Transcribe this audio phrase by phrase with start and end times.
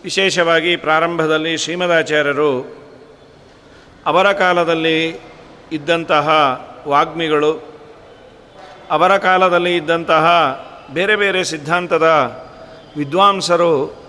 [0.04, 2.78] ವಿಶೇಷವಾಗಿ ಪ್ರಾರಂಭದಲ್ಲಿ ಶ್ರೀಮದಾಚಾರ್ಯರು
[4.06, 5.10] ಅವರ ಕಾಲದಲ್ಲಿ
[5.72, 6.30] ಇದ್ದಂತಹ
[6.88, 7.64] ವಾಗ್ಮಿಗಳು,
[8.92, 10.28] ಅವರ ಕಾಲದಲ್ಲಿ ಇದ್ದಂತಹ
[10.94, 12.08] ಬೇರೆ ಬೇರೆ ಸಿದ್ಧಾಂತದ
[12.98, 14.04] ವಿದ್ವಾಂಸರು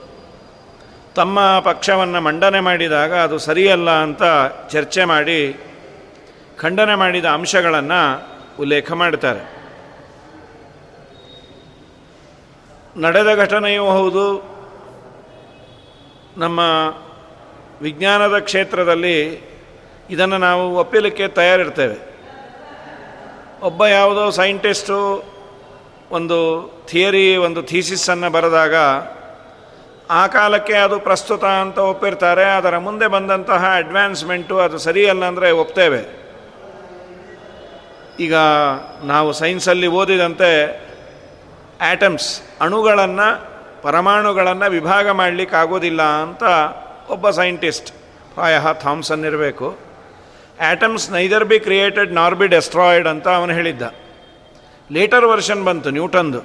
[1.15, 4.23] ತಮ್ಮ ಪಕ್ಷವನ್ನು ಮಂಡನೆ ಮಾಡಿದಾಗ ಅದು ಸರಿಯಲ್ಲ ಅಂತ
[4.71, 5.70] ಚರ್ಚೆ ಮಾಡಿ
[6.61, 8.01] ಖಂಡನೆ ಮಾಡಿದ ಅಂಶಗಳನ್ನು
[8.61, 9.61] ಉಲ್ಲೇಖ ಮಾಡ್ತಾರೆ.
[13.01, 14.51] ನಡೆದ ಘಟನೆಯೂ ಹೌದು.
[16.37, 16.61] ನಮ್ಮ
[17.83, 19.51] ವಿಜ್ಞಾನದ ಕ್ಷೇತ್ರದಲ್ಲಿ
[20.11, 22.11] ಇದನ್ನು ನಾವು ಒಪ್ಪಲಿಕ್ಕೆ ತಯಾರಿರ್ತೇವೆ.
[23.63, 25.25] ಒಬ್ಬ ಯಾವುದೋ ಸೈಂಟಿಸ್ಟು
[26.11, 26.39] ಒಂದು
[26.87, 28.75] ಥಿಯರಿ, ಒಂದು ಥೀಸಿಸನ್ನು ಬರೆದಾಗ
[30.11, 36.20] ಆ ಕಾಲಕ್ಕೆ ಅದು ಪ್ರಸ್ತುತ ಅಂತ ಒಪ್ಪಿರ್ತಾರೆ, ಅದರ ಮುಂದೆ ಬಂದಂತಹ ಅಡ್ವಾನ್ಸ್ಮೆಂಟು ಅದು ಸರಿಯಲ್ಲ ಅಂದರೆ ಒಪ್ತೇವೆ.
[38.27, 38.37] ಈಗ
[39.05, 40.51] ನಾವು ಸೈನ್ಸಲ್ಲಿ ಓದಿದಂತೆ
[41.93, 42.29] ಆಟಮ್ಸ್
[42.61, 43.29] ಅಣುಗಳನ್ನು,
[43.83, 46.43] ಪರಮಾಣುಗಳನ್ನು ವಿಭಾಗ ಮಾಡಲಿಕ್ಕಾಗೋದಿಲ್ಲ ಅಂತ
[47.15, 47.91] ಒಬ್ಬ ಸೈಂಟಿಸ್ಟ್
[48.35, 49.69] ಪ್ರಾಯ ಥಾಮ್ಸನ್ ಇರಬೇಕು.
[50.71, 53.83] Atoms neither be created nor be destroyed ಅಂತ ಅವನು ಹೇಳಿದ್ದ.
[54.91, 56.41] ಲೇಟರ್ ವರ್ಷನ್ ಬಂತು, ನ್ಯೂಟನ್ದು.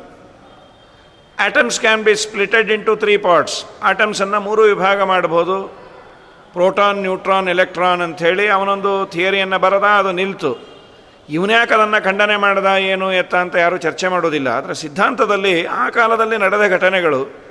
[1.40, 3.58] Atoms can be splitted into three parts
[3.92, 5.58] ಆಟಮ್ಸನ್ನು ಮೂರು ವಿಭಾಗ ಮಾಡ್ಬೋದು.
[6.54, 10.75] ಪ್ರೋಟಾನ್, ನ್ಯೂಟ್ರಾನ್, ಎಲೆಕ್ಟ್ರಾನ್ ಅಂಥೇಳಿ ಅವನೊಂದು ಥಿಯರಿಯನ್ನು ಬರದ, ಅದು ನಿಲ್ತು.
[11.30, 14.50] ಇವನ್ಯಾಕೆ ಅದನ್ನು ಖಂಡನೆ ಮಾಡದ, ಏನು ಎತ್ತ ಅಂತ ಯಾರೂ ಚರ್ಚೆ ಮಾಡೋದಿಲ್ಲ.
[14.50, 17.46] ಆದರೆ ಸಿದ್ಧಾಂತದಲ್ಲಿ ಆ ಕಾಲದಲ್ಲಿ ನಡೆದ ಘಟನೆಗಳು,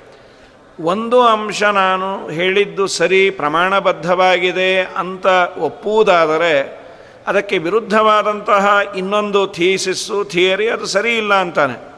[0.79, 5.25] ಒಂದು ಅಂಶ ನಾನು ಹೇಳಿದ್ದು ಸರಿ, ಪ್ರಮಾಣಬದ್ಧವಾಗಿದೆ ಅಂತ
[5.57, 6.85] ಒಪ್ಪುವುದಾದರೆ,
[7.27, 11.95] ಅದಕ್ಕೆ ವಿರುದ್ಧವಾದಂತಹ ಇನ್ನೊಂದು ಥೀಸಿಸ್ಸು, ಥಿಯರಿ ಅದು ಸರಿ ಇಲ್ಲ ಅಂತಾನೆ.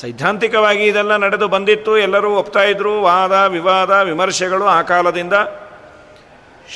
[0.00, 5.32] ಸೈದ್ಧಾಂತಿಕವಾಗಿ ಇದೆಲ್ಲ ನಡೆದು ಬಂದಿತ್ತು, ಎಲ್ಲರೂ ಒಪ್ತಾಯಿದ್ರು ವಾದ, ವಿವಾದ, ವಿಮರ್ಶೆಗಳು ಆ ಕಾಲದಿಂದ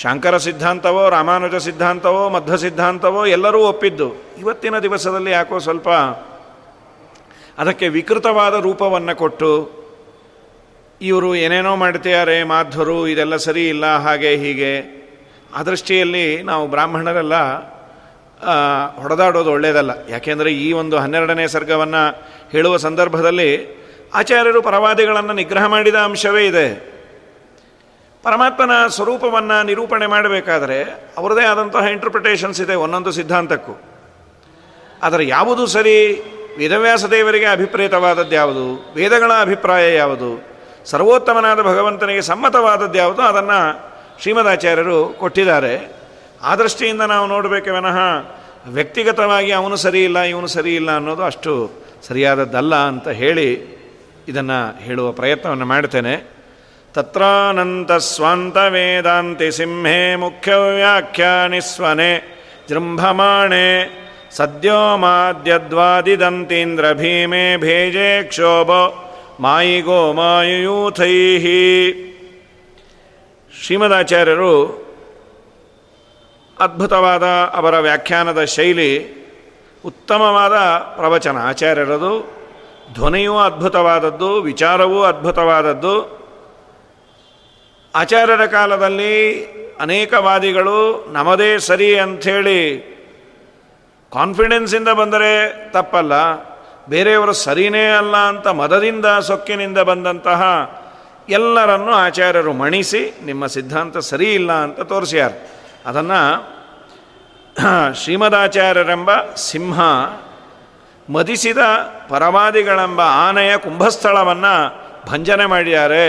[0.00, 4.14] ಶಾಂಕರ ಸಿದ್ಧಾಂತವೋ, ರಾಮಾನುಜ ಸಿದ್ಧಾಂತವೋ, ಮಧ್ವ ಸಿದ್ಧಾಂತವೋ, ಎಲ್ಲರೂ ಒಪ್ಪಿದ್ದು.
[4.38, 5.88] ಇವತ್ತಿನ ದಿವಸದಲ್ಲಿ ಯಾಕೋ ಸ್ವಲ್ಪ
[7.58, 9.70] ಅದಕ್ಕೆ ವಿಕೃತವಾದ ರೂಪವನ್ನು ಕೊಟ್ಟು,
[11.02, 15.02] ಇವರು ಏನೇನೋ ಮಾಡ್ತಿದ್ದಾರೆ, ಮಾಧ್ವರು, ಇದೆಲ್ಲ ಸರಿ ಇಲ್ಲ, ಹಾಗೆ, ಹೀಗೆ,
[15.54, 17.34] ಆ ದೃಷ್ಟಿಯಲ್ಲಿ ನಾವು ಬ್ರಾಹ್ಮಣರೆಲ್ಲ
[19.00, 22.22] ಹೊಡೆದಾಡೋದು ಒಳ್ಳೆಯದಲ್ಲ ಯಾಕೆಂದರೆ ಈ ಒಂದು ಹನ್ನೆರಡನೇ ಸರ್ಗವನ್ನು
[22.52, 23.82] ಹೇಳುವ ಸಂದರ್ಭದಲ್ಲಿ
[24.14, 26.91] ಆಚಾರ್ಯರು ಪರವಾದಿಗಳನ್ನು ನಿಗ್ರಹ ಮಾಡಿದ ಅಂಶವೇ ಇದೆ.
[28.22, 30.82] ಪರಮಾತ್ಮನ ಸ್ವರೂಪವನ್ನು ನಿರೂಪಣೆ ಮಾಡಬೇಕಾದರೆ
[31.18, 33.80] ಅವರದೇ ಆದಂತಹ ಇಂಟರ್ಪ್ರಿಟೇಷನ್ಸ್ ಇದೆ ಒಂದೊಂದು ಸಿದ್ಧಾಂತಕ್ಕೂ.
[35.02, 36.22] ಆದರೆ ಯಾವುದು ಸರಿ?
[36.58, 38.92] ವೇದವ್ಯಾಸ ದೇವರಿಗೆ ಅಭಿಪ್ರೇತವಾದದ್ದು ಯಾವುದು?
[38.94, 40.46] ವೇದಗಳ ಅಭಿಪ್ರಾಯ ಯಾವುದು?
[40.84, 43.22] ಸರ್ವೋತ್ತಮನಾದ ಭಗವಂತನಿಗೆ ಸಮ್ಮತವಾದದ್ದು ಯಾವುದು?
[43.22, 45.92] ಅದನ್ನು ಶ್ರೀಮದಾಚಾರ್ಯರು ಕೊಟ್ಟಿದ್ದಾರೆ.
[46.42, 47.98] ಆ ದೃಷ್ಟಿಯಿಂದ ನಾವು ನೋಡಬೇಕೆ ವಿನಃ,
[48.68, 51.70] ವ್ಯಕ್ತಿಗತವಾಗಿ ಅವನು ಸರಿ ಇಲ್ಲ, ಇವನು ಸರಿ ಇಲ್ಲ ಅನ್ನೋದು ಅಷ್ಟು
[52.08, 53.50] ಸರಿಯಾದದ್ದಲ್ಲ ಅಂತ ಹೇಳಿ
[54.28, 56.41] ಇದನ್ನು ಹೇಳುವ ಪ್ರಯತ್ನವನ್ನು ಮಾಡ್ತೇನೆ.
[56.94, 68.70] ತತ್ರಾನಂತ ಸ್ವಾಂತ ವೇದಾಂತಿ ಸಿಂಹೇ ಮುಖ್ಯ ವ್ಯಾಖ್ಯಾನಿಸ್ವನೆ ಜೃಂಭಮಾಣೆ ಸದ್ಯೋ ಮಾದ್ಯದ್ವಾದಿದಂತೀಂದ್ರ ಭೀಮೆ ಭೇಜೆ ಕ್ಷೋಭ
[69.42, 69.82] ಮಾಯಿ
[70.14, 71.42] ಮಾಯುಯೂಥೈ.
[73.64, 74.82] ಶ್ರೀಮದಾಚಾರ್ಯರು
[76.60, 79.22] ಅದ್ಭುತವಾದ ಅವರ ವ್ಯಾಖ್ಯಾನದ ಶೈಲಿ,
[79.86, 80.52] ಉತ್ತಮವಾದ
[80.96, 81.36] ಪ್ರವಚನ.
[81.38, 82.42] ಆಚಾರ್ಯರದು
[82.94, 86.21] ಧ್ವನಿಯೂ ಅದ್ಭುತವಾದದ್ದು, ವಿಚಾರವೂ ಅದ್ಭುತವಾದದ್ದು.
[87.94, 89.14] ಆಚಾರ್ಯರ ಕಾಲದಲ್ಲಿ
[89.80, 90.78] ಅನೇಕವಾದಿಗಳು,
[91.12, 92.60] ನಮ್ಮದೇ ಸರಿ ಅಂಥೇಳಿ
[94.12, 95.32] ಕಾನ್ಫಿಡೆನ್ಸಿಂದ ಬಂದರೆ
[95.70, 96.12] ತಪ್ಪಲ್ಲ,
[96.88, 100.42] ಬೇರೆಯವರು ಸರಿನೇ ಅಲ್ಲ ಅಂತ ಮದದಿಂದ, ಸೊಕ್ಕಿನಿಂದ ಬಂದಂತಹ
[101.28, 105.32] ಎಲ್ಲರನ್ನು ಆಚಾರ್ಯರು ಮಣಿಸಿ, ನಿಮ್ಮ ಸಿದ್ಧಾಂತ ಸರಿ ಇಲ್ಲ ಅಂತ ತೋರಿಸ್ಯಾರ.
[105.86, 106.20] ಅದನ್ನು
[107.94, 109.80] ಶ್ರೀಮದಾಚಾರ್ಯರೆಂಬ ಸಿಂಹ
[111.08, 111.62] ಮದಿಸಿದ
[112.08, 114.54] ಪರವಾದಿಗಳೆಂಬ ಆನೆಯ ಕುಂಭಸ್ಥಳವನ್ನು
[115.10, 116.06] ಭಂಜನೆ ಮಾಡಿದ್ದಾರೆ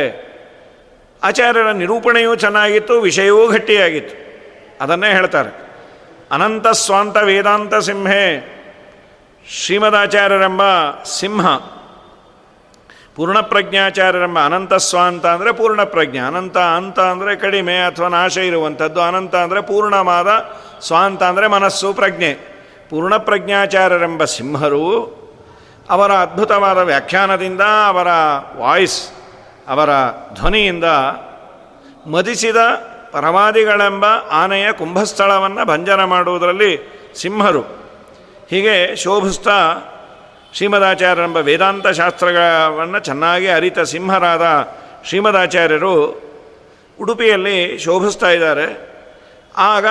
[1.23, 4.15] ಆಚಾರ್ಯರ ನಿರೂಪಣೆಯೂ ಚೆನ್ನಾಗಿತ್ತು, ವಿಷಯವೂ ಗಟ್ಟಿಯಾಗಿತ್ತು.
[4.81, 5.51] ಅದನ್ನೇ ಹೇಳ್ತಾರೆ.
[6.31, 8.25] ಅನಂತ ಸ್ವಾಂತ ವೇದಾಂತ ಸಿಂಹೆ,
[9.47, 10.63] ಶ್ರೀಮದಾಚಾರ್ಯರೆಂಬ
[11.19, 11.45] ಸಿಂಹ,
[13.15, 20.29] ಪೂರ್ಣಪ್ರಜ್ಞಾಚಾರ್ಯರೆಂಬ ಅನಂತ ಸ್ವಾಂತ ಅಂದರೆ ಪೂರ್ಣಪ್ರಜ್ಞೆ, ಅನಂತ ಅಂತ ಅಂದರೆ ಕಡಿಮೆ ಅಥವಾ ನಾಶ ಇರುವಂಥದ್ದು, ಅನಂತ ಅಂದರೆ ಪೂರ್ಣವಾದ
[20.81, 22.31] ಸ್ವಾಂತ ಅಂದರೆ ಮನಸ್ಸು, ಪ್ರಜ್ಞೆ.
[22.89, 24.85] ಪೂರ್ಣಪ್ರಜ್ಞಾಚಾರ್ಯರೆಂಬ ಸಿಂಹರು
[25.89, 28.09] ಅವರ ಅದ್ಭುತವಾದ ವ್ಯಾಖ್ಯಾನದಿಂದ ಅವರ
[28.57, 28.99] ವಾಯ್ಸ್
[29.67, 29.89] ಅವರ
[30.33, 30.83] ಧ್ವನಿಯಿಂದ
[32.11, 32.55] ಮದಿಸಿದ
[33.11, 37.61] ಪರವಾದಿಗಳೆಂಬ ಆನೆಯ ಕುಂಭಸ್ಥಳವನ್ನು ಭಂಜನ ಮಾಡುವುದರಲ್ಲಿ ಸಿಂಹರು.
[38.49, 39.75] ಹೀಗೆ ಶೋಭಿಸ್ತಾ
[40.53, 44.67] ಶ್ರೀಮದಾಚಾರ್ಯರೆಂಬ ವೇದಾಂತ ಶಾಸ್ತ್ರಗಳನ್ನು ಚೆನ್ನಾಗಿ ಅರಿತ ಸಿಂಹರಾದ
[45.05, 46.21] ಶ್ರೀಮದಾಚಾರ್ಯರು
[47.01, 48.93] ಉಡುಪಿಯಲ್ಲಿ ಶೋಭಿಸ್ತಾ ಇದ್ದಾರೆ.
[49.57, 49.85] ಆಗ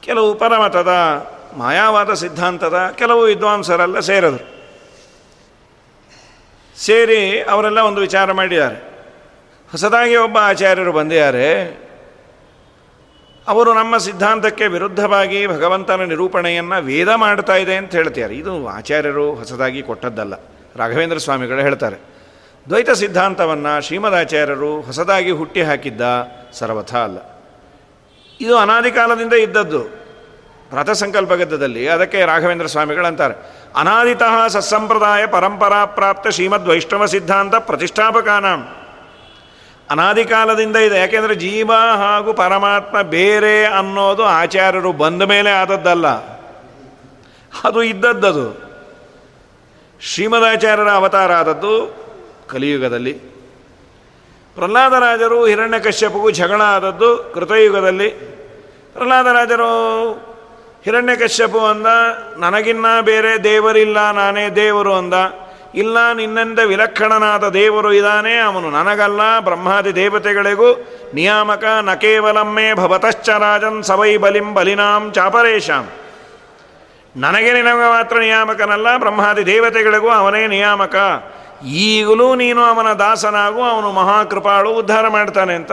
[0.00, 0.88] ಕೆಲವು ಪರಮತದ
[1.56, 4.57] ಮಾಯಾವಾದ ಸಿದ್ಧಾಂತದ ಕೆಲವು ವಿದ್ವಾಂಸರೆಲ್ಲ ಸೇರಿದರು.
[6.78, 8.76] ಸೇರಿ ಅವರೆಲ್ಲ ಒಂದು ವಿಚಾರ ಮಾಡಿದ್ದಾರೆ.
[9.70, 11.64] ಹೊಸದಾಗಿ ಒಬ್ಬ ಆಚಾರ್ಯರು ಬಂದಿದ್ದಾರೆ.
[13.48, 20.34] ಅವರು ನಮ್ಮ ಸಿದ್ಧಾಂತಕ್ಕೆ ವಿರುದ್ಧವಾಗಿ ಭಗವಂತನ ನಿರೂಪಣೆಯನ್ನು ವೇದ ಮಾಡ್ತಾ ಇದೆ ಅಂತ ಹೇಳ್ತಾರೆ ಇದು ಆಚಾರ್ಯರು ಹೊಸದಾಗಿ ಕೊಟ್ಟದ್ದಲ್ಲ.
[20.76, 21.96] ರಾಘವೇಂದ್ರ ಸ್ವಾಮಿಗಳು ಹೇಳ್ತಾರೆ.
[22.68, 26.00] ದ್ವೈತ ಸಿದ್ಧಾಂತವನ್ನು ಶ್ರೀಮದಾಚಾರ್ಯರು ಹೊಸದಾಗಿ ಹುಟ್ಟಿ ಹಾಕಿದ್ದ
[26.52, 27.18] ಸರ್ವಥ ಅಲ್ಲ.
[28.40, 30.08] ಇದು ಅನಾದಿ ಕಾಲದಿಂದ ಇದ್ದದ್ದು.
[31.32, 33.34] ಗದ್ದದಲ್ಲಿ ಅದಕ್ಕೆ ರಾಘವೇಂದ್ರ ಸ್ವಾಮಿಗಳಂತಾರೆ.
[33.76, 38.68] ಅನಾದಿತಃ ಸತ್ಸಂಪ್ರದಾಯ ಪರಂಪರಾ ಪ್ರಾಪ್ತ ಶ್ರೀಮದ್ ವೈಷ್ಣವ ಸಿದ್ಧಾಂತ ಪ್ರತಿಷ್ಠಾಪಕಾನಾಂ
[39.90, 40.98] ಅನಾದಿ ಕಾಲದಿಂದ ಇದೆ.
[40.98, 46.08] ಯಾಕೆಂದರೆ ಜೀವ ಹಾಗೂ ಪರಮಾತ್ಮ ಬೇರೆ ಅನ್ನೋದು ಆಚಾರ್ಯರು ಬಂದ ಮೇಲೆ ಆದದ್ದಲ್ಲ.
[47.64, 48.68] ಅದು ಇದ್ದದ್ದದು.
[50.00, 51.94] ಶ್ರೀಮದಾಚಾರ್ಯರ ಅವತಾರ ಆದದ್ದು
[52.48, 53.12] ಕಲಿಯುಗದಲ್ಲಿ.
[54.54, 58.08] ಪ್ರಹ್ಲಾದರಾಜರು ಹಿರಣ್ಯಕಶ್ಯಪಗೂ ಜಗಳ ಆದದ್ದು ಕೃತಯುಗದಲ್ಲಿ.
[58.92, 60.27] ಪ್ರಹ್ಲಾದರಾಜರು
[60.88, 61.86] ಹಿರಣ್ಯಕಶ್ಯಪು ಅಂದ,
[62.38, 65.14] ನನಗಿನ್ನ ಬೇರೆ ದೇವರಿಲ್ಲ, ನಾನೇ ದೇವರು ಅಂದ.
[65.74, 69.40] ಇಲ್ಲ, ನಿನ್ನಿಂದ ವಿಲಕ್ಷಣನಾದ ದೇವರು ಇದ್ದಾನೆ ಅವನು ನನಗಲ್ಲ.
[69.40, 75.88] ಬ್ರಹ್ಮಾದಿ ದೇವತೆಗಳಿಗೂ ನಿಯಾಮಕ, ನ ಕೇವಲಮ್ಮೆ ಭವತಶ್ಚರಾಜನ್ ಸವೈ ಬಲಿಂ ಬಲಿನಾಂ ಚಾಪರೇಶಾಂ.
[77.16, 80.96] ನನಗೆ ನಿನಗ ಮಾತ್ರ ನಿಯಾಮಕನಲ್ಲ, ಬ್ರಹ್ಮಾದಿ ದೇವತೆಗಳಿಗೂ ಅವನೇ ನಿಯಾಮಕ.
[81.66, 85.72] ಈಗಲೂ ನೀನು ಅವನ ದಾಸನಾಗೂ, ಅವನು ಮಹಾಕೃಪಾಳು ಉದ್ಧಾರ ಮಾಡ್ತಾನೆ ಅಂತ.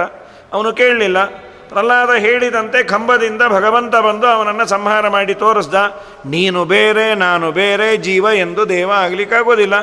[0.54, 1.45] ಅವನು ಕೇಳಲಿಲ್ಲ.
[1.70, 5.78] ಪ್ರಹ್ಲಾದ ಹೇಳಿದಂತೆ ಕಂಬದಿಂದ ಭಗವಂತ ಬಂದು ಅವನನ್ನು ಸಂಹಾರ ಮಾಡಿ ತೋರಿಸ್ದ,
[6.26, 9.76] ನೀನು ಬೇರೆ, ನಾನು ಬೇರೆ, ಜೀವ ಎಂದು ದೇವ ಆಗಲಿಕ್ಕಾಗೋದಿಲ್ಲ.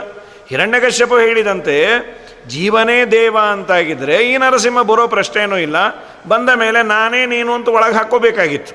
[0.50, 1.76] ಹಿರಣ್ಯಕಶ್ಯಪು ಹೇಳಿದಂತೆ,
[2.48, 5.76] ಜೀವನೇ ದೇವ ಅಂತಾಗಿದ್ದರೆ ಈ ನರಸಿಂಹ ಬರೋ ಪ್ರಶ್ನೆಯೂ ಇಲ್ಲ,
[6.28, 8.74] ಬಂದ ಮೇಲೆ ನಾನೇ ನೀನು ಅಂತ ಒಳಗೆ ಹಾಕೋಬೇಕಾಗಿತ್ತು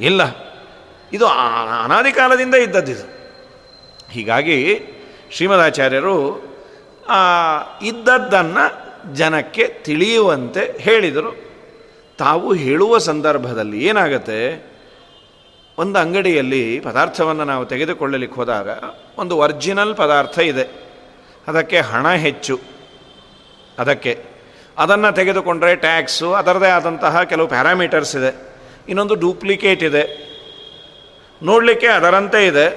[0.00, 0.22] ಇಲ್ಲ,
[1.12, 1.26] ಇದು
[1.84, 3.06] ಅನಾದಿ ಕಾಲದಿಂದ ಇದ್ದದ್ದಿದು
[4.12, 4.58] ಹೀಗಾಗಿ
[5.34, 6.16] ಶ್ರೀಮದಾಚಾರ್ಯರು
[7.82, 8.64] ಇದ್ದದ್ದನ್ನು
[9.14, 11.47] ಜನಕ್ಕೆ ತಿಳಿಯುವಂತೆ ಹೇಳಿದರು.
[12.18, 14.66] ತಾವು ಹೇಳುವ ಸಂದರ್ಭದಲ್ಲಿ ಏನಾಗತ್ತೆ?
[15.78, 18.68] ಒಂದು ಅಂಗಡಿಯಲ್ಲಿ ಪದಾರ್ಥವನ್ನು ನಾವು ತೆಗೆದುಕೊಳ್ಳಲಿಕ್ಕೆ ಹೋದಾಗ
[19.18, 20.92] ಒಂದು ಒರ್ಜಿನಲ್ ಪದಾರ್ಥ ಇದೆ.
[21.48, 22.60] ಅದಕ್ಕೆ ಹಣ ಹೆಚ್ಚು.
[23.78, 24.24] ಅದಕ್ಕೆ.
[24.78, 28.36] ಅದನ್ನು ತೆಗೆದುಕೊಂಡ್ರೆ ಟ್ಯಾಕ್ಸು ಅದರದೇ ಆದಂತಹ ಕೆಲವು ಪ್ಯಾರಾಮೀಟರ್ಸ್ ಇದೆ.
[28.88, 30.28] ಇನ್ನೊಂದು ಡೂಪ್ಲಿಕೇಟ್ ಇದೆ.
[31.42, 32.70] ನೋಡಲಿಕ್ಕೆ ಅದರಂತೆ ಇದೆ.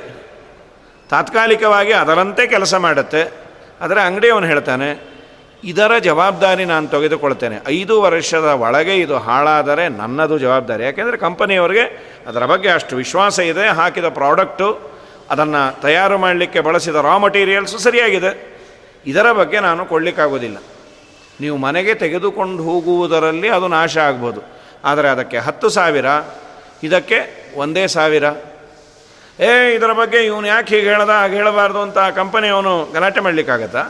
[1.09, 3.33] ತಾತ್ಕಾಲಿಕವಾಗಿ ಅದರಂತೆ ಕೆಲಸ ಮಾಡುತ್ತೆ.
[3.81, 5.10] ಆದರೆ ಅಂಗಡಿಯವನು ಹೇಳ್ತಾನೆ
[5.63, 7.57] ಇದರ ಜವಾಬ್ದಾರಿ ನಾನು ತೆಗೆದುಕೊಳ್ತೇನೆ.
[7.67, 10.83] ಐದು ವರ್ಷದ ಒಳಗೆ ಇದು ಹಾಳಾದರೆ ನನ್ನದು ಜವಾಬ್ದಾರಿ.
[10.83, 13.67] ಯಾಕೆಂದರೆ ಕಂಪನಿಯವರಿಗೆ ಅದರ ಬಗ್ಗೆ ಅಷ್ಟು ವಿಶ್ವಾಸ ಇದೆ.
[13.67, 14.91] ಹಾಕಿದ ಪ್ರಾಡಕ್ಟು,
[15.29, 18.59] ಅದನ್ನು ತಯಾರು ಮಾಡಲಿಕ್ಕೆ ಬಳಸಿದ ರಾ ಮಟೀರಿಯಲ್ಸು ಸರಿಯಾಗಿದೆ.
[19.05, 20.57] ಇದರ ಬಗ್ಗೆ ನಾನು ಕೊಡಲಿಕ್ಕಾಗೋದಿಲ್ಲ
[21.41, 24.41] ನೀವು ಮನೆಗೆ ತೆಗೆದುಕೊಂಡು ಹೋಗುವುದರಲ್ಲಿ ಅದು ನಾಶ ಆಗ್ಬೋದು.
[24.85, 26.05] ಆದರೆ ಅದಕ್ಕೆ ಹತ್ತು ಸಾವಿರ,
[26.83, 28.23] ಇದಕ್ಕೆ ಒಂದೇ ಸಾವಿರ.
[29.39, 31.09] ಏ, ಇದರ ಬಗ್ಗೆ ಇವನು ಯಾಕೆ ಹೀಗೆ ಹೇಳ್ದ?
[31.09, 33.83] ಹಾಗೆ ಹೇಳಬಾರ್ದು ಅಂತ ಕಂಪನಿಯವನು ಗಲಾಟೆ ಮಾಡಲಿಕ್ಕಾಗತ್ತಾ?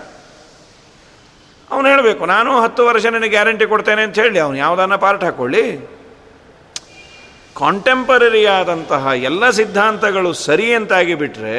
[1.71, 5.63] ಅವನು ಹೇಳಬೇಕು, ನಾನು ಹತ್ತು ವರ್ಷ ನನಗೆ ಗ್ಯಾರಂಟಿ ಕೊಡ್ತೇನೆ ಅಂತ ಹೇಳಿ, ಅವನು ಯಾವುದನ್ನ ಪಾರ್ಟ್ ಹಾಕ್ಕೊಳ್ಳಿ
[7.55, 11.55] ಕಾಂಟೆಂಪರರಿ ಆದಂತಹ ಎಲ್ಲ ಸಿದ್ಧಾಂತಗಳು ಸರಿ ಅಂತಾಗಿ ಬಿಟ್ಟರೆ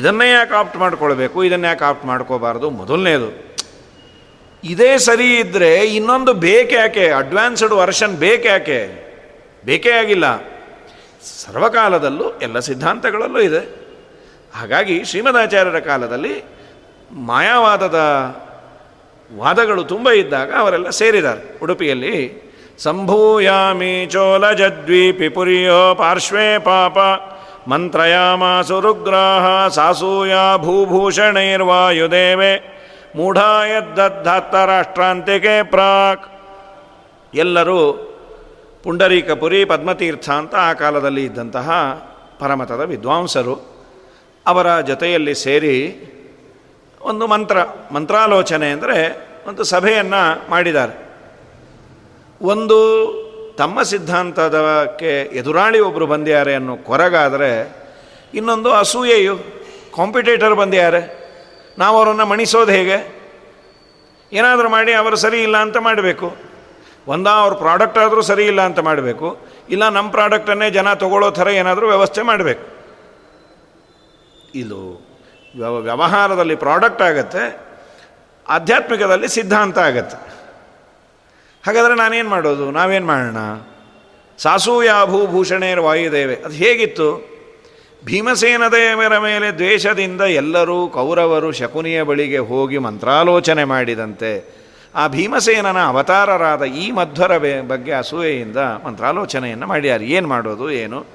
[0.00, 2.66] ಇದನ್ನೇ ಯಾಕೆ ಆಪ್ಟ್ ಮಾಡ್ಕೊಳ್ಬೇಕು, ಇದನ್ನೇ ಯಾಕೆ ಆಪ್ಟ್ ಮಾಡ್ಕೋಬಾರ್ದು?
[2.80, 3.28] ಮೊದಲನೇದು,
[4.62, 6.32] ಇದೇ ಸರಿ ಇದ್ದರೆ ಇನ್ನೊಂದು
[6.80, 7.04] ಯಾಕೆ?
[7.22, 8.14] ಅಡ್ವಾನ್ಸ್ಡ್ ವರ್ಷನ್
[8.52, 8.80] ಯಾಕೆ?
[9.64, 10.26] ಬೇಕೇ ಆಗಿಲ್ಲ.
[11.42, 13.62] ಸರ್ವಕಾಲದಲ್ಲೂ ಎಲ್ಲ ಸಿದ್ಧಾಂತಗಳಲ್ಲೂ ಇದೆ.
[14.54, 16.34] ಹಾಗಾಗಿ ಶ್ರೀಮದಾಚಾರ್ಯರ ಕಾಲದಲ್ಲಿ
[17.28, 17.98] ಮಾಯಾವಾದದ
[19.38, 21.58] ವಾದಗಳು ತುಂಬ ಇದ್ದಾಗ ಅವರೆಲ್ಲ ಸೇರಿದ್ದಾರೆ.
[21.62, 22.16] ಉಡುಪಿಯಲ್ಲಿ,
[22.78, 24.06] ಸಂಭೂಯಾಮಿ
[24.58, 26.98] ಜದ್ವೀಪಿ ಪುರಿಯೋ ಪಾರ್ಶ್ವೇ ಪಾಪ
[27.68, 32.52] ಮಂತ್ರಯಾಮಾಸು ರುಗ್ರಾಹ ಸಾಸೂಯ ಭೂಭೂಷಣೈರ್ವಾಯುದೇವೆ
[34.54, 36.28] ರಾಷ್ಟ್ರಾಂತಿಕೆ ಪ್ರಾಕ್.
[37.34, 38.08] ಎಲ್ಲರೂ
[38.82, 41.70] ಪುಂಡರೀಕಪುರಿ ಪದ್ಮತೀರ್ಥ ಅಂತ ಆ ಕಾಲದಲ್ಲಿ ಇದ್ದಂತಹ
[42.38, 43.54] ಪರಮತದ ವಿದ್ವಾಂಸರು
[44.46, 45.76] ಅವರ ಜೊತೆಯಲ್ಲಿ ಸೇರಿ
[47.02, 47.56] ಒಂದು ಮಂತ್ರ,
[47.92, 48.96] ಮಂತ್ರಾಲೋಚನೆ ಅಂದರೆ
[49.46, 50.94] ಒಂದು ಸಭೆಯನ್ನು ಮಾಡಿದ್ದಾರೆ.
[52.40, 52.78] ಒಂದು
[53.58, 57.50] ತಮ್ಮ ಸಿದ್ಧಾಂತದಕ್ಕೆ ಎದುರಾಳಿ ಒಬ್ಬರು ಬಂದಿದ್ದಾರೆ ಅನ್ನೋ ಕೊರಗಾದರೆ
[58.34, 59.38] ಇನ್ನೊಂದು ಅಸೂಯೆಯು
[59.96, 61.00] ಕಾಂಪಿಟೇಟರ್ ಬಂದಿದ್ದಾರೆ.
[61.78, 62.98] ನಾವು ಅವರನ್ನು ಮಣಿಸೋದು ಹೇಗೆ?
[64.32, 66.36] ಏನಾದರೂ ಮಾಡಿ ಅವರು ಸರಿ ಇಲ್ಲ ಅಂತ ಮಾಡಬೇಕು.
[67.06, 69.36] ಒಂದ ಅವ್ರ ಪ್ರಾಡಕ್ಟ್ ಆದರೂ ಸರಿ ಇಲ್ಲ ಅಂತ ಮಾಡಬೇಕು.
[69.70, 72.64] ಇಲ್ಲ ನಮ್ಮ ಪ್ರಾಡಕ್ಟನ್ನೇ ಜನ ತಗೊಳ್ಳೋ ಥರ ಏನಾದರೂ ವ್ಯವಸ್ಥೆ ಮಾಡಬೇಕು.
[74.54, 75.11] ಇದು
[75.56, 77.42] ವ್ಯವ ವ್ಯವಹಾರದಲ್ಲಿ ಪ್ರಾಡಕ್ಟ್ ಆಗುತ್ತೆ,
[78.48, 80.18] ಆಧ್ಯಾತ್ಮಿಕದಲ್ಲಿ ಸಿದ್ಧಾಂತ ಆಗತ್ತೆ.
[81.66, 82.70] ಹಾಗಾದರೆ ನಾನೇನು ಮಾಡೋದು?
[82.70, 83.36] ನಾವೇನು ಮಾಡೋಣ?
[85.26, 86.36] ಭೂಷಣೇರ್ ವಾಯುದೇವೆ.
[86.36, 87.08] ಅದು ಹೇಗಿತ್ತು?
[88.04, 94.32] ಭೀಮಸೇನ ದೇವರ ಮೇಲೆ ದ್ವೇಷದಿಂದ ಎಲ್ಲರೂ ಕೌರವರು ಶಕುನಿಯ ಬಳಿಗೆ ಹೋಗಿ ಮಂತ್ರಾಲೋಚನೆ ಮಾಡಿದಂತೆ,
[94.94, 100.02] ಆ ಭೀಮಸೇನನ ಅವತಾರರಾದ ಈ ಮಧ್ವರ ಬಗ್ಗೆ ಅಸೂಯೆಯಿಂದ ಮಂತ್ರಾಲೋಚನೆಯನ್ನು ಮಾಡ್ಯಾರ.
[100.02, 100.70] ಏನು ಮಾಡೋದು?
[100.70, 101.06] ಏನು?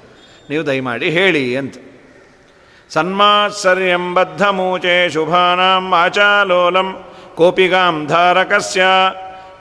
[0.50, 1.76] ನೀವು ದಯಮಾಡಿ ಹೇಳಿ ಅಂತ.
[4.58, 6.88] ಮೂಚೆ ಶುಭಾನಾಂ ಆಚಾಲೋಲಂ
[7.36, 8.82] ಕೋಪಿಗಾಂ ಧಾರಕಸ್ಯ.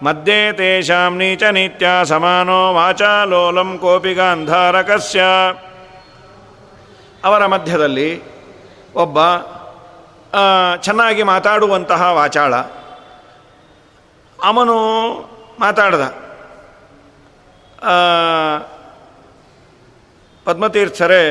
[0.02, 5.22] ಮಧ್ಯೆ ತೇಷಾಂ ನೀಚ ನಿತ್ಯ ಸಮಾನೋ ವಾಚಾಲೋಲಂ ಕೋಪಿಗಾಂಧಾರಕಸ್ಯ
[7.24, 8.10] ಅವರ ಮಧ್ಯದಲ್ಲಿ
[8.94, 9.18] ಒಬ್ಬ
[10.82, 12.56] ಚೆನ್ನಾಗಿ ಮಾತಾಡುವಂತಹ ವಾಚಾಳ.
[14.44, 14.78] ಅವನು
[15.60, 16.04] ಮಾತಾಡ್ದ.
[20.46, 21.24] ಪದ್ಮತೀರ್ಥರೇ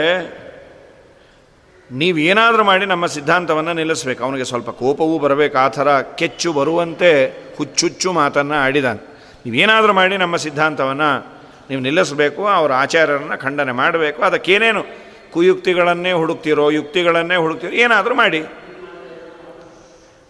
[1.92, 4.24] ನೀವೇನಾದರೂ ಮಾಡಿ ನಮ್ಮ ಸಿದ್ಧಾಂತವನ್ನು ನಿಲ್ಲಿಸ್ಬೇಕು.
[4.24, 5.58] ಅವನಿಗೆ ಸ್ವಲ್ಪ ಕೋಪವೂ ಬರಬೇಕು.
[5.58, 7.26] ಆ ಥರ ಕೆಚ್ಚು ಬರುವಂತೆ
[7.56, 9.16] ಹುಚ್ಚುಚ್ಚು ಮಾತನ್ನು ಆಡಿದಾನೆ.
[9.46, 11.36] ನೀವೇನಾದರೂ ಮಾಡಿ ನಮ್ಮ ಸಿದ್ಧಾಂತವನ್ನು
[11.70, 14.22] ನೀವು ನಿಲ್ಲಿಸಬೇಕು, ಅವರ ಆಚಾರ್ಯರನ್ನು ಖಂಡನೆ ಮಾಡಬೇಕು.
[14.22, 14.84] ಅದಕ್ಕೇನೇನು?
[15.32, 18.44] ಕುಯುಕ್ತಿಗಳನ್ನೇ ಹುಡುಕ್ತಿರೋ, ಯುಕ್ತಿಗಳನ್ನೇ ಹುಡುಕ್ತಿರೋ, ಏನಾದರೂ ಮಾಡಿ.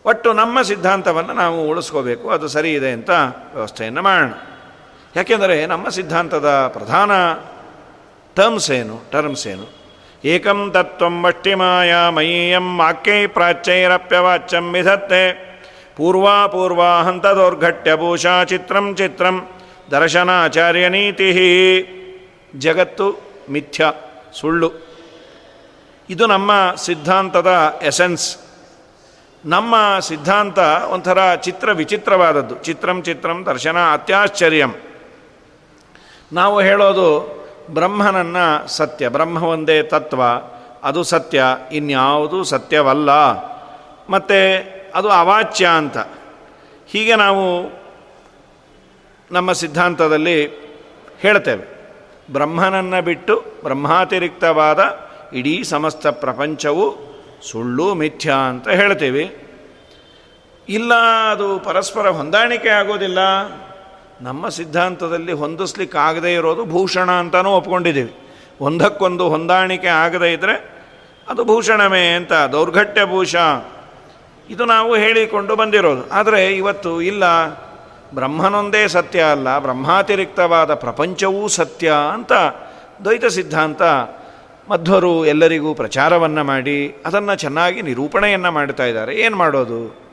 [0.04, 2.30] ಒಟ್ಟು ನಮ್ಮ ಸಿದ್ಧಾಂತವನ್ನು ನಾವು ಉಳಿಸ್ಕೋಬೇಕು.
[2.30, 3.10] ಅದು ಸರಿ ಇದೆ ಅಂತ
[3.54, 4.32] ವ್ಯವಸ್ಥೆಯನ್ನು ಮಾಡೋಣ.
[5.16, 7.10] ಯಾಕೆಂದರೆ ನಮ್ಮ ಸಿದ್ಧಾಂತದ ಪ್ರಧಾನ
[8.36, 9.02] ಟರ್ಮ್ಸ್ ಏನು?
[9.10, 9.75] ಟರ್ಮ್ಸ್ ಏನು?
[10.26, 11.22] ಏಕಂ ತತ್ವಂ
[11.54, 15.22] ಮಾಯಾ ಮಯೀಯಂ ವಾಕ್ಯೈ ಪ್ರಾಚ್ಯೈರಪ್ಯವಾಚ್ಯಂ ವಿಧತ್ತೆ.
[15.96, 16.80] ಪೂರ್ವಾಪೂರ್ವ
[17.96, 19.48] ಭೂಷಾ ಚಿತ್ರಂ ಚಿತ್ರಂ
[19.90, 21.28] ದರ್ಶನಾಚಾರ್ಯ ನೀತಿ.
[22.56, 23.92] ಜಗತ್ತು ಮಿಥ್ಯ,
[24.40, 24.72] ಸುಳ್ಳು.
[26.10, 28.38] ಇದು ನಮ್ಮ ಸಿದ್ಧಾಂತದ ಎಸೆನ್ಸ್.
[29.44, 30.58] ನಮ್ಮ ಸಿದ್ಧಾಂತ
[30.90, 32.54] ಒಂಥರ ಚಿತ್ರ ವಿಚಿತ್ರವಾದದ್ದು.
[32.54, 34.74] ಚಿತ್ರಂ ಚಿತ್ರಂ ದರ್ಶನ ಅತ್ಯಾಶ್ಚರ್ಯಂ.
[36.32, 37.35] ನಾವು ಹೇಳೋದು
[37.70, 40.22] ಬ್ರಹ್ಮನನ್ನು ಸತ್ಯ, ಬ್ರಹ್ಮ ಒಂದೇ ತತ್ವ,
[40.84, 41.42] ಅದು ಸತ್ಯ,
[41.72, 43.10] ಇನ್ಯಾವುದು ಸತ್ಯವಲ್ಲ.
[44.10, 45.98] ಮತ್ತು ಅದು ಅವಾಚ್ಯ ಅಂತ.
[46.86, 47.72] ಹೀಗೆ ನಾವು
[49.30, 50.46] ನಮ್ಮ ಸಿದ್ಧಾಂತದಲ್ಲಿ
[51.20, 51.76] ಹೇಳ್ತೇವೆ.
[52.32, 54.80] ಬ್ರಹ್ಮನನ್ನು ಬಿಟ್ಟು ಬ್ರಹ್ಮಾತಿರಿಕ್ತವಾದ
[55.32, 57.06] ಇಡೀ ಸಮಸ್ತ ಪ್ರಪಂಚವು
[57.50, 59.38] ಸುಳ್ಳು, ಮಿಥ್ಯ ಅಂತ ಹೇಳ್ತೀವಿ.
[60.68, 60.94] ಇಲ್ಲ,
[61.30, 63.18] ಅದು ಪರಸ್ಪರ ಹೊಂದಾಣಿಕೆ ಆಗೋದಿಲ್ಲ.
[64.20, 68.14] ನಮ್ಮ ಸಿದ್ಧಾಂತದಲ್ಲಿ ಹೊಂದಿಸ್ಲಿಕ್ಕಾಗದೇ ಇರೋದು ಭೂಷಣ ಅಂತಲೂ ಒಪ್ಕೊಂಡಿದ್ದೀವಿ.
[68.60, 70.76] ಒಂದಕ್ಕೊಂದು ಹೊಂದಾಣಿಕೆ ಆಗದೇ ಇದ್ದರೆ
[71.28, 73.34] ಅದು ಭೂಷಣವೇ ಅಂತ, ದೌರ್ಘಟ್ಯ ಭೂಷ.
[74.50, 76.08] ಇದು ನಾವು ಹೇಳಿಕೊಂಡು ಬಂದಿರೋದು.
[76.08, 77.24] ಆದರೆ ಇವತ್ತು ಇಲ್ಲ.
[78.14, 82.32] ಬ್ರಹ್ಮನೊಂದೇ ಸತ್ಯ ಅಲ್ಲ, ಬ್ರಹ್ಮಾತಿರಿಕ್ತವಾದ ಪ್ರಪಂಚವೂ ಸತ್ಯ ಅಂತ
[83.02, 83.82] ದ್ವೈತ ಸಿದ್ಧಾಂತ
[84.70, 89.16] ಮಧ್ವರು ಎಲ್ಲರಿಗೂ ಪ್ರಚಾರವನ್ನು ಮಾಡಿ ಅದನ್ನು ಚೆನ್ನಾಗಿ ನಿರೂಪಣೆಯನ್ನು ಮಾಡ್ತಾ ಇದ್ದಾರೆ.
[89.16, 90.05] ಏನು ಮಾಡೋದು?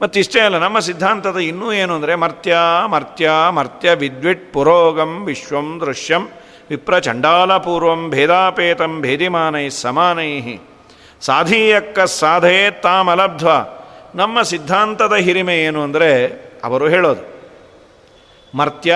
[0.00, 2.54] ಮತ್ತಿಷ್ಟೇ ಅಲ್ಲ, ನಮ್ಮ ಸಿದ್ಧಾಂತದ ಇನ್ನೂ ಏನು ಅಂದರೆ, ಮರ್ತ್ಯ
[2.92, 6.22] ಮರ್ತ್ಯ ಮರ್ತ್ಯ ವಿದ್ವಿಟ್ ಪುರೋಗಂ ವಿಶ್ವಂ ದೃಶ್ಯಂ
[6.70, 10.30] ವಿಪ್ರ ಚಂಡಾಲಪೂರ್ವಂ ಭೇದಾಪೇತಂ ಭೇದಿಮಾನೈ ಸಮಾನೈ.
[11.22, 12.54] ಸಾಧೀಯಕ್ಕ ಸಾಧೇ
[12.84, 13.50] ತಾಮಲಬ್ಧ್ವ
[14.20, 16.10] ನಮ್ಮ ಸಿದ್ಧಾಂತದ ಹಿರಿಮೆ ಏನು ಅಂದರೆ,
[16.64, 17.24] ಅವರು ಹೇಳೋದು.
[18.54, 18.92] ಮರ್ತ್ಯ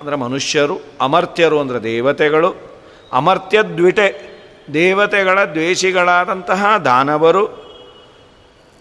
[0.00, 2.50] ಅಂದರೆ ಮನುಷ್ಯರು, ಅಮರ್ತ್ಯರು ಅಂದರೆ ದೇವತೆಗಳು,
[3.12, 4.08] ಅಮರ್ತ್ಯ ದ್ವಿಟೆ
[4.74, 7.44] ದೇವತೆಗಳ ದ್ವೇಷಿಗಳಾದಂತಹ ದಾನವರು,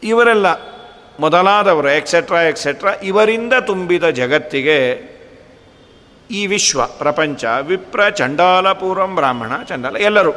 [0.04, 0.48] ಇವರೆಲ್ಲ
[1.24, 4.78] ಮೊದಲಾದವರು ಎಕ್ಸೆಟ್ರಾ ಎಕ್ಸೆಟ್ರಾ ಇವರಿಂದ ತುಂಬಿದ ಜಗತ್ತಿಗೆ
[6.32, 10.34] ಈ ವಿಶ್ವ, ಪ್ರಪಂಚ, ವಿಪ್ರ ಚಂಡಾಲಪೂರ್ವಂ ಬ್ರಾಹ್ಮಣ, ಚಂಡಾಲ, ಎಲ್ಲರೂ,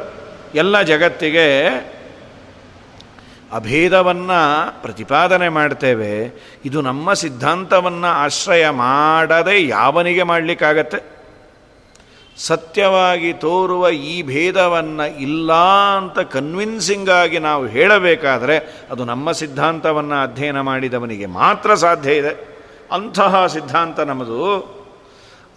[0.55, 1.47] ಎಲ್ಲ ಜಗತ್ತಿಗೆ
[3.53, 4.39] ಅಭೇದವನ್ನು
[4.81, 6.13] ಪ್ರತಿಪಾದನೆ ಮಾಡ್ತೇವೆ.
[6.65, 11.16] ಇದು ನಮ್ಮ ಸಿದ್ಧಾಂತವನ್ನು ಆಶ್ರಯ ಮಾಡದೆ ಯಾವನಿಗೆ ಮಾಡಲಿಕ್ಕಾಗತ್ತೆ?
[12.37, 15.53] ಸತ್ಯವಾಗಿ ತೋರುವ ಈ ಭೇದವನ್ನು ಇಲ್ಲ
[15.97, 22.57] ಅಂತ ಕನ್ವಿನ್ಸಿಂಗಾಗಿ ನಾವು ಹೇಳಬೇಕಾದರೆ ಅದು ನಮ್ಮ ಸಿದ್ಧಾಂತವನ್ನು ಅಧ್ಯಯನ ಮಾಡಿದವನಿಗೆ ಮಾತ್ರ ಸಾಧ್ಯ ಇದೆ.
[22.91, 24.77] ಅಂತಹ ಸಿದ್ಧಾಂತ ನಮ್ಮದು.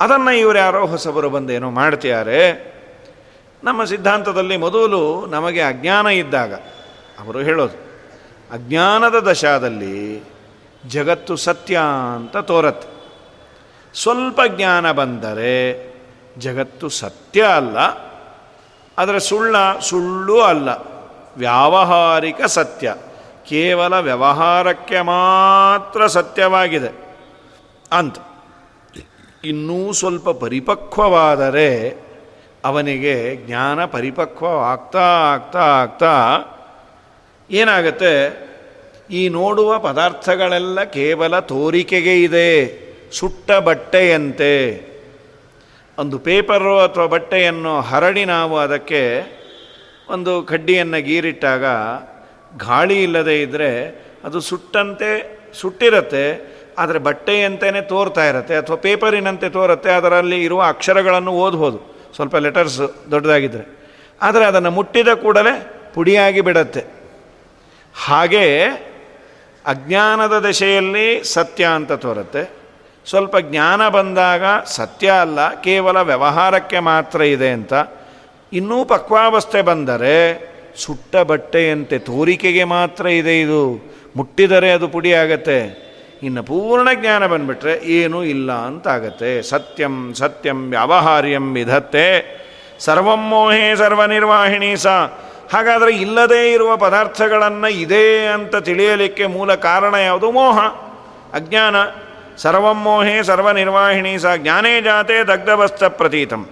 [0.01, 2.71] ಅದನ್ನು ಇವರು ಯಾರೋ ಹೊಸಬರು ಬಂದೇನೋ ಮಾಡ್ತಿದ್ದಾರೆ.
[3.65, 6.55] ನಮ್ಮ ಸಿದ್ಧಾಂತದಲ್ಲಿ ಮೊದಲು ನಮಗೆ ಅಜ್ಞಾನ ಇದ್ದಾಗ,
[7.19, 7.77] ಅವರು ಹೇಳೋದು,
[8.53, 10.23] ಅಜ್ಞಾನದ ದಶಾದಲ್ಲಿ
[10.89, 11.81] ಜಗತ್ತು ಸತ್ಯ
[12.15, 12.89] ಅಂತ ತೋರತ್ತೆ.
[14.03, 15.90] ಸ್ವಲ್ಪ ಜ್ಞಾನ ಬಂದರೆ
[16.41, 17.79] ಜಗತ್ತು ಸತ್ಯ ಅಲ್ಲ
[18.99, 20.69] ಅದರ ಸುಳ್ಳ ಸುಳ್ಳು ಅಲ್ಲ.
[21.37, 22.95] ವ್ಯಾವಹಾರಿಕ ಸತ್ಯ.
[23.49, 26.91] ಕೇವಲ ವ್ಯವಹಾರಕ್ಕೆ ಮಾತ್ರ ಸತ್ಯವಾಗಿದೆ
[27.93, 28.17] ಅಂತ
[29.45, 31.69] ಇನ್ನೂ ಸ್ವಲ್ಪ ಪರಿಪಕ್ವವಾದರೆ
[32.65, 36.15] ಅವನಿಗೆ ಜ್ಞಾನ ಪರಿಪಕ್ವ ಆಗ್ತಾ ಆಗ್ತಾ ಆಗ್ತಾ
[37.51, 38.13] ಏನಾಗುತ್ತೆ?
[39.11, 42.51] ಈ ನೋಡುವ ಪದಾರ್ಥಗಳೆಲ್ಲ ಕೇವಲ ತೋರಿಕೆಗೆ ಇದೆ,
[43.13, 44.90] ಸುಟ್ಟ ಬಟ್ಟೆಯಂತೆ.
[46.01, 49.03] ಒಂದು ಪೇಪರು ಅಥವಾ ಬಟ್ಟೆಯನ್ನು ಹರಡಿ ನಾವು ಅದಕ್ಕೆ
[50.15, 51.65] ಒಂದು ಕಡ್ಡಿಯನ್ನು ಗೀರಿಟ್ಟಾಗ
[52.69, 53.71] ಗಾಳಿ ಇಲ್ಲದೇ ಇದ್ದರೆ
[54.27, 55.11] ಅದು ಸುಟ್ಟಂತೆ
[55.61, 56.25] ಸುಟ್ಟಿರುತ್ತೆ,
[56.83, 61.79] ಆದರೆ ಬಟ್ಟೆಯಂತೆಯೇ ತೋರ್ತಾ ಇರುತ್ತೆ ಅಥವಾ ಪೇಪರಿನಂತೆ ತೋರುತ್ತೆ, ಅದರಲ್ಲಿ ಇರುವ ಅಕ್ಷರಗಳನ್ನು ಓದ್ಬೋದು,
[62.17, 62.79] ಸ್ವಲ್ಪ ಲೆಟರ್ಸ್
[63.13, 63.65] ದೊಡ್ಡದಾಗಿದ್ದರೆ
[64.21, 65.55] ಆದರೆ ಅದನ್ನು ಮುಟ್ಟಿದ ಕೂಡಲೇ
[65.95, 66.83] ಪುಡಿಯಾಗಿ ಬಿಡತ್ತೆ.
[67.95, 68.45] ಹಾಗೆ
[69.65, 72.43] ಅಜ್ಞಾನದ ದಶೆಯಲ್ಲಿ ಸತ್ಯ ಅಂತ ತೋರುತ್ತೆ.
[73.11, 77.73] ಸ್ವಲ್ಪ ಜ್ಞಾನ ಬಂದಾಗ ಸತ್ಯ ಅಲ್ಲ, ಕೇವಲ ವ್ಯವಹಾರಕ್ಕೆ ಮಾತ್ರ ಇದೆ ಅಂತ.
[78.53, 83.93] ಇನ್ನೂ ಪಕ್ವಾವಸ್ಥೆ ಬಂದರೆ ಸುಟ್ಟ ಬಟ್ಟೆಯಂತೆ ತೋರಿಕೆಗೆ ಮಾತ್ರ ಇದೆ ಇದು.
[84.17, 85.91] ಮುಟ್ಟಿದರೆ ಅದು ಪುಡಿ ಆಗತ್ತೆ.
[86.23, 89.43] ಇನ್ನು ಪೂರ್ಣ ಜ್ಞಾನ ಬಂದುಬಿಟ್ರೆ ಏನೂ ಇಲ್ಲ ಅಂತಾಗತ್ತೆ.
[89.43, 92.41] ಸತ್ಯಂ ಸತ್ಯಂ ವ್ಯವಹಾರ್ಯಂ ವಿಧತ್ತೆ.
[92.79, 94.87] ಸರ್ವಂ ಮೋಹೇ ಸರ್ವನಿರ್ವಾಹಿಣಿ ಸ.
[95.53, 100.31] ಹಾಗಾದರೆ ಇಲ್ಲದೇ ಇರುವ ಪದಾರ್ಥಗಳನ್ನು ಇದೆ ಅಂತ ತಿಳಿಯಲಿಕ್ಕೆ ಮೂಲ ಕಾರಣ ಯಾವುದು?
[100.31, 100.59] ಮೋಹ,
[101.35, 101.77] ಅಜ್ಞಾನ.
[102.43, 106.49] ಸರ್ವಂ ಮೋಹೇ ಸರ್ವನಿರ್ವಾಹಿಣಿ ಸ ಜ್ಞಾನೇ ಜಾತೆ ದಗ್ಧವಸ್ತ ಪ್ರತೀತಂ.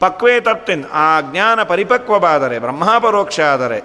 [0.00, 3.84] ಪಕ್ವೇ ತತ್ತಿನ್, ಆ ಜ್ಞಾನ ಪರಿಪಕ್ವವಾದರೆ, ಬ್ರಹ್ಮಾಪರೋಕ್ಷ ಆದರೆ,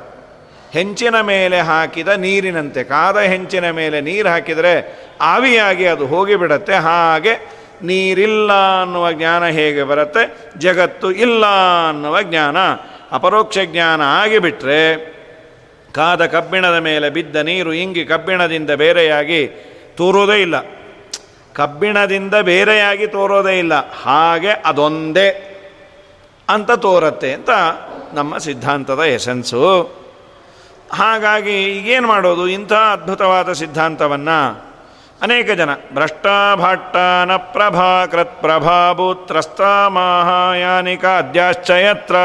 [0.73, 9.11] ಹೆಂಚಿನ ಮೇಲೆ ಹಾಕಿದ ನೀರಿನಂತೆ, ಕಾದ ಹೆಂಚಿನ ಮೇಲೆ ನೀರು ಹಾಕಿದರೆ ಆವಿಯಾಗಿ ಅದು ಹೋಗಿಬಿಡತ್ತೆ ಹಾಗೆ ನೀರಿಲ್ಲ ಅನ್ನುವ
[9.11, 10.51] ಜ್ಞಾನ ಹೇಗೆ ಬರುತ್ತೆ?
[10.57, 11.45] ಜಗತ್ತು ಇಲ್ಲ
[11.89, 12.57] ಅನ್ನುವ ಜ್ಞಾನ.
[13.11, 14.95] ಅಪರೋಕ್ಷ ಜ್ಞಾನ ಆಗಿಬಿಟ್ರೆ
[15.93, 19.47] ಕಾದ ಕಬ್ಬಿಣದ ಮೇಲೆ ಬಿದ್ದ ನೀರು ಇಂಗಿ ಕಬ್ಬಿಣದಿಂದ ಬೇರೆಯಾಗಿ
[19.97, 20.80] ತೂರುವುದೇ ಇಲ್ಲ.
[21.55, 23.73] ಕಬ್ಬಿಣದಿಂದ ಬೇರೆಯಾಗಿ ತೋರೋದೇ ಇಲ್ಲ.
[24.03, 25.47] ಹಾಗೆ ಅದೊಂದೇ
[26.49, 27.49] ಅಂತ ತೋರತ್ತೆ ಅಂತ
[28.13, 30.01] ನಮ್ಮ ಸಿದ್ಧಾಂತದ ಎಸೆನ್ಸು.
[30.93, 32.47] ಹಾಗಾಗಿ ಈಗೇನು ಮಾಡೋದು?
[32.47, 34.71] ಇಂಥ ಅದ್ಭುತವಾದ ಸಿದ್ಧಾಂತವನ್ನು
[35.21, 42.15] ಅನೇಕ ಜನ ಭ್ರಷ್ಟಾಭಾಟ್ಟಾನ ಪ್ರಭಾಕೃತ್ ಪ್ರಭಾಭೂತ್ರಸ್ತ ಮಾಹಾಯಾನಿಕ ಅದ್ಯಾಶ್ಚಯತ್ರ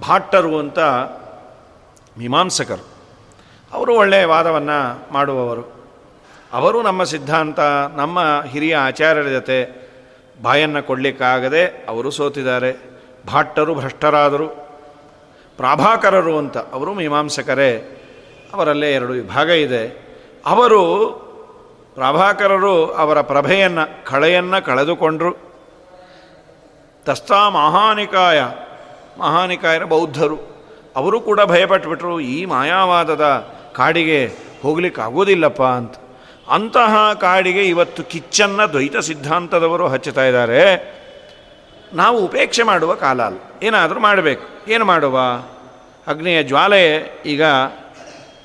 [0.00, 0.78] ಭಾಟ್ಟರು ಅಂತ
[2.18, 2.84] ಮೀಮಾಂಸಕರು.
[3.72, 5.80] ಅವರು ಒಳ್ಳೆಯ ವಾದವನ್ನು ಮಾಡುವವರು.
[6.52, 7.60] ಅವರು ನಮ್ಮ ಸಿದ್ಧಾಂತ,
[7.96, 9.90] ನಮ್ಮ ಹಿರಿಯ ಆಚಾರ್ಯರ ಜೊತೆ
[10.42, 13.00] ಬಾಯನ್ನು ಕೊಡಲಿಕ್ಕಾಗದೆ ಅವರು ಸೋತಿದ್ದಾರೆ.
[13.26, 14.48] ಭಾಟ್ಟರು ಭ್ರಷ್ಟರಾದರು.
[15.56, 17.96] ಪ್ರಾಭಾಕರರು ಅಂತ ಅವರು ಮೀಮಾಂಸಕರೇ.
[18.54, 20.10] ಅವರಲ್ಲೇ ಎರಡು ವಿಭಾಗ ಇದೆ.
[20.46, 21.06] ಅವರು
[21.94, 25.36] ಪ್ರಾಭಾಕರರು ಅವರ ಪ್ರಭೆಯನ್ನು, ಕಳೆಯನ್ನು ಕಳೆದುಕೊಂಡರು.
[27.04, 28.44] ತಸ್ತಾ ಮಹಾನಿಕಾಯ
[29.20, 30.38] ಮಹಾನಿಕಾಯರ ಬೌದ್ಧರು.
[30.96, 33.22] ಅವರು ಕೂಡ ಭಯಪಟ್ಟುಬಿಟ್ರು ಈ ಮಾಯಾವಾದದ
[33.76, 35.94] ಕಾಡಿಗೆ ಹೋಗ್ಲಿಕ್ಕಾಗೋದಿಲ್ಲಪ್ಪ ಅಂತ.
[36.48, 40.94] ಅಂತಹ ಕಾಡಿಗೆ ಇವತ್ತು ಕಿಚ್ಚನ್ನು ದ್ವೈತ ಸಿದ್ಧಾಂತದವರು ಹಚ್ಚುತ್ತಾ ಇದ್ದಾರೆ.
[41.92, 43.38] ನಾವು ಉಪೇಕ್ಷೆ ಮಾಡುವ ಕಾಲ ಅಲ್ಲ.
[43.62, 44.70] ಏನಾದರೂ ಮಾಡಬೇಕು.
[44.70, 45.20] ಏನು ಮಾಡುವ?
[46.06, 47.42] ಅಗ್ನಿಯ ಜ್ವಾಲೆ ಈಗ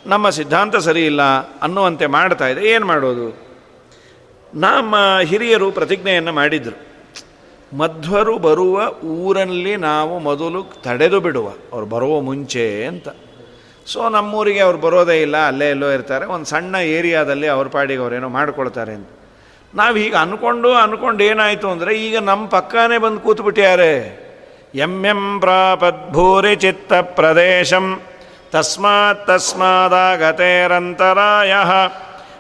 [0.06, 1.22] ನಮ್ಮ ಸಿದ್ಧಾಂತ ಸರಿ ಇಲ್ಲ
[1.62, 2.70] ಅನ್ನುವಂತೆ ಮಾಡ್ತಾ ಇದೆ.
[2.70, 3.38] ಏನು ಮಾಡೋದು?
[4.54, 6.95] ನಮ್ಮ ಹಿರಿಯರು ಪ್ರತಿಜ್ಞೆಯನ್ನು ಮಾಡಿದರು.
[7.78, 11.54] ಮಧ್ವರು ಬರುವ ಊರಲ್ಲಿ ನಾವು ಮೊದಲು ತಡೆದು ಬಿಡುವ.
[11.74, 13.08] ಅವ್ರು ಬರುವ ಮುಂಚೆ ಅಂತ.
[13.88, 16.26] ಸೊ ನಮ್ಮೂರಿಗೆ ಅವ್ರು ಬರೋದೇ ಇಲ್ಲ, ಅಲ್ಲೇ ಎಲ್ಲೋ ಇರ್ತಾರೆ.
[16.26, 19.08] ಒಂದು ಸಣ್ಣ ಏರಿಯಾದಲ್ಲಿ ಅವ್ರ ಪಾಡಿಗೆ ಅವರೇನೋ ಮಾಡ್ಕೊಳ್ತಾರೆ ಅಂತ.
[19.76, 24.26] ನಾವು ಹೀಗೆ ಅಂದ್ಕೊಂಡು ಅಂದ್ಕೊಂಡು ಏನಾಯಿತು ಅಂದರೆ, ಈಗ ನಮ್ಮ ಪಕ್ಕನೇ ಬಂದು ಕೂತ್ಬಿಟ್ಟ್ಯಾರೆ
[24.76, 28.02] ಎಂ ಎಂ ಪ್ರಾಪದ್ಭೂರಿ ಚಿತ್ತ ಪ್ರದೇಶಂ.
[28.52, 31.54] ತಸ್ಮಾತ್ ತಸ್ಮಾದಾಗತೇರಂತರಾಯ.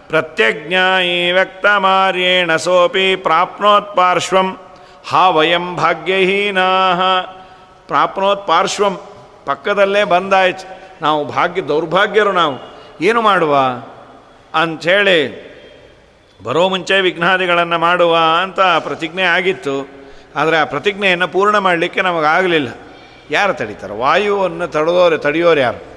[0.08, 4.58] ಪ್ರತ್ಯಜ್ಞಾಯಿ ವ್ಯಕ್ತಮಾರ್ಯೇಣ ಸೋಪಿ ಪ್ರಾಪ್ನೋತ್ ಪಾರ್ಶ್ವಂ
[5.10, 7.02] ಹಾ ವಯಂ ಭಾಗ್ಯಹೀನಾಹ.
[7.88, 9.00] ಪ್ರಾಪ್ನೋತ್ ಪಾರ್ಶ್ವಂ.
[9.46, 10.80] ಪಕ್ಕದಲ್ಲೇ ಬಂದಾಯ್ತು.
[11.02, 12.76] ನಾವು ಭಾಗ್ಯ, ದೌರ್ಭಾಗ್ಯರು ನಾವು.
[13.02, 13.58] ಏನು ಮಾಡುವ?
[14.54, 15.46] ಅಂಥೇಳಿ
[16.44, 19.88] ಬರೋ ಮುಂಚೆ ವಿಘ್ನಾದಿಗಳನ್ನು ಮಾಡುವ ಅಂತ ಪ್ರತಿಜ್ಞೆ ಆಗಿತ್ತು.
[20.36, 22.68] ಆದರೆ ಆ ಪ್ರತಿಜ್ಞೆಯನ್ನು ಪೂರ್ಣ ಮಾಡಲಿಕ್ಕೆ ನಮಗಾಗಲಿಲ್ಲ.
[23.32, 23.94] ಯಾರು ತಡೀತಾರೆ?
[23.94, 25.96] ವಾಯುವನ್ನು ತಡೆದೋರು, ತಡೆಯೋರು ಯಾರು?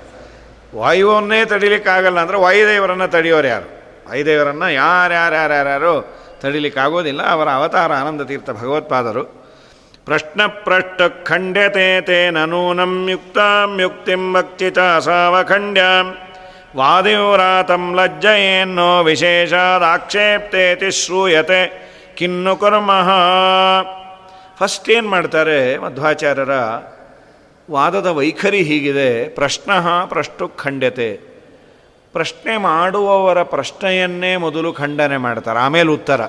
[0.78, 3.82] ವಾಯುವನ್ನೇ ತಡಿಲಿಕ್ಕಾಗಲ್ಲ ಅಂದರೆ ವಾಯುದೇವರನ್ನು ತಡೆಯೋರು ಯಾರು?
[4.08, 7.22] ವಾಯುದೇವರನ್ನು ಯಾರ್ಯಾರ್ಯಾರ್ಯಾರು ಯಾರ್ಯಾರು ತಡಿಲಿಕ್ಕಾಗೋದಿಲ್ಲ.
[7.30, 9.24] ಅವರ ಅವತಾರ ಆನಂದ ತೀರ್ಥ ಭಗವತ್ಪಾದರು.
[10.04, 16.18] ಪ್ರಶ್ನ ಪ್ರಷ್ಟ ಖಂಡ್ಯತೆ ತೇನ ನೂನಂ ಯುಕ್ತಾಂ ಯುಕ್ತಿಂ ಚ ಸಾವಖಂಡ್ಯಾಂ.
[16.76, 23.08] ವಾದಿವ್ರಾತಂ ಲಜ್ಜಯೇನ್ನೋ ವಿಶೇಷಾದಾಕ್ಷೇಪ್ತೇತಿ ಶ್ರೂಯತೆ ಕಿನ್ನು ಕುರ್ಮಃ.
[24.58, 26.50] ಫಸ್ಟ್ ಏನು ಮಾಡ್ತಾರೆ ಮಧ್ವಾಚಾರ್ಯರ,
[27.70, 29.28] ವಾದದ ವೈಖರಿ ಹೀಗಿದೆ.
[29.28, 29.72] ಪ್ರಶ್ನ
[30.04, 31.27] ಪ್ರಷ್ಟು ಖಂಡ್ಯತೆ.
[32.12, 35.58] ಪ್ರಶ್ನೆ ಮಾಡುವವರ ಪ್ರಶ್ನೆಯನ್ನೇ ಮೊದಲು ಖಂಡನೆ ಮಾಡ್ತಾರೆ.
[35.58, 36.20] ಆಮೇಲೆ ಉತ್ತರ.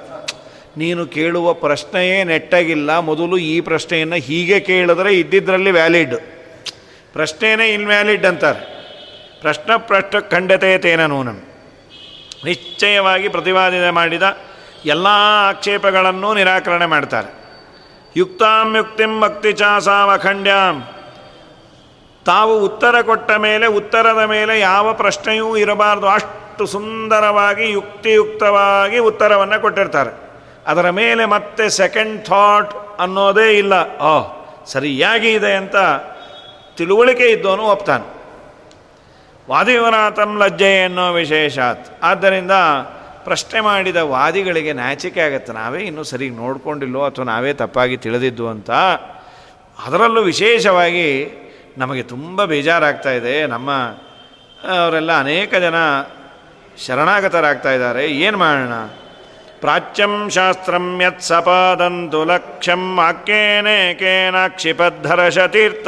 [0.78, 2.98] ನೀನು ಕೇಳುವ ಪ್ರಶ್ನೆಯೇ ನೆಟ್ಟಾಗಿಲ್ಲ.
[3.00, 6.16] ಮೊದಲು ಈ ಪ್ರಶ್ನೆಯನ್ನು ಹೀಗೆ ಕೇಳಿದ್ರೆ ಇದ್ದಿದ್ದರಲ್ಲಿ ವ್ಯಾಲಿಡ್.
[7.14, 8.80] ಪ್ರಶ್ನೆಯೇ ಇನ್ವ್ಯಾಲಿಡ್ ಅಂತಾರೆ.
[9.42, 11.44] ಪ್ರಶ್ನ ಪ್ರಶ್ನ ಖಂಡತೆ ತೇನ ನೂನಂ.
[12.46, 14.38] ನಿಶ್ಚಯವಾಗಿ ಪ್ರತಿಪಾದನೆ ಮಾಡಿದ
[14.86, 15.08] ಎಲ್ಲ
[15.50, 17.34] ಆಕ್ಷೇಪಗಳನ್ನು ನಿರಾಕರಣೆ ಮಾಡ್ತಾರೆ.
[18.18, 19.54] ಯುಕ್ತಾಂ ಯುಕ್ತಿಂ ಭಕ್ತಿ
[22.26, 26.08] ತಾವು ಉತ್ತರ ಕೊಟ್ಟ ಮೇಲೆ, ಉತ್ತರದ ಮೇಲೆ ಯಾವ ಪ್ರಶ್ನೆಯೂ ಇರಬಾರ್ದು.
[26.08, 30.30] ಅಷ್ಟು ಸುಂದರವಾಗಿ, ಯುಕ್ತಿಯುಕ್ತವಾಗಿ ಉತ್ತರವನ್ನು ಕೊಟ್ಟಿರ್ತಾರೆ.
[30.68, 33.74] ಅದರ ಮೇಲೆ ಮತ್ತೆ ಸೆಕೆಂಡ್ ಥಾಟ್ ಅನ್ನೋದೇ ಇಲ್ಲ.
[34.02, 35.76] ಓಹ್ ಸರಿಯಾಗಿ ಇದೆ ಅಂತ
[36.78, 38.20] ತಿಳುವಳಿಕೆ ಇದ್ದವನು ಒಪ್ತಾನೆ.
[39.50, 42.04] ವಾದಿವನಾಥಂ ಲಜ್ಜೆ ಎನ್ನೋ ವಿಶೇಷಾತ್.
[42.04, 42.52] ಆದ್ದರಿಂದ
[43.24, 45.54] ಪ್ರಶ್ನೆ ಮಾಡಿದ ವಾದಿಗಳಿಗೆ ನಾಚಿಕೆ ಆಗುತ್ತೆ.
[45.54, 48.72] ನಾವೇ ಇನ್ನೂ ಸರಿಗೆ ನೋಡಿಕೊಂಡಿಲ್ಲೋ ಅಥವಾ ನಾವೇ ತಪ್ಪಾಗಿ ತಿಳಿದಿದ್ದು ಅಂತ.
[49.86, 51.36] ಅದರಲ್ಲೂ ವಿಶೇಷವಾಗಿ
[51.78, 53.48] ನಮಗೆ ತುಂಬ ಬೇಜಾರಾಗ್ತಾ ಇದೆ.
[53.48, 53.72] ನಮ್ಮ
[54.78, 55.76] ಅವರೆಲ್ಲ ಅನೇಕ ಜನ
[56.88, 58.08] ಶರಣಾಗತರಾಗ್ತಾ ಇದ್ದಾರೆ.
[58.08, 58.74] ಏನು ಮಾಡೋಣ?
[59.60, 63.00] ಪ್ರಾಚ್ಯಂ ಶಾಸ್ತ್ರಂ ಯತ್ ಸಪಾದಂತು ಲಕ್ಷ್ಯಂ
[65.48, 65.88] ತೀರ್ಥ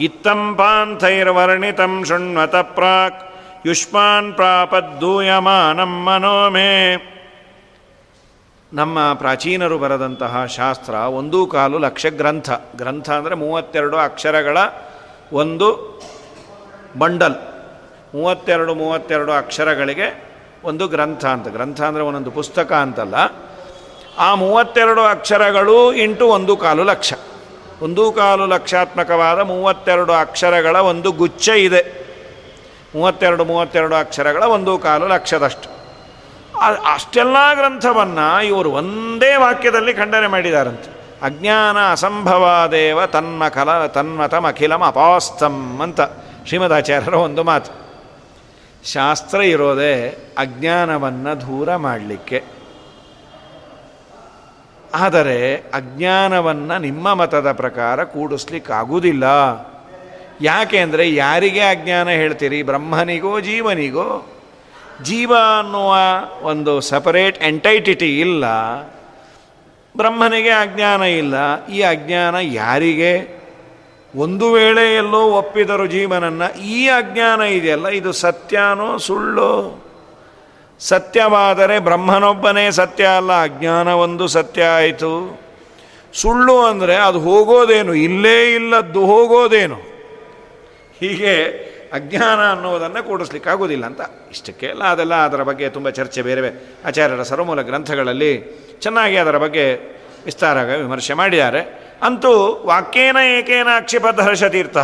[0.00, 3.26] ಇತ್ತಂ ಪಾಂಥೈರ್ವರ್ಣಿತಂ ಶೃಣ್ವತ ಪ್ರಾಕ್.
[3.66, 6.96] ಯುಷ್ಮಾನ್ ಪ್ರಾಪದ್ದೂಯಮಾನಂ ಮನೋಮೇ
[8.72, 14.58] ನಮ್ಮ ಪ್ರಾಚೀನರು ಬರೆದಂತಹ ಶಾಸ್ತ್ರ ಒಂದೂ ಕಾಲು ಲಕ್ಷ ಗ್ರಂಥ ಗ್ರಂಥ ಅಂದರೆ ಮೂವತ್ತೆರಡು ಅಕ್ಷರಗಳ
[15.32, 16.00] ಒಂದು
[16.98, 17.34] ಬಂಡಲ್.
[18.14, 20.30] ಮೂವತ್ತೆರಡು ಮೂವತ್ತೆರಡು ಅಕ್ಷರಗಳಿಗೆ
[20.64, 21.48] ಒಂದು ಗ್ರಂಥ ಅಂತ.
[21.48, 23.14] ಗ್ರಂಥ ಅಂದರೆ ಒಂದೊಂದು ಪುಸ್ತಕ ಅಂತಲ್ಲ.
[24.18, 27.14] ಆ ಮೂವತ್ತೆರಡು ಅಕ್ಷರಗಳು ಇಂಟು ಒಂದು ಕಾಲು ಲಕ್ಷ.
[27.82, 32.10] ಒಂದು ಕಾಲು ಲಕ್ಷಾತ್ಮಕವಾದ ಮೂವತ್ತೆರಡು ಅಕ್ಷರಗಳ ಒಂದು ಗುಚ್ಛ ಇದೆ.
[32.94, 35.79] ಮೂವತ್ತೆರಡು ಮೂವತ್ತೆರಡು ಅಕ್ಷರಗಳ ಒಂದು ಕಾಲು ಲಕ್ಷದಷ್ಟು.
[36.94, 41.00] ಅಷ್ಟೆಲ್ಲ ಗ್ರಂಥವನ್ನು ಇವರು ಒಂದೇ ವಾಕ್ಯದಲ್ಲಿ ಖಂಡನೆ ಮಾಡಿದಾರಂತೆ.
[41.22, 46.00] ಅಜ್ಞಾನ ಅಸಂಭವಾದೇವ ತನ್ಮತಮ ಅಖಿಲಮ ಅಪಾಸ್ತಂ ಅಂತ
[46.46, 47.70] ಶ್ರೀಮದಾಚಾರ್ಯರ ಒಂದು ಮಾತು.
[48.84, 52.42] ಶಾಸ್ತ್ರ ಇರೋದೇ ಅಜ್ಞಾನವನ್ನು ದೂರ ಮಾಡಲಿಕ್ಕೆ.
[54.94, 59.24] ಆದರೆ ಅಜ್ಞಾನವನ್ನು ನಿಮ್ಮ ಮತದ ಪ್ರಕಾರ ಕೂಡಿಸ್ಲಿಕ್ಕಾಗುವುದಿಲ್ಲ
[60.40, 62.62] ಯಾಕೆ ಅಂದರೆ ಯಾರಿಗೆ ಅಜ್ಞಾನ ಹೇಳ್ತೀರಿ?
[62.62, 64.26] ಬ್ರಹ್ಮನಿಗೋ, ಜೀವನಿಗೋ?
[65.02, 65.96] ಜೀವ ಅನ್ನುವ
[66.42, 68.44] ಒಂದು ಸಪರೇಟ್ ಎಂಟೈಟಿಟಿ ಇಲ್ಲ.
[69.96, 71.66] ಬ್ರಹ್ಮನಿಗೆ ಅಜ್ಞಾನ ಇಲ್ಲ.
[71.66, 73.40] ಈ ಅಜ್ಞಾನ ಯಾರಿಗೆ?
[74.14, 79.84] ಒಂದು ವೇಳೆ ಎಲ್ಲೋ ಒಪ್ಪಿದರು ಜೀವನನ್ನು ಈ ಅಜ್ಞಾನ ಇದೆಯಲ್ಲ, ಇದು ಸತ್ಯನೋ ಸುಳ್ಳು?
[80.80, 85.40] ಸತ್ಯವಾದರೆ ಬ್ರಹ್ಮನೊಬ್ಬನೇ ಸತ್ಯ ಅಲ್ಲ, ಅಜ್ಞಾನ ಒಂದು ಸತ್ಯ ಆಯಿತು.
[86.14, 87.94] ಸುಳ್ಳು ಅಂದರೆ ಅದು ಹೋಗೋದೇನು?
[87.94, 89.76] ಇಲ್ಲೇ ಇಲ್ಲದ್ದು ಹೋಗೋದೇನು?
[91.00, 91.34] ಹೀಗೆ
[91.92, 94.00] ಅಜ್ಞಾನ ಅನ್ನುವುದನ್ನು ಕೂಡಿಸ್ಲಿಕ್ಕಾಗೋದಿಲ್ಲ ಅಂತ.
[94.30, 96.50] ಇಷ್ಟಕ್ಕೆಲ್ಲ ಅದೆಲ್ಲ ಅದರ ಬಗ್ಗೆ ತುಂಬ ಚರ್ಚೆ ಬೇರೆ
[96.84, 98.32] ಆಚಾರ್ಯರ ಸರ್ವಮೂಲ ಗ್ರಂಥಗಳಲ್ಲಿ
[98.80, 99.64] ಚೆನ್ನಾಗಿ ಅದರ ಬಗ್ಗೆ
[100.24, 101.60] ವಿಸ್ತಾರವಾಗಿ ವಿಮರ್ಶೆ ಮಾಡಿದ್ದಾರೆ.
[102.02, 104.76] ಅಂತೂ ವಾಕ್ಯೇನ ಏಕೇನ ಅಕ್ಷಿಪದ್ಧ ಹರ್ಷತೀರ್ಥ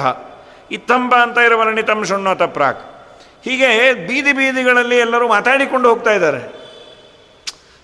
[0.70, 2.82] ಇತ್ತಂಬ ಅಂತ ಇರುವ ವರ್ಣಿತಂ ಶೃಣ್ವತ ಪ್ರಾಕ್.
[3.44, 6.42] ಹೀಗೆ ಬೀದಿ ಬೀದಿಗಳಲ್ಲಿ ಎಲ್ಲರೂ ಮಾತಾಡಿಕೊಂಡು ಹೋಗ್ತಾ ಇದ್ದಾರೆ.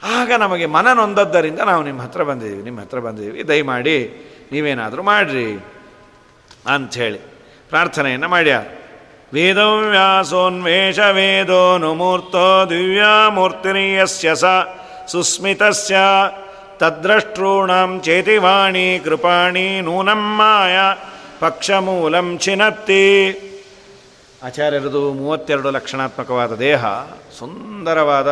[0.02, 3.48] ಆಗ ನಮಗೆ ಮನ ನೊಂದದ್ದರಿಂದ ನಾವು ನಿಮ್ಮ ಹತ್ರ ಬಂದಿದ್ದೀವಿ, ನಿಮ್ಮ ಹತ್ರ ಬಂದಿದ್ದೀವಿ.
[3.48, 3.96] ದಯಮಾಡಿ
[4.52, 5.64] ನೀವೇನಾದರೂ ಮಾಡಿರಿ
[6.74, 7.18] ಅಂಥೇಳಿ
[7.70, 8.64] ಪ್ರಾರ್ಥನೆಯನ್ನು ಮಾಡ್ಯಾರ.
[9.34, 14.44] ವೇದವ್ಯಾಸೋನ್ವೇಷ ವೇದೋನುಮೂರ್ತೋ ದಿವ್ಯಾಮೂರ್ತಿನಿಯಸ್ಯ ಸ
[15.08, 15.96] ಸುಸ್ಮಿತಸ್ಯ
[16.78, 20.76] ಚೇತಿ ಚೇತಿವಾಣಿ ಕೃಪಾಣಿ ನೂನಂ ಮಾಯ
[21.40, 23.04] ಪಕ್ಷಮೂಲಂ ಚಿನತ್ತಿ
[24.44, 26.84] ಆಚಾರ್ಯರದು ಮೂವತ್ತೆರಡು ಲಕ್ಷಣಾತ್ಮಕವಾದ ದೇಹ,
[27.38, 28.28] ಸುಂದರವಾದ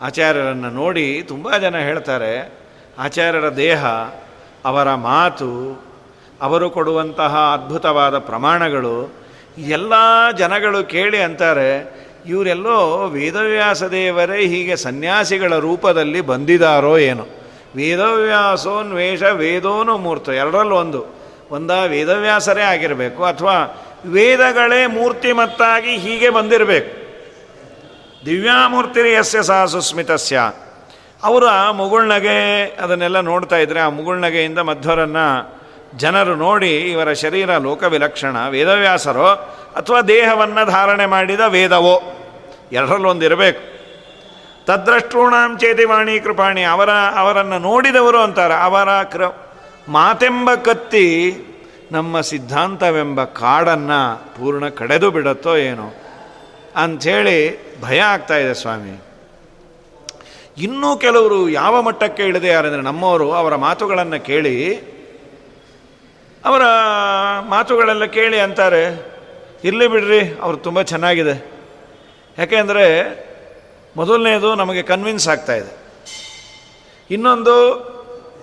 [0.00, 2.62] ಆಚಾರ್ಯರನ್ನು ನೋಡಿ ತುಂಬ ಜನ ಹೇಳ್ತಾರೆ,
[2.98, 3.84] ಆಚಾರ್ಯರ ದೇಹ,
[4.64, 5.50] ಅವರ ಮಾತು,
[6.42, 9.25] ಅವರು ಕೊಡುವಂತಹ ಅದ್ಭುತವಾದ ಪ್ರಮಾಣಗಳು
[9.58, 9.92] ಎಲ್ಲ
[10.38, 17.26] ಜನಗಳು ಕೇಳಿ ಅಂತಾರೆ, ಇವರೆಲ್ಲೋ ವೇದವ್ಯಾಸ ದೇವರೇ ಹೀಗೆ ಸನ್ಯಾಸಿಗಳ ರೂಪದಲ್ಲಿ ಬಂದಿದ್ದಾರೋ ಏನು.
[17.76, 21.16] ವೇದವ್ಯಾಸೋನ್ವೇಷ ವೇದೋನು ಮೂರ್ತ, ಎರಡರಲ್ಲೂ ಒಂದು.
[21.50, 27.06] ಒಂದ ವೇದವ್ಯಾಸರೇ ಆಗಿರಬೇಕು, ಅಥವಾ ವೇದಗಳೇ ಮೂರ್ತಿಮತ್ತಾಗಿ ಹೀಗೆ ಬಂದಿರಬೇಕು.
[28.26, 30.52] ದಿವ್ಯಾಮೂರ್ತಿರಿ ಯಸ್ಯ ಸಹ ಸುಸ್ಮಿತಸ್ಯ
[31.24, 35.55] ಅವರು ಮುಗುಳ್ನಗೆ ಅದನ್ನೆಲ್ಲ ನೋಡ್ತಾ ಇದ್ರೆ, ಆ ಮುಗುಳ್ನಗೆಯಿಂದ ಮಧ್ವರನ್ನು
[35.96, 39.26] ಜನರು ನೋಡಿ ಇವರ ಶರೀರ ಲೋಕವಿಲಕ್ಷಣ, ವೇದವ್ಯಾಸರೋ
[39.76, 42.02] ಅಥವಾ ದೇಹವನ್ನು ಧಾರಣೆ ಮಾಡಿದ ವೇದವೋ?
[42.72, 43.76] ಎರಡರಲ್ಲೊಂದಿರಬೇಕು
[44.66, 49.24] ತದ್ರಷ್ಟೂಣಾಂ ಚೇತಿವಾಣಿ ಕೃಪಾಣಿ, ಅವರ, ಅವರನ್ನು ನೋಡಿದವರು ಅಂತಾರೆ, ಅವರ ಕೃ,
[49.88, 51.36] ಮಾತೆಂಬ ಕತ್ತಿ
[51.92, 55.94] ನಮ್ಮ ಸಿದ್ಧಾಂತವೆಂಬ ಕಾಡನ್ನು ಪೂರ್ಣ ಕಡೆದು ಬಿಡುತ್ತೋ ಏನೋ?
[56.76, 59.02] ಅಂಥೇಳಿ ಭಯ ಆಗ್ತಾ ಇದೆ ಸ್ವಾಮಿ.
[60.58, 64.56] ಇನ್ನೂ ಕೆಲವರು ಯಾವ ಮಟ್ಟಕ್ಕೆ ಇಳಿದೆ ಯಾರಂದರೆ ನಮ್ಮವರು ಅವರ ಮಾತುಗಳನ್ನು ಕೇಳಿ
[66.44, 66.62] ಅವರ
[67.40, 69.06] ಮಾತುಗಳೆಲ್ಲ ಕೇಳಿ ಅಂತಾರೆ,
[69.64, 71.56] ಇರಲಿ ಬಿಡ್ರಿ, ಅವರು ತುಂಬ ಚೆನ್ನಾಗಿದೆ.
[72.38, 72.86] ಯಾಕೆಂದರೆ
[73.96, 75.86] ಮೊದಲನೇದು ನಮಗೆ ಕನ್ವಿನ್ಸ್ ಆಗ್ತಾ ಇದೆ.
[77.10, 77.56] ಇನ್ನೊಂದು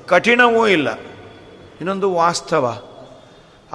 [0.07, 0.93] ಕಠಿಣವೂ ಇಲ್ಲ.
[1.81, 2.83] ಇನ್ನೊಂದು ವಾಸ್ತವ.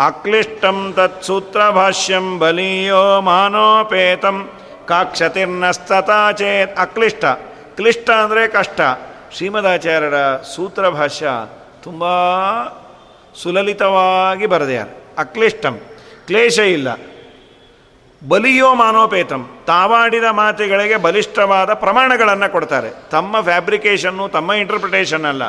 [0.07, 4.51] ಅಕ್ಲಿಷ್ಟಂ ತತ್ಸೂತ್ರ ಭಾಷ್ಯಂ ಬಲಿಯೋ ಮಾನೋಪೇತಂ
[4.87, 6.79] ಕಾಕ್ಷತಿರ್ನಸ್ತತಾ ಚೇತ್.
[6.79, 7.25] ಅಕ್ಲಿಷ್ಟ.
[7.77, 8.81] ಕ್ಲಿಷ್ಟ ಅಂದರೆ ಕಷ್ಟ.
[9.37, 11.29] ಶ್ರೀಮದಾಚಾರ್ಯರ ಸೂತ್ರ ಭಾಷ್ಯ
[11.83, 12.05] ತುಂಬ
[13.43, 14.87] ಸುಲಲಿತವಾಗಿ ಬರೆದೆಯಾರ
[15.19, 15.81] ಅಕ್ಲಿಷ್ಟಂ.
[16.27, 16.89] ಕ್ಲೇಶ ಇಲ್ಲ.
[18.29, 19.59] ಬಲಿಯೋ ಮಾನೋಪೇತಂ.
[19.67, 22.91] ತಾವಾಡಿದ ಮಾತುಗಳಿಗೆ ಬಲಿಷ್ಠವಾದ ಪ್ರಮಾಣಗಳನ್ನು ಕೊಡ್ತಾರೆ.
[23.11, 25.43] ತಮ್ಮ ಫ್ಯಾಬ್ರಿಕೇಷನ್ನು, ತಮ್ಮ ಇಂಟರ್ಪ್ರಿಟೇಷನ್ ಅಲ್ಲ.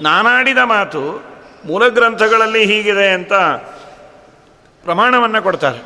[0.00, 1.24] ನಾನಾಡಿದ ಮಾತು
[1.64, 3.32] ಮೂಲ ಗ್ರಂಥಗಳಲ್ಲಿ ಹೀಗಿದೆ ಅಂತ
[4.84, 5.78] ಪ್ರಮಾಣವನ್ನು ಕೊಡ್ತಾರೆ.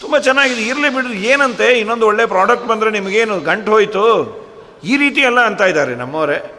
[0.00, 0.62] ತುಂಬ ಚೆನ್ನಾಗಿದೆ.
[0.62, 1.72] ಇರಲಿ ಬಿಡ್ರಿ, ಏನಂತೆ?
[1.72, 4.04] ಇನ್ನೊಂದು ಒಳ್ಳೆ ಪ್ರಾಡಕ್ಟ್ ಬಂದರೆ ನಿಮಗೇನು ಗಂಟು ಹೋಯಿತು?
[4.84, 6.50] ಈ ರೀತಿ ಎಲ್ಲ ಅಂತ ಇದ್ದಾರೆ ನಮ್ಮವರೇ.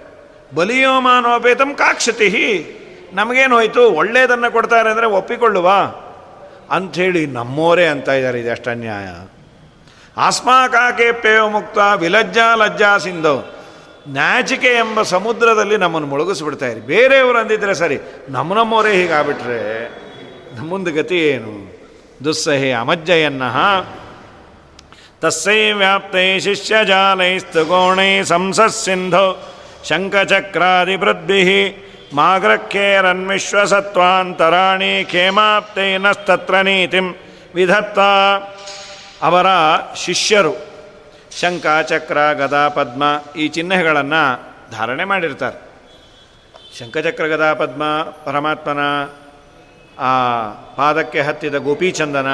[0.56, 2.82] ಬಲಿಯೋಮಾನೋಪೇತಂ ಕಾಕ್ಷತಿ
[3.16, 3.84] ನಮಗೇನು ಹೋಯ್ತು?
[3.92, 5.70] ಒಳ್ಳೆಯದನ್ನು ಕೊಡ್ತಾರೆ ಅಂದರೆ ಒಪ್ಪಿಕೊಳ್ಳುವ?
[6.72, 9.08] ಅಂಥೇಳಿ ನಮ್ಮೋರೇ ಅಂತ ಇದ್ದಾರೆ ಇದೆಷ್ಟು ಅನ್ಯಾಯ.
[10.18, 13.42] ಆಸ್ಮಾಕಾಕೇಪ್ಯೋ ಮುಕ್ತ, ವಿಲಜ್ಜಾ ಲಜ್ಜಾ ಸಿಂಧವ್
[14.08, 16.82] ನಾಚಿಕೆ ಎಂಬ ಸಮುದ್ರದಲ್ಲಿ ನಮ್ಮನ್ನು ಮುಳುಗಿಸ್ಬಿಡ್ತಾ ಇರಿ.
[16.82, 17.98] ಬೇರೆಯವರು ಅಂದಿದ್ರೆ ಸರಿ,
[18.30, 19.60] ನಮ್ಮ ನಮ್ಮೋರೇ ಹೀಗಾಗ್ಬಿಟ್ರೆ
[20.56, 21.54] ನಮ್ಮೊಂದು ಗತಿ ಏನು?
[22.24, 23.44] ದುಸ್ಸಹಿ ಅಮಜ್ಜಯನ್ನ
[25.22, 29.26] ತಸ್ಸೈ ವ್ಯಾಪ್ತೈ ಶಿಷ್ಯಜಾಲೈಸ್ತು ಗೋಣೈ ಸಂಸಸ್ಸಿಂಧೋ
[29.84, 31.42] ಶಂಖಚಕ್ರಾದಿವೃದ್ಭಿ
[32.14, 37.16] ಮಾಗ್ರಖ್ಯೇರನ್ವಿಶ್ವಸತ್ವಾಂತರಾಣಿ ಖೇಮಾಪ್ತೈನಸ್ತತ್ರ ನೀತಿಂ
[37.56, 38.00] ವಿಧತ್ತ
[39.22, 39.46] ಅವರ
[39.96, 40.76] ಶಿಷ್ಯರು
[41.40, 43.04] ಶಂಕ ಚಕ್ರ, ಗದಾ, ಪದ್ಮ
[43.38, 45.70] ಈ ಚಿಹ್ನೆಗಳನ್ನು ಧಾರಣೆ ಮಾಡಿರ್ತಾರೆ.
[46.80, 48.80] ಶಂಖಚಕ್ರ ಗದಾ, ಪದ್ಮ, ಪರಮಾತ್ಮನ
[50.00, 50.12] ಆ
[50.76, 52.28] ಪಾದಕ್ಕೆ ಹತ್ತಿದ ಗೋಪೀಚಂದನ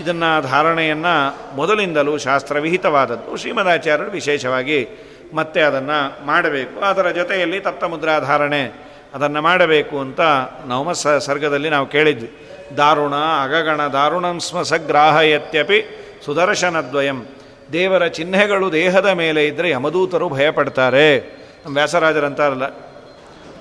[0.00, 3.36] ಇದನ್ನು ಧಾರಣೆಯನ್ನು ಮೊದಲಿಂದಲೂ ಶಾಸ್ತ್ರವಿಹಿತವಾದದ್ದು.
[3.36, 6.80] ಶ್ರೀಮದಾಚಾರ್ಯರು ವಿಶೇಷವಾಗಿ ಮತ್ತೆ ಅದನ್ನು ಮಾಡಬೇಕು.
[6.80, 10.20] ಅದರ ಜೊತೆಯಲ್ಲಿ ತಪ್ತಮುದ್ರಾಧಾರಣೆ ಅದನ್ನು ಮಾಡಬೇಕು ಅಂತ
[10.66, 12.30] ನವಮ ಸ ಸರ್ಗದಲ್ಲಿ ನಾವು ಕೇಳಿದ್ವಿ.
[12.76, 17.26] ದಾರುಣ ಅಗಗಣ ದಾರುಣಂ ಸ್ಮ ಸಗ್ರಾಹಯತ್ಯಪಿ ಸುದರ್ಶನದ್ವಯಂ.
[17.72, 21.18] ದೇವರ ಚಿಹ್ನೆಗಳು ದೇಹದ ಮೇಲೆ ಇದ್ದರೆ ಯಮದೂತರು ಭಯಪಡ್ತಾರೆ.
[21.64, 22.68] ನಮ್ಮ ವ್ಯಾಸರಾಜರಂತಾರಲ್ಲ.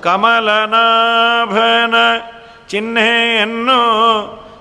[0.02, 1.96] ಕಮಲನಾಭನ
[2.68, 3.80] ಚಿಹ್ನೆಯನ್ನು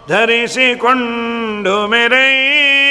[0.09, 2.88] ಧರಿಸಿಕೊಂಡು ಮೆರೆಯಿರೋ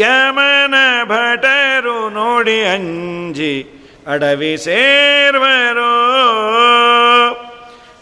[0.00, 3.54] ಯಮನ ಭಟರು ನೋಡಿ ಅಂಜಿ
[4.06, 5.92] ಅಡವಿ ಸೇರ್ವರೋ.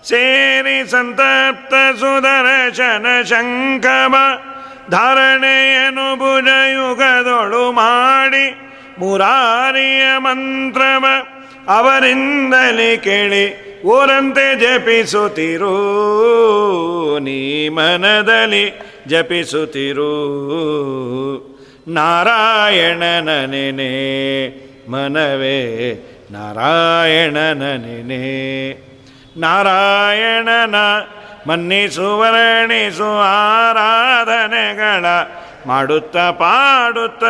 [0.04, 4.14] ಸೇರಿ ಸಂತಪ್ತ ಸುದರ್ಶನ ಶಂಕಮ
[4.90, 8.55] ಧಾರಣೆಯನು ಭುಜಯುಗದೊಳು ಮಾಡಿ
[8.99, 11.07] ಮುರಾರಿಯ ಮಂತ್ರವ
[11.68, 15.75] ಅವರಿಂದಲೇ ಕೇಳಿ ಓರಂತೆ ಜಪಿಸುತ್ತಿರು.
[17.18, 20.12] ನೀ ಮನದಲ್ಲಿ ಜಪಿಸುತ್ತಿರು.
[21.88, 23.29] ನಾರಾಯಣನ
[24.88, 25.92] ಮನವೇ
[26.31, 27.62] ನಾರಾಯಣನ
[29.37, 30.75] ನಾರಾಯಣನ
[31.46, 35.04] ಮನ್ನಿಸು ವರ್ಣಿಸು ಆರಾಧನೆಗಳ
[35.66, 37.24] ಮಾಡುತ್ತ ಪಾಡುತ್ತ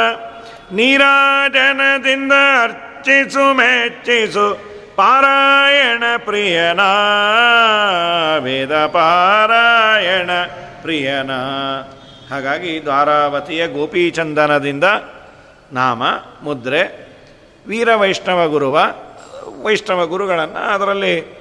[0.72, 6.80] ನೀರಾಜನದಿಂದ ಅರ್ಚಿಸು ಮೆಚ್ಚಿಸು ಪಾರಾಯಣ ಪ್ರಿಯನ
[8.38, 10.30] ವೇದ ಪಾರಾಯಣ
[10.82, 11.30] ಪ್ರಿಯನ.
[12.30, 14.84] ಹಾಗಾಗಿ ದ್ವಾರಾವತಿಯ ಗೋಪೀಚಂದನದಿಂದ
[15.72, 16.02] ನಾಮ,
[16.42, 17.12] ಮುದ್ರೆ
[17.66, 18.78] ವೀರ ವೈಷ್ಣವ ಗುರುವ,
[19.62, 21.35] ವೈಷ್ಣವ ಗುರುಗಳನ್ನು ಅದರಲ್ಲಿ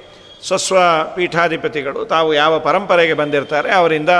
[0.47, 0.77] ಸ್ವಸ್ವ
[1.15, 4.13] ಪೀಠಾಧಿಪತಿಗಳು, ತಾವು ಯಾವ ಪರಂಪರೆಗೆ ಬಂದಿರ್ತಾರೆ, ಅವರಿಂದ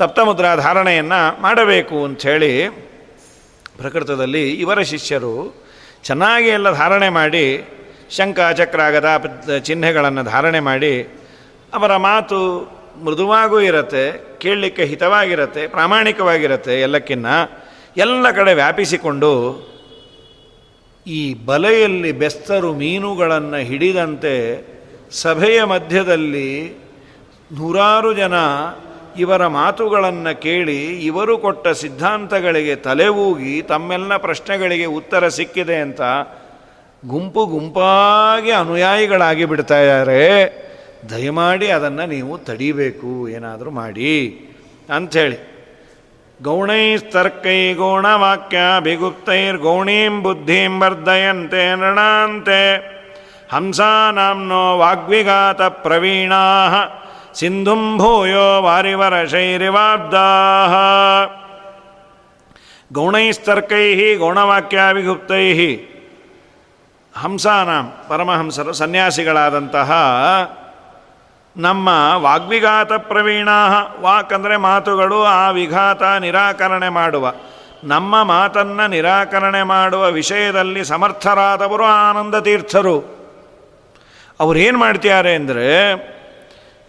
[0.00, 2.52] ತಪ್ತಮುದ್ರಾ ಧಾರಣೆಯನ್ನು ಮಾಡಬೇಕು ಅಂಥೇಳಿ
[3.80, 5.34] ಪ್ರಕೃತದಲ್ಲಿ ಇವರ ಶಿಷ್ಯರು
[6.08, 7.46] ಚೆನ್ನಾಗಿ ಎಲ್ಲ ಧಾರಣೆ ಮಾಡಿ
[8.16, 9.08] ಶಂಕ ಚಕ್ರಾಗದ
[9.68, 10.94] ಚಿಹ್ನೆಗಳನ್ನು ಧಾರಣೆ ಮಾಡಿ,
[11.76, 12.38] ಅವರ ಮಾತು
[13.04, 14.04] ಮೃದುವಾಗೂ ಇರುತ್ತೆ,
[14.42, 17.26] ಕೇಳಲಿಕ್ಕೆ ಹಿತವಾಗಿರುತ್ತೆ, ಪ್ರಾಮಾಣಿಕವಾಗಿರುತ್ತೆ ಎಲ್ಲಕ್ಕಿನ್ನ
[18.04, 19.32] ಎಲ್ಲ ಕಡೆ ವ್ಯಾಪಿಸಿಕೊಂಡು
[21.06, 24.34] ಈ ಬಲೆಯಲ್ಲಿ ಬೆಸ್ತರು ಮೀನುಗಳನ್ನು ಹಿಡಿದಂತೆ
[25.12, 26.78] ಸಭೆಯ ಮಧ್ಯದಲ್ಲಿ
[27.58, 28.34] ನೂರಾರು ಜನ
[29.16, 36.00] ಇವರ ಮಾತುಗಳನ್ನು ಕೇಳಿ ಇವರು ಕೊಟ್ಟ ಸಿದ್ಧಾಂತಗಳಿಗೆ ತಲೆವೂಗಿ ತಮ್ಮೆಲ್ಲ ಪ್ರಶ್ನೆಗಳಿಗೆ ಉತ್ತರ ಸಿಕ್ಕಿದೆ ಅಂತ
[37.04, 40.62] ಗುಂಪು ಗುಂಪಾಗಿ ಅನುಯಾಯಿಗಳಾಗಿ ಬಿಡ್ತಾ ಇದ್ದಾರೆ
[41.10, 44.48] ದಯಮಾಡಿ ಅದನ್ನು ನೀವು ತಡಿಬೇಕು, ಏನಾದರೂ ಮಾಡಿ
[44.94, 45.36] ಅಂಥೇಳಿ.
[46.42, 53.01] ಗೌಣೈಸ್ತರ್ಕೈ ಗೌಣವಾಕ್ಯಾಭಿಗುಪ್ತೈರ್ಗೌಣೀಂ ಬುದ್ಧಿಂ ವರ್ಧಯಂತೆ ನೃಣಾಂತೆ
[53.52, 56.40] ಹಂಸಾನಾಂನೋ ವಾಗ್ವಿಘಾತ ಪ್ರವೀಣಾ.
[57.34, 60.28] ಸಿಂಧುಂ ಭೂಯೋ ವಾರಿವರಶೈರಿವಾಬ್ದಾ.
[62.92, 65.74] ಗೌಣೈಸ್ತರ್ಕೈ ಗೌಣವಾಕ್ಯಾಭಿಗುಪ್ತೈ.
[67.16, 69.92] ಹಂಸಾನಾಂ ಪರಮಹಂಸರು ಸನ್ಯಾಸಿಗಳಾದಂತಹ
[71.56, 73.48] ನಮ್ಮ ವಾಗ್ವಿಘಾತ ಪ್ರವೀಣ.
[74.00, 77.32] ವಾಕ್ ಅಂದರೆ ಮಾತುಗಳು ಆ ವಿಘಾತ ನಿರಾಕರಣೆ ಮಾಡುವ.
[77.84, 83.21] ನಮ್ಮ ಮಾತನ್ನು ನಿರಾಕರಣೆ ಮಾಡುವ ವಿಷಯದಲ್ಲಿ ಸಮರ್ಥರಾದವರು ಆನಂದ ತೀರ್ಥರು
[84.40, 85.68] ಅವರೇನು ಮಾಡ್ತಿದ್ದಾರೆ ಅಂದರೆ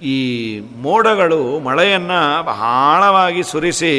[0.01, 3.93] ಈ ಮೋಡಗಳು ಮಳೆಯನ್ನು ಬಹಳವಾಗಿ ಸುರಿಸಿ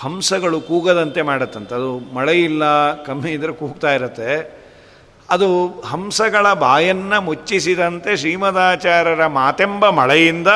[0.00, 1.74] ಹಂಸಗಳು ಕೂಗದಂತೆ ಮಾಡತ್ತಂತೆ.
[1.74, 4.58] ಅದು ಮಳೆ ಇಲ್ಲ, ಕಮ್ಮಿ ಇದ್ದರೆ ಕೂಗ್ತಾ ಇರುತ್ತೆ.
[5.30, 10.48] ಅದು ಹಂಸಗಳ ಬಾಯನ್ನು ಮುಚ್ಚಿಸಿದಂತೆ ಶ್ರೀಮದಾಚಾರ್ಯರ ಮಾತೆಂಬ ಮಳೆಯಿಂದ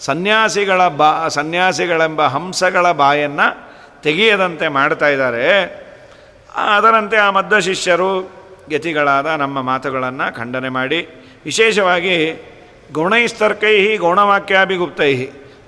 [0.00, 5.46] ಸನ್ಯಾಸಿಗಳ ಬಾ, ಸನ್ಯಾಸಿಗಳೆಂಬ ಹಂಸಗಳ ಬಾಯನ್ನು ತೆಗೆಯದಂತೆ ಮಾಡ್ತಾ ಇದ್ದಾರೆ.
[6.76, 11.08] ಅದರಂತೆ ಆ ಮದ್ದ ಶಿಷ್ಯರು ಯತಿಗಳಾದ ನಮ್ಮ ಮಾತುಗಳನ್ನು ಖಂಡನೆ ಮಾಡಿ,
[11.44, 12.44] ವಿಶೇಷವಾಗಿ
[12.92, 15.26] ಗೌಣೈಸ್ತರ್ಕೈ ಗೌಣವಾಕ್ಯಾಭಿಗುಪ್ತೈ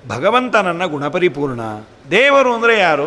[0.09, 1.61] ಭಗವಂತನನ್ನ ಗುಣಪರಿಪೂರ್ಣ.
[2.11, 3.06] ದೇವರು ಅಂದರೆ ಯಾರು?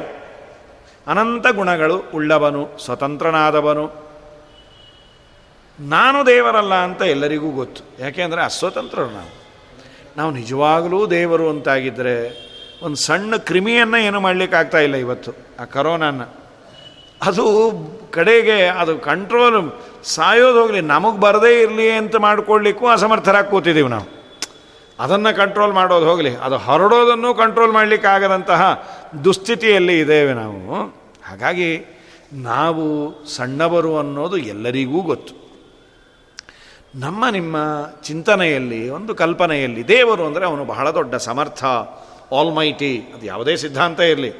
[1.07, 4.09] ಅನಂತ ಗುಣಗಳು ಉಳ್ಳವನು, ಸ್ವತಂತ್ರನಾದವನು.
[5.79, 8.03] ನಾನು ದೇವರಲ್ಲ ಅಂತ ಎಲ್ಲರಿಗೂ ಗೊತ್ತು.
[8.03, 9.39] ಯಾಕೆಂದರೆ ಅಸ್ವತಂತ್ರರು ನಾವು.
[10.17, 12.49] ನಾವು ನಿಜವಾಗಲೂ ದೇವರು ಅಂತಾಗಿದ್ದರೆ
[12.81, 15.31] ಒಂದು ಸಣ್ಣ ಕ್ರಿಮಿಯನ್ನು ಏನು ಮಾಡಲಿಕ್ಕಾಗ್ತಾ ಇಲ್ಲ ಇವತ್ತು.
[15.59, 16.21] ಆ ಕರೋನಾನ
[17.21, 17.45] ಅದು
[18.11, 19.57] ಕಡೆಗೆ ಅದು ಕಂಟ್ರೋಲ್
[20.15, 24.07] ಸಾಯೋದು ಹೋಗಲಿ, ನಮಗೆ ಬರದೇ ಇರಲಿ ಅಂತ ಮಾಡ್ಕೊಳ್ಳಿಕ್ಕೂ ಅಸಮರ್ಥರಾಗಿ ಕೂತಿದ್ದೀವಿ ನಾವು.
[24.99, 28.61] ಅದನ್ನು ಕಂಟ್ರೋಲ್ ಮಾಡೋದು ಹೋಗಲಿ, ಅದು ಹೊರಡೋದನ್ನು ಕಂಟ್ರೋಲ್ ಮಾಡಲಿಕ್ಕಾಗದಂತಹ
[29.23, 30.59] ದುಸ್ಥಿತಿಯಲ್ಲಿ ಇದ್ದೇವೆ ನಾವು.
[31.29, 31.69] ಹಾಗಾಗಿ
[32.33, 32.85] ನಾವು
[33.35, 35.33] ಸಣ್ಣವರು ಅನ್ನೋದು ಎಲ್ಲರಿಗೂ ಗೊತ್ತು.
[36.95, 37.57] ನಮ್ಮ ನಿಮ್ಮ
[38.03, 41.63] ಚಿಂತನೆಯಲ್ಲಿ, ಒಂದು ಕಲ್ಪನೆಯಲ್ಲಿ ದೇವರು ಅಂದರೆ ಅವನು ಬಹಳ ದೊಡ್ಡ ಸಮರ್ಥ
[42.39, 44.31] ಆಲ್ಮೈಟಿ ಅದು ಯಾವುದೇ ಸಿದ್ಧಾಂತ ಇರಲಿ.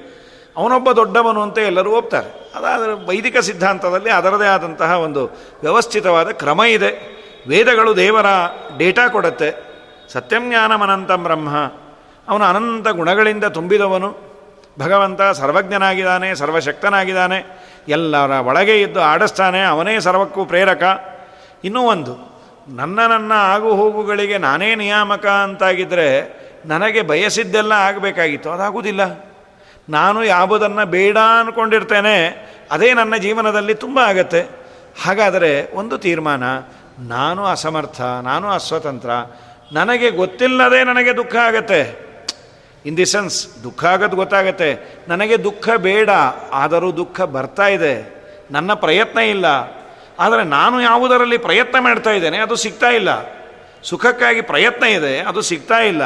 [0.59, 2.51] ಅವನೊಬ್ಬ ದೊಡ್ಡವನು ಅಂತ ಎಲ್ಲರೂ ಒಪ್ತಾರೆ.
[2.55, 5.25] ಅದಾದರೆ ವೈದಿಕ ಸಿದ್ಧಾಂತದಲ್ಲಿ ಅದರದೇ ಆದಂತಹ ಒಂದು
[5.61, 7.19] ವ್ಯವಸ್ಥಿತವಾದ ಕ್ರಮ ಇದೆ.
[7.47, 8.25] ವೇದಗಳು ದೇವರ
[8.77, 9.69] ಡೇಟಾ ಕೊಡುತ್ತೆ.
[10.13, 11.49] ಸತ್ಯಂಜ್ಞಾನಮನಂತ ಬ್ರಹ್ಮ.
[12.29, 14.29] ಅವನು ಅನಂತ ಗುಣಗಳಿಂದ ತುಂಬಿದವನು.
[14.79, 17.69] ಭಗವಂತ ಸರ್ವಜ್ಞನಾಗಿದ್ದಾನೆ, ಸರ್ವಶಕ್ತನಾಗಿದ್ದಾನೆ.
[17.87, 20.83] ಎಲ್ಲರ ಒಳಗೆ ಇದ್ದು ಆಡಿಸ್ತಾನೆ, ಅವನೇ ಸರ್ವಕ್ಕೂ ಪ್ರೇರಕ.
[21.63, 28.51] ಇನ್ನೂ ಒಂದು, ನನ್ನ ನನ್ನ ಆಗು ಹೋಗುಗಳಿಗೆ ನಾನೇ ನಿಯಾಮಕ ಅಂತಾಗಿದ್ದರೆ ನನಗೆ ಬಯಸಿದ್ದೆಲ್ಲ ಆಗಬೇಕಾಗಿತ್ತು.
[28.51, 29.28] ಅದಾಗುವುದಿಲ್ಲ
[29.89, 34.41] ನಾನು ಯಾವುದನ್ನು ಬೇಡ ಅಂದ್ಕೊಂಡಿರ್ತೇನೆ ಅದೇ ನನ್ನ ಜೀವನದಲ್ಲಿ ತುಂಬ ಆಗತ್ತೆ.
[35.05, 36.43] ಹಾಗಾದರೆ ಒಂದು ತೀರ್ಮಾನ,
[36.99, 39.09] ನಾನು ಅಸಮರ್ಥ, ನಾನು ಅಸ್ವತಂತ್ರ,
[39.71, 42.09] ನನಗೆ ಗೊತ್ತಿಲ್ಲದೆ ನನಗೆ ದುಃಖ ಆಗತ್ತೆ.
[42.85, 44.99] ಇನ್ ದಿ ಸೆನ್ಸ್ ದುಃಖ ಆಗೋದು ಗೊತ್ತಾಗತ್ತೆ.
[45.07, 46.09] ನನಗೆ ದುಃಖ ಬೇಡ,
[46.53, 48.19] ಆದರೂ ದುಃಖ ಬರ್ತಾ ಇದೆ.
[48.51, 49.45] ನನ್ನ ಪ್ರಯತ್ನ ಇಲ್ಲ.
[50.19, 53.09] ಆದರೆ ನಾನು ಯಾವುದರಲ್ಲಿ ಪ್ರಯತ್ನ ಮಾಡ್ತಾ ಇದ್ದೇನೆ, ಅದು ಸಿಗ್ತಾ ಇಲ್ಲ.
[53.83, 56.01] ಸುಖಕ್ಕಾಗಿ ಪ್ರಯತ್ನ ಇದೆ, ಅದು ಸಿಗ್ತಾ ಇಲ್ಲ.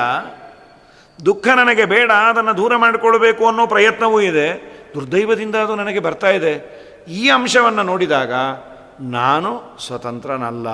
[1.26, 4.73] ದುಃಖ ನನಗೆ ಬೇಡ, ಅದನ್ನು ದೂರ ಮಾಡಿಕೊಳ್ಬೇಕು ಅನ್ನೋ ಪ್ರಯತ್ನವೂ ಇದೆ.
[4.95, 6.84] ದುರ್ದೈವದಿಂದ ಅದು ನನಗೆ ಬರ್ತಾ ಇದೆ.
[7.08, 8.34] ಈ ಅಂಶವನ್ನು ನೋಡಿದಾಗ
[9.02, 10.67] ನಾನು ಸ್ವತಂತ್ರನಲ್ಲ.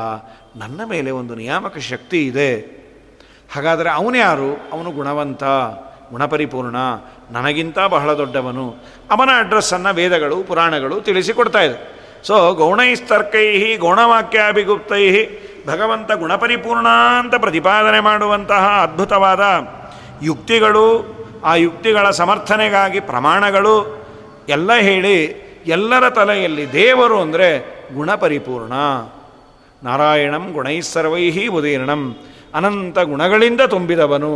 [0.56, 2.80] ನನ್ನ ಮೇಲೆ ಒಂದು ನಿಯಾಮಕ ಶಕ್ತಿ ಇದೆ.
[3.56, 5.44] ಹಾಗಾದರೆ ಅವನ್ಯಾರು ಅವನು ಗುಣವಂತ,
[6.12, 6.76] ಗುಣಪರಿಪೂರ್ಣ,
[7.32, 8.76] ನನಗಿಂತ ಬಹಳ ದೊಡ್ಡವನು.
[9.12, 12.00] ಅವನ ಅಡ್ರೆಸ್ಸನ್ನು ವೇದಗಳು, ಪುರಾಣಗಳು ತಿಳಿಸಿಕೊಡ್ತಾ ಇದೆ.
[12.24, 15.26] ಸೊ ಗೌಣೈಸ್ತರ್ಕೈ ಗೌಣವಾಕ್ಯಾಭಿಗುಪ್ತೈ
[15.68, 16.88] ಭಗವಂತ ಗುಣಪರಿಪೂರ್ಣ
[17.20, 19.40] ಅಂತ ಪ್ರತಿಪಾದನೆ ಮಾಡುವಂತಹ ಅದ್ಭುತವಾದ
[20.24, 20.86] ಯುಕ್ತಿಗಳು,
[21.44, 23.76] ಆ ಯುಕ್ತಿಗಳ ಸಮರ್ಥನೆಗಾಗಿ ಪ್ರಮಾಣಗಳು
[24.50, 25.18] ಎಲ್ಲ ಹೇಳಿ
[25.68, 27.50] ಎಲ್ಲರ ತಲೆಯಲ್ಲಿ ದೇವರು ಅಂದರೆ
[27.96, 28.74] ಗುಣಪರಿಪೂರ್ಣ.
[29.84, 32.02] ನಾರಾಯಣಂ ಗುಣೈಸ್ಸರ್ವೈಹಿ ಉದೀರ್ಣಂ.
[32.54, 34.32] ಅನಂತ ಗುಣಗಳಿಂದ ತುಂಬಿದವನು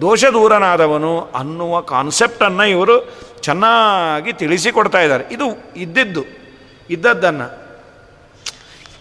[0.00, 2.96] ದೋಷ ದೂರನಾದವನು ಅನ್ನುವ ಕಾನ್ಸೆಪ್ಟನ್ನು ಇವರು
[3.40, 5.24] ಚೆನ್ನಾಗಿ ತಿಳಿಸಿಕೊಡ್ತಾ ಇದ್ದಾರೆ.
[5.30, 6.22] ಇದು ಇದ್ದಿದ್ದು,
[6.90, 7.48] ಇದ್ದದ್ದನ್ನು.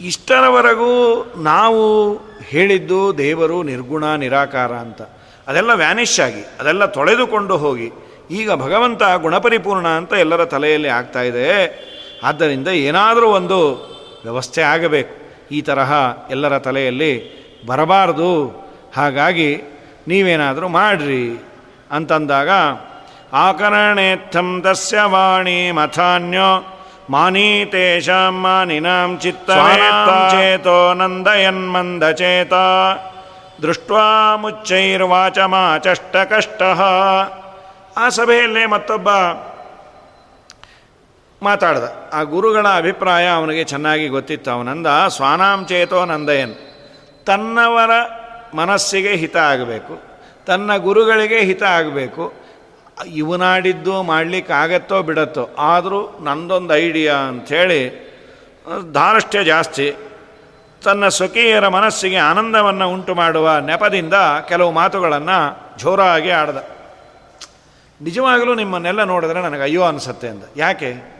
[0.01, 0.91] ಇಷ್ಟರವರೆಗೂ
[1.37, 1.81] ನಾವು
[2.43, 5.01] ಹೇಳಿದ್ದು ದೇವರು ನಿರ್ಗುಣ, ನಿರಾಕಾರ ಅಂತ.
[5.47, 7.87] ಅದೆಲ್ಲ ವ್ಯಾನಿಶ್ ಆಗಿ ಅದೆಲ್ಲ ತೊಳೆದುಕೊಂಡು ಹೋಗಿ
[8.31, 11.47] ಈಗ ಭಗವಂತ ಗುಣಪರಿಪೂರ್ಣ ಅಂತ ಎಲ್ಲರ ತಲೆಯಲ್ಲಿ ಆಗ್ತಾ ಇದೆ.
[12.23, 13.57] ಆದ್ದರಿಂದ ಏನಾದರೂ ಒಂದು
[14.23, 15.13] ವ್ಯವಸ್ಥೆ ಆಗಬೇಕು.
[15.51, 15.93] ಈ ತರಹ
[16.29, 17.13] ಎಲ್ಲರ ತಲೆಯಲ್ಲಿ
[17.67, 18.31] ಬರಬಾರದು.
[18.95, 19.49] ಹಾಗಾಗಿ
[20.07, 21.23] ನೀವೇನಾದರೂ ಮಾಡ್ರಿ
[21.91, 22.49] ಅಂತಂದಾಗ
[23.33, 26.49] ಆಕರಣೇತ್ಥಂ ತಸ್ಯ ವಾಣಿ ಮಥಾನ್ಯೋ
[27.09, 29.51] ಮಾನೀತೇಷಾಂ ಮಾನಿನಾಂ ಚಿತ್ತ
[30.31, 32.53] ಚೇತೋ ನಂದಯನ್ಮಂದಚೇತ
[33.61, 36.61] ದೃಷ್ಟ್ವಾ ಮುಚ್ಚೈರ್ವಾಚಮಾಚಷ್ಟ ಕಷ್ಟ
[37.97, 39.09] ಆ ಸಭೆಯಲ್ಲೇ ಮತ್ತೊಬ್ಬ
[41.43, 41.83] ಮಾತಾಡ್ದ.
[42.13, 44.51] ಆ ಗುರುಗಳ ಅಭಿಪ್ರಾಯ ಅವನಿಗೆ ಚೆನ್ನಾಗಿ ಗೊತ್ತಿತ್ತು.
[44.51, 46.55] ಅವನಂದ ಸ್ವಾನಾಂಚೇತೋ ನಂದಯನ್.
[47.25, 47.91] ತನ್ನವರ
[48.55, 50.01] ಮನಸ್ಸಿಗೆ ಹಿತ ಆಗಬೇಕು.
[50.45, 52.33] ತನ್ನ ಗುರುಗಳಿಗೆ ಹಿತ ಆಗಬೇಕು.
[53.15, 55.49] ಇವನಾಡಿದ್ದು ಮಾಡಲಿಕ್ಕಾಗತ್ತೋ ಬಿಡತ್ತೋ.
[55.59, 58.03] ಆದರೂ ನಂದೊಂದು ಐಡಿಯಾ ಅಂಥೇಳಿ,
[58.93, 59.95] ಧಾರಷ್ಟ್ಯ ಜಾಸ್ತಿ
[60.83, 64.13] ತನ್ನ ಸ್ವಕೀಯರ ಮನಸ್ಸಿಗೆ ಆನಂದವನ್ನು ಉಂಟು ಮಾಡುವ ನೆಪದಿಂದ
[64.47, 66.57] ಕೆಲವು ಮಾತುಗಳನ್ನು ಜೋರಾಗಿ ಆಡ್ದ.
[68.01, 71.13] ನಿಜವಾಗಲೂ ನಿಮ್ಮನ್ನೆಲ್ಲ ನೋಡಿದ್ರೆ ನನಗೆ ಅಯ್ಯೋ ಅನಿಸತ್ತೆ ಅಂತ ಯಾಕೆ?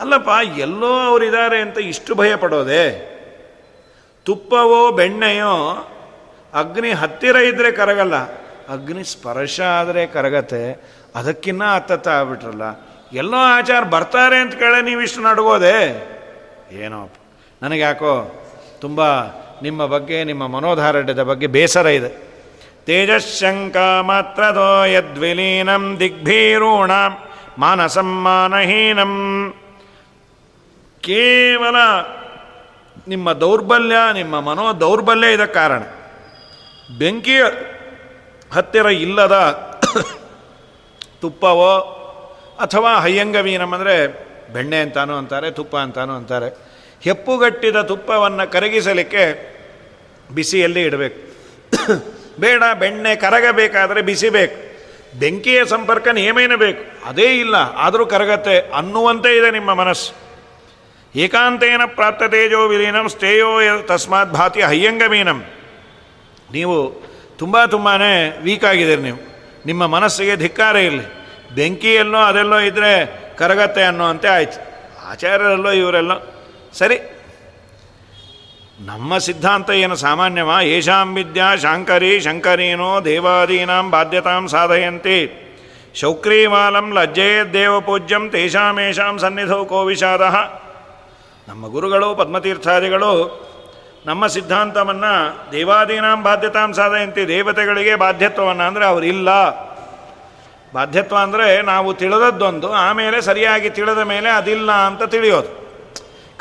[0.00, 0.28] ಅಲ್ಲಪ್ಪ,
[0.58, 3.12] ಎಲ್ಲೋ ಅವರಿದ್ದಾರೆ ಅಂತ ಇಷ್ಟು ಭಯ ಪಡೋದೆ?
[4.24, 5.88] ತುಪ್ಪವೋ ಬೆಣ್ಣೆಯೋ
[6.54, 8.16] ಅಗ್ನಿ ಹತ್ತಿರ ಇದ್ದರೆ ಕರಗಲ್ಲ.
[8.72, 10.92] ಅಗ್ನಿ ಸ್ಪರ್ಶ ಆದರೆ ಕರಗತ್ತೆ.
[11.14, 12.62] ಅದಕ್ಕಿನ್ನ ಹತ್ತತ್ತ ಆಗ್ಬಿಟ್ರಲ್ಲ.
[13.12, 16.12] ಎಲ್ಲೋ ಆಚಾರ ಬರ್ತಾರೆ ಅಂತ ಕೇಳಿ ನೀವಿಷ್ಟು ನಡ್ಗೋದೆ?
[16.72, 17.08] ಏನೋ
[17.62, 17.82] ನನಗೆ
[18.82, 19.00] ತುಂಬ
[19.66, 22.10] ನಿಮ್ಮ ಬಗ್ಗೆ, ನಿಮ್ಮ ಮನೋಧಾರಢ್ಯದ ಬಗ್ಗೆ ಬೇಸರ ಇದೆ.
[22.86, 23.76] ತೇಜಶಂಕ
[24.08, 26.92] ಮಾತ್ರದೋ ಯದ್ವಿಲೀನಂ ದಿಗ್ಭೀರೂಣ
[27.58, 29.12] ಮಾನಸಮ್ಮಾನಹೀನಂ.
[31.02, 31.76] ಕೇವಲ
[33.08, 35.82] ನಿಮ್ಮ ದೌರ್ಬಲ್ಯ, ನಿಮ್ಮ ಮನೋ ದೌರ್ಬಲ್ಯ ಇದಕ್ಕೆ ಕಾರಣ.
[36.98, 37.42] ಬೆಂಕಿಯ
[38.54, 39.36] ಹತ್ತಿರ ಇಲ್ಲದ
[41.22, 41.72] ತುಪ್ಪವೋ
[42.64, 43.94] ಅಥವಾ ಹಯ್ಯಂಗವೀನಂ ಅಂದರೆ
[44.54, 46.48] ಬೆಣ್ಣೆ ಅಂತಾನೂ ಅಂತಾರೆ, ತುಪ್ಪ ಅಂತಾನೂ ಅಂತಾರೆ.
[47.04, 49.24] ಹೆಪ್ಪುಗಟ್ಟಿದ ತುಪ್ಪವನ್ನು ಕರಗಿಸಲಿಕ್ಕೆ
[50.34, 51.20] ಬಿಸಿಯಲ್ಲಿ ಇಡಬೇಕು.
[52.40, 54.72] ಬೇಡ, ಬೆಣ್ಣೆ ಕರಗಬೇಕಾದರೆ ಬಿಸಿ ಬೇಕು
[55.18, 57.08] ಬೆಂಕಿಯ ಸಂಪರ್ಕ ನಿಯಮೇನ ಬೇಕು.
[57.08, 60.14] ಅದೇ ಇಲ್ಲ, ಆದರೂ ಕರಗತ್ತೆ ಅನ್ನುವಂತೆ ಇದೆ ನಿಮ್ಮ ಮನಸ್ಸು.
[61.16, 65.44] ಏಕಾಂತೇನ ಪ್ರಾಪ್ತ ತೇಜೋ ವಿಲೀನಂ ಸ್ಥೇಯೋ ತಸ್ಮಾತ್ ಭಾತಿ ಹಯ್ಯಂಗಮೀನಂ
[66.52, 66.76] ನೀವು
[67.38, 67.92] ತುಂಬ ತುಂಬಾ
[68.42, 69.20] ವೀಕ್ ಆಗಿದ್ದೀರಿ ನೀವು.
[69.66, 71.06] ನಿಮ್ಮ ಮನಸ್ಸಿಗೆ ಧಿಕ್ಕಾರ ಇರಲಿ.
[71.54, 72.92] ಬೆಂಕಿಯಲ್ಲೋ ಅದೆಲ್ಲೋ ಇದ್ದರೆ
[73.36, 74.58] ಕರಗತ್ತೆ ಅನ್ನೋ ಅಂತೆ ಆಯ್ತು.
[75.10, 76.16] ಆಚಾರ್ಯರಲ್ಲೋ ಇವರೆಲ್ಲೋ
[76.78, 76.98] ಸರಿ.
[78.88, 80.56] ನಮ್ಮ ಸಿದ್ಧಾಂತ ಏನು ಸಾಮಾನ್ಯವಾ?
[80.60, 85.18] ಯಶಾಂ ವಿದ್ಯಾ ಶಾಂಕರಿ ಶಂಕರೀನೋ ದೇವಾದೀನಾಂ ಬಾಧ್ಯತಾಂ ಸಾಧಯಂತಿ.
[86.00, 90.22] ಶೌಕ್ರೀಮಾಲಂ ಲಜ್ಜೆಯದ್ದೇವ ಪೂಜ್ಯಂ ತೇಷಾಮೇಷಾಂ ಸನ್ನಿಧೌ ಕೋ ವಿಷಾದ.
[91.48, 93.12] ನಮ್ಮ ಗುರುಗಳು, ಪದ್ಮತೀರ್ಥಾದಿಗಳು,
[94.06, 95.14] ನಮ್ಮ ಸಿದ್ಧಾಂತವನ್ನು
[95.52, 99.30] ದೇವಾದೀನಾಂ ಬಾಧ್ಯತಾಂ ಸಾಧಯಂತಿ, ದೇವತೆಗಳಿಗೆ ಬಾಧ್ಯತ್ವವನ್ನು ಅಂದರೆ ಅವರಿಲ್ಲ
[100.74, 105.61] ಬಾಧ್ಯತ್ವ ಅಂದರೆ ನಾವು ತಿಳಿದದ್ದೊಂದು, ಆಮೇಲೆ ಸರಿಯಾಗಿ ತಿಳಿದ ಮೇಲೆ ಅದಿಲ್ಲ ಅಂತ ತಿಳಿಯೋದು.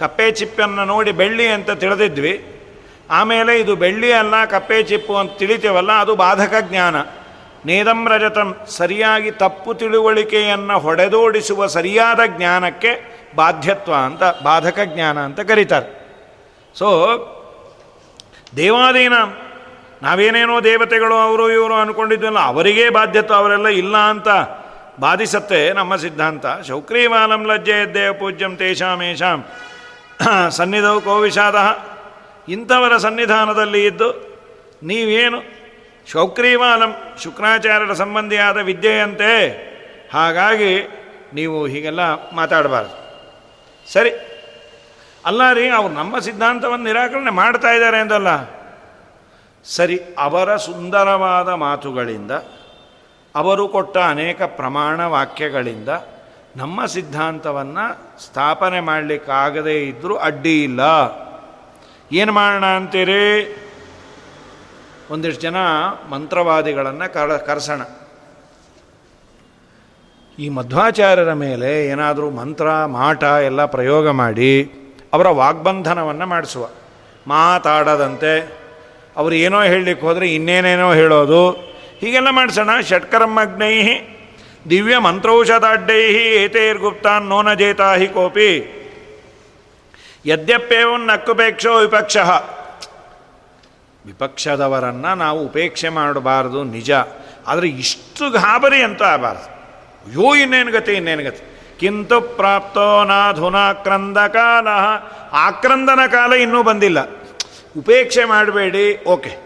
[0.02, 2.34] ಕಪ್ಪೆ ಚಿಪ್ಪನ್ನು ನೋಡಿ ಬೆಳ್ಳಿ ಅಂತ ತಿಳಿದಿದ್ವಿ.
[3.10, 6.95] ಆಮೇಲೆ ಇದು ಬೆಳ್ಳಿ ಅಲ್ಲ, ಕಪ್ಪೆ ಚಿಪ್ಪು ಅಂತ ತಿಳಿತೇವಲ್ಲ, ಅದು ಬಾಧಕ ಜ್ಞಾನ.
[7.66, 12.91] ನೇದಂ ರಜತಂ ಸರಿಯಾಗಿ ತಪ್ಪು ತಿಳುವಳಿಕೆಯನ್ನು ಹೊಡೆದೋಡಿಸುವ ಸರಿಯಾದ ಜ್ಞಾನಕ್ಕೆ
[13.36, 15.89] ಬಾಧ್ಯತ್ವ ಅಂತ, ಬಾಧಕ ಜ್ಞಾನ ಅಂತ ಕರೀತಾರೆ.
[16.76, 16.88] ಸೊ
[18.58, 19.14] ದೇವಾದೀನ,
[20.04, 24.28] ನಾವೇನೇನೋ ದೇವತೆಗಳು, ಅವರು, ಇವರು ಅಂದ್ಕೊಂಡಿದ್ವಲ್ಲ ಅವರಿಗೇ ಬಾಧ್ಯತ್ವ ಅವರೆಲ್ಲ ಇಲ್ಲ ಅಂತ
[24.99, 26.45] ಬಾಧಿಸತ್ತೆ ನಮ್ಮ ಸಿದ್ಧಾಂತ.
[26.68, 29.39] ಶೌಕ್ರೀವಾಲಂ ಲಜ್ಜೆ ದೇವ ಪೂಜ್ಯಂ ತೇಷಾಮೇಷಾಂ.
[30.50, 31.56] ಸನ್ನಿಧವು ಕೋವಿಷಾದ
[32.52, 34.10] ಇಂಥವರ ಸನ್ನಿಧಾನದಲ್ಲಿ ಇದ್ದು
[34.84, 35.40] ನೀವೇನು
[36.12, 39.32] ಶೌಕ್ರೀವಾನಂ ಶುಕ್ರಾಚಾರ್ಯರ ಸಂಬಂಧಿಯಾದ ವಿದ್ಯೆಯಂತೆ,
[40.14, 40.88] ಹಾಗಾಗಿ
[41.34, 42.00] ನೀವು ಹೀಗೆಲ್ಲ
[42.32, 42.96] ಮಾತಾಡಬಾರ್ದು.
[43.94, 44.10] ಸರಿ.
[45.26, 48.28] ಅಲ್ಲ ರೀ, ಅವ್ರು ನಮ್ಮ ಸಿದ್ಧಾಂತವನ್ನು ನಿರಾಕರಣೆ ಮಾಡ್ತಾ ಇದ್ದಾರೆ ಎಂದಲ್ಲ
[49.64, 52.32] ಸರಿ, ಅವರ ಸುಂದರವಾದ ಮಾತುಗಳಿಂದ,
[53.36, 55.90] ಅವರು ಕೊಟ್ಟ ಅನೇಕ ಪ್ರಮಾಣ ವಾಕ್ಯಗಳಿಂದ
[56.56, 60.80] ನಮ್ಮ ಸಿದ್ಧಾಂತವನ್ನು ಸ್ಥಾಪನೆ ಮಾಡಲಿಕ್ಕಾಗದೇ ಇದ್ದರೂ ಅಡ್ಡಿ ಇಲ್ಲ.
[62.12, 63.58] ಏನು ಮಾಡೋಣ ಅಂತೀರಿ?
[65.12, 65.56] ಒಂದಿಷ್ಟು ಜನ
[66.10, 67.82] ಮಂತ್ರವಾದಿಗಳನ್ನು ಕರ, ಕರೆಸೋಣ.
[70.39, 74.72] ಈ ಮಧ್ವಾಚಾರ್ಯರ ಮೇಲೆ ಏನಾದರೂ ಮಂತ್ರ, ಮಾಟ ಎಲ್ಲ ಪ್ರಯೋಗ ಮಾಡಿ
[75.14, 76.70] ಅವರ ವಾಗ್ಬಂಧನವನ್ನು ಮಾಡಿಸುವ.
[77.28, 78.62] ಮಾತಾಡದಂತೆ.
[79.18, 81.52] ಅವರು ಏನೋ ಹೇಳಲಿಕ್ಕೆ ಹೋದರೆ ಇನ್ನೇನೇನೋ ಹೇಳೋದು.
[81.99, 82.82] ಹೀಗೆಲ್ಲ ಮಾಡಿಸೋಣ.
[82.82, 83.84] ಷಟ್ಕರ್ಮಗ್ನೈ
[84.70, 88.78] ದಿವ್ಯ ಮಂತ್ರೌಷಧಾಡ್ಡೈ ಏತೈರ್ಗುಪ್ತಾನ್ ನೋನ ಜೇತಾ ಹಿ ಕೋಪಿ.
[90.26, 92.18] ಯದ್ಯಪ್ಯೇವನ್ ನಕ್ಕುಪೇಕ್ಷೋ ವಿಪಕ್ಷ.
[94.05, 96.91] ವಿಪಕ್ಷದವರನ್ನು ನಾವು ಉಪೇಕ್ಷೆ ಮಾಡಬಾರ್ದು, ನಿಜ.
[97.47, 99.43] ಆದರೆ ಇಷ್ಟು ಗಾಬರಿ ಅಂತ ಆಗಬಾರ್ದು.
[99.43, 101.43] ಅಯ್ಯೋ, ಇನ್ನೇನು ಗತಿ ಇನ್ನೇನು ಗತಿ.
[101.80, 104.68] ಕಿಂತು ಪ್ರಾಪ್ತೋ ನಾಧುನಾಕ್ರಂದ ಕಾಲ
[105.32, 107.09] ಆಕ್ರಂದನ ಕಾಲ ಇನ್ನೂ ಬಂದಿಲ್ಲ.
[107.78, 109.38] ಉಪೇಕ್ಷೆ ಮಾಡಬೇಡಿ, ಓಕೆ.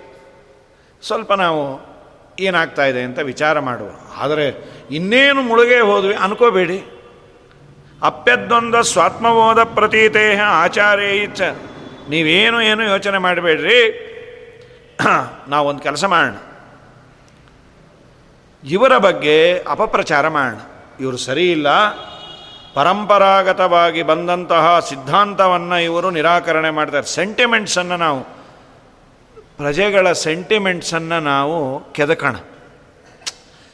[1.02, 1.95] ಸ್ವಲ್ಪ ನಾವು
[2.40, 3.90] ಏನಾಗ್ತಾ ಇದೆ ಅಂತ ವಿಚಾರ ಮಾಡುವ.
[4.18, 6.86] ಆದರೆ ಇನ್ನೇನು ಮುಳುಗೇ ಹೋದ್ವಿ ಅನ್ಕೋಬೇಡಿ.
[8.02, 11.42] ಅಪ್ಯದ್ದೊಂದು ಸ್ವಾತ್ಮಬೋಧ ಪ್ರತೀತೇಹ ಆಚಾರ್ಯ ಇಚ್ಛ
[12.10, 14.12] ನೀವೇನು ಏನು ಯೋಚನೆ ಮಾಡಬೇಡ್ರಿ.
[15.48, 16.36] ನಾವೊಂದು ಕೆಲಸ ಮಾಡೋಣ.
[18.64, 20.60] ಇವರ ಬಗ್ಗೆ ಅಪಪ್ರಚಾರ ಮಾಡೋಣ.
[21.00, 21.68] ಇವರು ಸರಿ ಇಲ್ಲ.
[22.74, 27.08] ಪರಂಪರಾಗತವಾಗಿ ಬಂದಂತಹ ಸಿದ್ಧಾಂತವನ್ನು ಇವರು ನಿರಾಕರಣೆ ಮಾಡ್ತಾರೆ.
[27.08, 28.35] ಸೆಂಟಿಮೆಂಟ್ಸನ್ನು ನಾವು
[29.58, 32.36] ಪ್ರಜೆಗಳ ಸೆಂಟಿಮೆಂಟ್ಸನ್ನು ನಾವು ಕೆದಕೋಣ.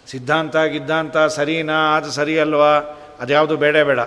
[0.07, 2.73] ಸಿದ್ಧಾಂತ, ಗಿದ್ಧಾಂತ, ಸರಿನಾ ಅದು ಸರಿಯಲ್ವಾ
[3.19, 3.99] ಅದ್ಯಾವುದು ಬೇಡ ಬೇಡ.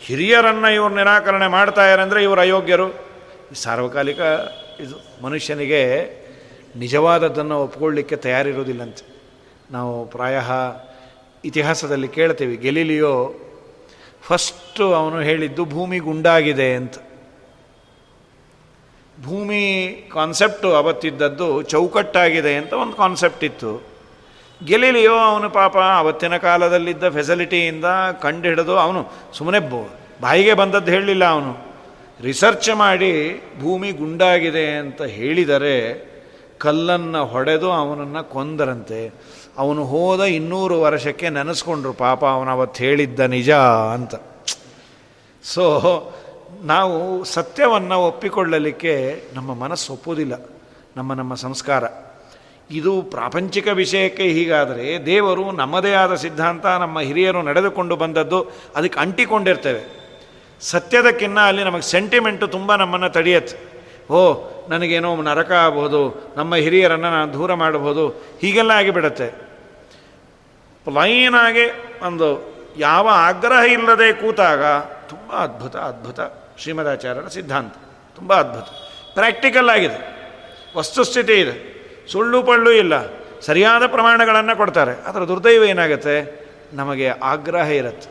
[0.00, 3.06] ಹಿರಿಯರನ್ನು ಇವರು ನಿರಾಕರಣೆ ಮಾಡ್ತಾಯಾರೆ ಅಂದರೆ ಇವರು ಅಯೋಗ್ಯರು.
[3.54, 4.18] ಸಾರ್ವಕಾಲಿಕ
[4.80, 5.82] ಇದು ಮನುಷ್ಯನಿಗೆ
[6.76, 9.04] ನಿಜವಾದದ್ದನ್ನು ಒಪ್ಕೊಳ್ಳಿಕ್ಕೆ ತಯಾರಿರೋದಿಲ್ಲಂತೆ.
[9.70, 10.40] ನಾವು ಪ್ರಾಯ
[11.44, 13.34] ಇತಿಹಾಸದಲ್ಲಿ ಕೇಳ್ತೀವಿ, ಗೆಲಿಲಿಯೋ,
[14.22, 16.94] ಫಸ್ಟು ಅವನು ಹೇಳಿದ್ದು ಭೂಮಿ ಗುಂಡಾಗಿದೆ ಅಂತ.
[19.22, 19.62] ಭೂಮಿ
[20.12, 23.82] ಕಾನ್ಸೆಪ್ಟು ಅವತ್ತಿದ್ದದ್ದು ಚೌಕಟ್ಟಾಗಿದೆ ಅಂತ ಒಂದು ಕಾನ್ಸೆಪ್ಟ್ ಇತ್ತು.
[24.64, 27.84] ಗೆಲೀಲಿಯೋ ಅವನು ಪಾಪ ಅವತ್ತಿನ ಕಾಲದಲ್ಲಿದ್ದ ಫೆಸಿಲಿಟಿಯಿಂದ
[28.22, 29.60] ಕಂಡು ಹಿಡಿದು ಅವನು ಸುಮ್ಮನೆ
[30.20, 31.66] ಬಾಯಿಗೆ ಬಂದದ್ದು ಹೇಳಲಿಲ್ಲ ಅವನು.
[32.22, 35.74] ರಿಸರ್ಚ್ ಮಾಡಿ ಭೂಮಿ ಗುಂಡಾಗಿದೆ ಅಂತ ಹೇಳಿದರೆ
[36.58, 39.14] ಕಲ್ಲನ್ನು ಹೊಡೆದು ಅವನನ್ನು ಕೊಂದರಂತೆ.
[39.58, 43.50] ಅವನು ಹೋದ ಇನ್ನೂರು ವರ್ಷಕ್ಕೆ ನೆನೆಸ್ಕೊಂಡ್ರು ಪಾಪ ಅವನು ಅವತ್ತು ಹೇಳಿದ್ದ ನಿಜ
[43.94, 44.14] ಅಂತ.
[45.42, 45.64] ಸೊ
[46.62, 50.46] ನಾವು ಸತ್ಯವನ್ನು ಒಪ್ಪಿಕೊಳ್ಳಲಿಕ್ಕೆ ನಮ್ಮ ಮನಸ್ಸು ಒಪ್ಪುವುದಿಲ್ಲ,
[50.96, 51.84] ನಮ್ಮ ನಮ್ಮ ಸಂಸ್ಕಾರ.
[52.70, 58.46] ಇದು ಪ್ರಾಪಂಚಿಕ ವಿಷಯಕ್ಕೆ ಹೀಗಾದರೆ ದೇವರು ನಮ್ಮದೇ ಆದ ಸಿದ್ಧಾಂತ, ನಮ್ಮ ಹಿರಿಯರು ನಡೆದುಕೊಂಡು ಬಂದದ್ದು
[58.76, 60.06] ಅದಕ್ಕೆ ಅಂಟಿಕೊಂಡಿರ್ತೇವೆ.
[60.60, 63.76] ಸತ್ಯದಕ್ಕಿನ್ನ ಅಲ್ಲಿ ನಮಗೆ ಸೆಂಟಿಮೆಂಟು ತುಂಬ ನಮ್ಮನ್ನು ತಡೆಯತ್ತೆ.
[64.12, 64.34] ಓ,
[64.68, 68.08] ನನಗೇನೋ ನರಕ ಆಗ್ಬೋದು ನಮ್ಮ ಹಿರಿಯರನ್ನು ನಾನು ದೂರ ಮಾಡಬಹುದು,
[68.40, 69.28] ಹೀಗೆಲ್ಲ ಆಗಿಬಿಡತ್ತೆ.
[70.84, 74.64] ಪ್ಲೈನಾಗೆ ಒಂದು ಯಾವ ಆಗ್ರಹ ಇಲ್ಲದೆ ಕೂತಾಗ
[75.08, 76.20] ತುಂಬ ಅದ್ಭುತ ಅದ್ಭುತ.
[76.58, 77.74] ಶ್ರೀಮದಾಚಾರ್ಯರ ಸಿದ್ಧಾಂತ.
[78.16, 78.64] ತುಂಬ ಅದ್ಭುತ.
[79.14, 80.16] ಪ್ರಾಕ್ಟಿಕಲ್ ಆಗಿದೆ.
[80.76, 81.76] ವಸ್ತುಸ್ಥಿತಿ ಇದೆ.
[82.12, 82.94] ಸುಳ್ಳು ಪಳ್ಳು ಇಲ್ಲ.
[83.40, 84.92] ಸರಿಯಾದ ಪ್ರಮಾಣಗಳನ್ನು ಕೊಡ್ತಾರೆ.
[84.92, 86.46] ಅದರ ದುರ್ದೈವ ಏನಾಗುತ್ತೆ?
[86.72, 88.10] ನಮಗೆ ಆಗ್ರಹ ಇರುತ್ತೆ.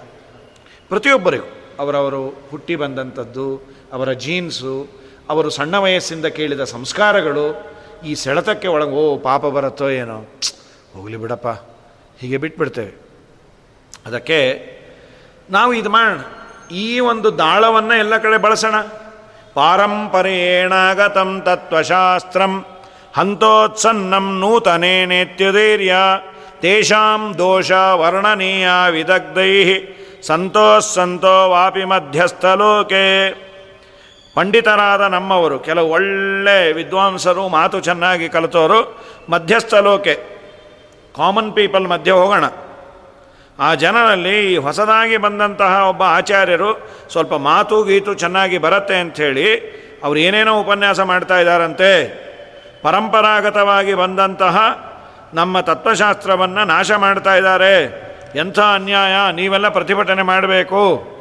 [0.90, 1.46] ಪ್ರತಿಯೊಬ್ಬರಿಗೂ.
[1.80, 3.62] ಅವರವರು ಹುಟ್ಟಿ ಬಂದಂಥದ್ದು,
[3.94, 4.88] ಅವರ ಜೀನ್ಸು,
[5.30, 7.72] ಅವರು ಸಣ್ಣ ವಯಸ್ಸಿಂದ ಕೇಳಿದ ಸಂಸ್ಕಾರಗಳು,
[8.06, 10.26] ಈ ಸೆಳೆತಕ್ಕೆ ಒಳಗೆ, ಓ, ಪಾಪ ಬರುತ್ತೋ ಏನೋ?
[10.94, 11.48] ಹೋಗಲಿ ಬಿಡಪ್ಪ.
[12.20, 12.94] ಹೀಗೆ ಬಿಟ್ಬಿಡ್ತೇವೆ.
[14.06, 14.70] ಅದಕ್ಕೆ
[15.50, 16.20] ನಾವು ಇದು ಮಾಡೋಣ.
[16.72, 18.76] ಈ ಒಂದು ದಾಳವನ್ನು ಎಲ್ಲ ಕಡೆ ಬಳಸೋಣ.
[19.54, 22.66] ಪಾರಂಪರೇಣಾಗತಂ ತತ್ವಶಾಸ್ತ್ರಂ
[23.16, 25.96] ಹಂತೋತ್ಸನ್ನಂ ನೂತನೇ ನೇತ್ಯುದೈರ್ಯ
[26.60, 29.82] ತೇಷಾಂ ದೋಷ ವರ್ಣನೀಯ ವಿದಗ್ಧೈ
[30.22, 33.34] ಸಂತೋ ವಾಪಿ ಮಧ್ಯಸ್ಥಲೋಕೆ.
[34.36, 40.16] ಪಂಡಿತರಾದ ನಮ್ಮವರು, ಕೆಲವು ಒಳ್ಳೆ ವಿದ್ವಾಂಸರು, ಮಾತು ಚೆನ್ನಾಗಿ ಕಲಿತವರು ಮಧ್ಯಸ್ಥಲೋಕೆ.
[41.16, 42.46] ಕಾಮನ್ ಪೀಪಲ್ ಮಧ್ಯೆ ಹೋಗೋಣ.
[43.60, 50.62] ಆ ಜನರಲ್ಲಿ ಈ ಹೊಸದಾಗಿ ಬಂದಂತಹ ಒಬ್ಬ ಆಚಾರ್ಯರು ಸ್ವಲ್ಪ ಮಾತು ಗೀತು ಚೆನ್ನಾಗಿ ಬರುತ್ತೆ ಅಂಥೇಳಿ ಅವ್ರು ಏನೇನೋ
[50.62, 52.26] ಉಪನ್ಯಾಸ ಮಾಡ್ತಾ ಇದ್ದಾರಂತೆ.
[52.82, 54.58] ಪರಂಪರಾಗತವಾಗಿ ಬಂದಂತಹ
[55.34, 58.06] ನಮ್ಮ ತತ್ವಶಾಸ್ತ್ರವನ್ನು ನಾಶ ಮಾಡ್ತಾ ಇದ್ದಾರೆ.
[58.36, 59.32] ಎಂಥ ಅನ್ಯಾಯ?
[59.32, 61.16] ನೀವೆಲ್ಲ ಪ್ರತಿಭಟನೆ ಮಾಡಬೇಕು.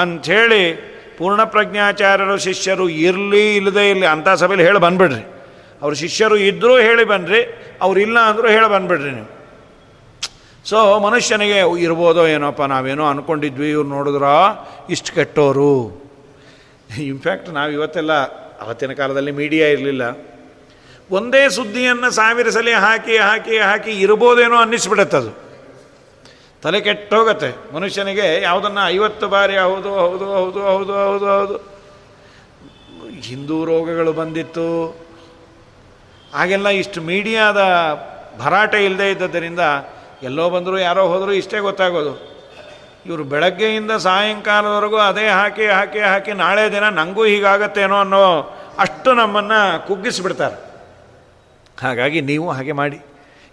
[0.00, 5.26] ಅಂಥೇಳಿ ಪೂರ್ಣಪ್ರಜ್ಞಾಚಾರ್ಯರು ಶಿಷ್ಯರು ಇರಲಿ ಇಲ್ಲದೇ ಇರಲಿ ಅಂಥ ಸಭೆಯಲ್ಲಿ ಹೇಳಿ ಬಂದ್ಬಿಡ್ರಿ.
[5.82, 9.41] ಅವ್ರ ಶಿಷ್ಯರು ಇದ್ದರೂ ಹೇಳಿ ಬನ್ನಿರಿ ಅವ್ರು ಇಲ್ಲ ಅಂದರೂ ಹೇಳಿ ಬಂದ್ಬಿಡ್ರಿ ನೀವು.
[10.64, 14.22] ಸೊ ಮನುಷ್ಯನಿಗೆ ಇರ್ಬೋದೋ ಏನೋಪ್ಪ ನಾವೇನೋ ಅಂದ್ಕೊಂಡಿದ್ವಿ ಇವ್ರು ನೋಡಿದ್ರ?
[14.90, 16.02] ಇಷ್ಟು ಕೆಟ್ಟೋರು.
[16.98, 18.12] ಇನ್ಫ್ಯಾಕ್ಟ್ ನಾವು ಇವತ್ತೆಲ್ಲ
[18.60, 20.02] ಅವತ್ತಿನ ಕಾಲದಲ್ಲಿ ಮೀಡಿಯಾ ಇರಲಿಲ್ಲ.
[21.10, 25.42] ಒಂದೇ ಸುದ್ದಿಯನ್ನು ಸಾವಿರ ಸಲ ಹಾಕಿ ಹಾಕಿ ಹಾಕಿ ಇರ್ಬೋದೇನೋ ಅನ್ನಿಸ್ಬಿಡತ್ತದು
[26.62, 27.74] ತಲೆ ಕೆಟ್ಟೋಗತ್ತೆ.
[27.74, 31.56] ಮನುಷ್ಯನಿಗೆ ಯಾವುದನ್ನು ಐವತ್ತು ಬಾರಿ ಹೌದು ಹೌದು ಹೌದು ಹೌದು ಹೌದು ಹೌದು.
[33.20, 34.96] ಹಿಂದೂ ರೋಗಗಳು ಬಂದಿತ್ತು.
[36.34, 37.56] ಆಗೆಲ್ಲ ಇಷ್ಟು ಮೀಡಿಯಾದ
[38.40, 39.60] ಭರಾಟೆ ಇಲ್ಲದೆ ಇದ್ದದ್ದರಿಂದ
[40.22, 42.32] ಎಲ್ಲೋ ಬಂದರೂ ಯಾರೋ ಹೋದರೂ ಇಷ್ಟೇ ಗೊತ್ತಾಗೋದು.
[43.06, 48.40] ಇವರು ಬೆಳಗ್ಗೆಯಿಂದ ಸಾಯಂಕಾಲದವರೆಗೂ ಅದೇ ಹಾಕಿ ಹಾಕಿ ಹಾಕಿ ನಾಳೆ ದಿನ ನನಗೂ ಹೀಗಾಗತ್ತೇನೋ ಅನ್ನೋ
[48.78, 50.72] ಅಷ್ಟು ನಮ್ಮನ್ನು ಕುಗ್ಗಿಸಿಬಿಡ್ತಾರೆ.
[51.82, 53.00] ಹಾಗಾಗಿ ನೀವು ಹಾಗೆ ಮಾಡಿ.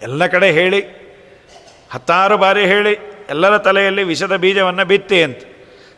[0.01, 0.81] ಎಲ್ಲ ಕಡೆ ಹೇಳಿ.
[1.91, 2.93] ಹತ್ತಾರು ಬಾರಿ ಹೇಳಿ.
[3.29, 5.37] ಎಲ್ಲರ ತಲೆಯಲ್ಲಿ ವಿಷದ ಬೀಜವನ್ನು ಬಿತ್ತಿ ಅಂತ.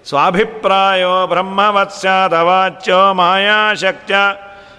[0.06, 4.16] ಸ್ವಾಭಿಪ್ರಾಯೋ ಬ್ರಹ್ಮವತ್ಸ್ಯಾದವಾಚ್ಯೋ ಮಾಯಾಶಕ್ತ್ಯ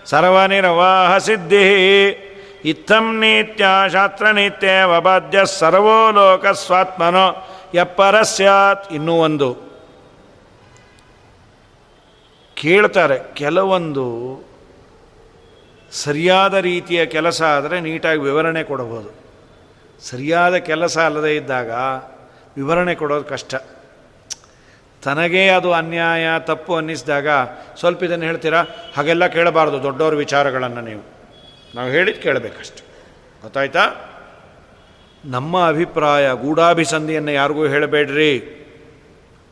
[0.05, 2.22] ಸರ್ವನಿರ್ವಾಹ ಸಿದ್ಧಿ
[2.65, 9.73] ಇತ್ತಂ ನೀತ್ಯ ಶಾಸ್ತ್ರನೀತ್ಯ ವಬಾಧ್ಯ ಸರ್ವೋ ಲೋಕ ಸ್ವಾತ್ಮನೋ ಎಪ್ಪರ ಸ್ಯಾತ್ ಇನ್ನೂ ಒಂದು.
[12.55, 14.07] ಕೇಳ್ತಾರೆ, ಕೆಲವೊಂದು
[15.93, 19.11] ಸರಿಯಾದ ರೀತಿಯ ಕೆಲಸ ಆದರೆ ನೀಟಾಗಿ ವಿವರಣೆ ಕೊಡಬಹುದು.
[20.01, 21.71] ಸರಿಯಾದ ಕೆಲಸ ಅಲ್ಲದೇ ಇದ್ದಾಗ
[22.57, 23.55] ವಿವರಣೆ ಕೊಡೋದು ಕಷ್ಟ.
[25.03, 27.29] ತನಗೇ ಅದು ಅನ್ಯಾಯ, ತಪ್ಪು ಅನ್ನಿಸಿದಾಗ
[27.79, 28.63] ಸ್ವಲ್ಪ ಇದನ್ನು ಹೇಳ್ತೀರಾ?
[28.97, 31.22] ಹಾಗೆಲ್ಲ ಕೇಳಬಾರ್ದು, ದೊಡ್ಡವ್ರ ವಿಚಾರಗಳನ್ನು ನೀವು.
[31.75, 32.85] ನಾವು ಹೇಳಿದ್ದು ಕೇಳಬೇಕಷ್ಟು.
[33.43, 33.81] ಗೊತ್ತಾಯ್ತಾ?
[35.25, 38.59] ನಮ್ಮ ಅಭಿಪ್ರಾಯ ಗೂಢಾಭಿಸಂಧಿಯನ್ನು ಯಾರಿಗೂ ಹೇಳಬೇಡ್ರಿ.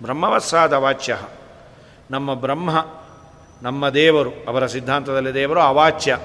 [0.02, 1.18] ಬ್ರಹ್ಮವತ್ಸಾದ ವಾಚ್ಯ
[2.10, 2.86] ನಮ್ಮ ಬ್ರಹ್ಮ,
[3.62, 6.18] ನಮ್ಮ ದೇವರು, ಅವರ ಸಿದ್ಧಾಂತದಲ್ಲಿ ದೇವರು ಅವಾಚ್ಯ.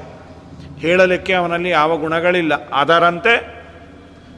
[0.78, 2.70] ಹೇಳಲಿಕ್ಕೆ ಅವನಲ್ಲಿ ಯಾವ ಗುಣಗಳಿಲ್ಲ.
[2.70, 3.56] ಅದರಂತೆ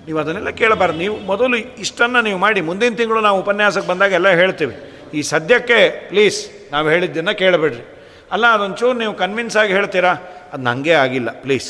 [0.06, 0.98] ನೀವು ಅದನ್ನೆಲ್ಲ ಕೇಳಬಾರ್ದು.
[0.98, 4.76] ನೀವು ಮೊದಲು ಇಷ್ಟನ್ನು ನೀವು ಮಾಡಿ, ಮುಂದಿನ ತಿಂಗಳು ನಾವು ಉಪನ್ಯಾಸಕ್ಕೆ ಬಂದಾಗ ಎಲ್ಲ ಹೇಳ್ತೀವಿ.
[5.14, 8.06] ಈ ಸದ್ಯಕ್ಕೆ ಪ್ಲೀಸ್ ನಾವು ಹೇಳಿದ್ದನ್ನು ಕೇಳಬೇಡ್ರಿ.
[8.32, 10.14] ಅಲ್ಲ, ಅದೊಂಚೂರು ನೀವು ಕನ್ವಿನ್ಸ್ ಆಗಿ ಹೇಳ್ತೀರಾ?
[10.54, 11.70] ಅದು ನನಗೆ ಆಗಿಲ್ಲ ಪ್ಲೀಸ್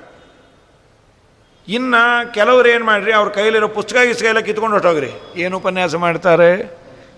[1.68, 5.12] ಇನ್ನು ಕೆಲವ್ರು ಏನು ಮಾಡಿರಿ, ಅವ್ರ ಕೈಲಿರೋ ಪುಸ್ತಕ ಗಿಸ್ಕ ಎಲ್ಲ ಕಿತ್ಕೊಂಡು ಹೊಟ್ಟೋಗ್ರಿ
[5.44, 6.52] ಏನು ಉಪನ್ಯಾಸ ಮಾಡ್ತಾರೆ?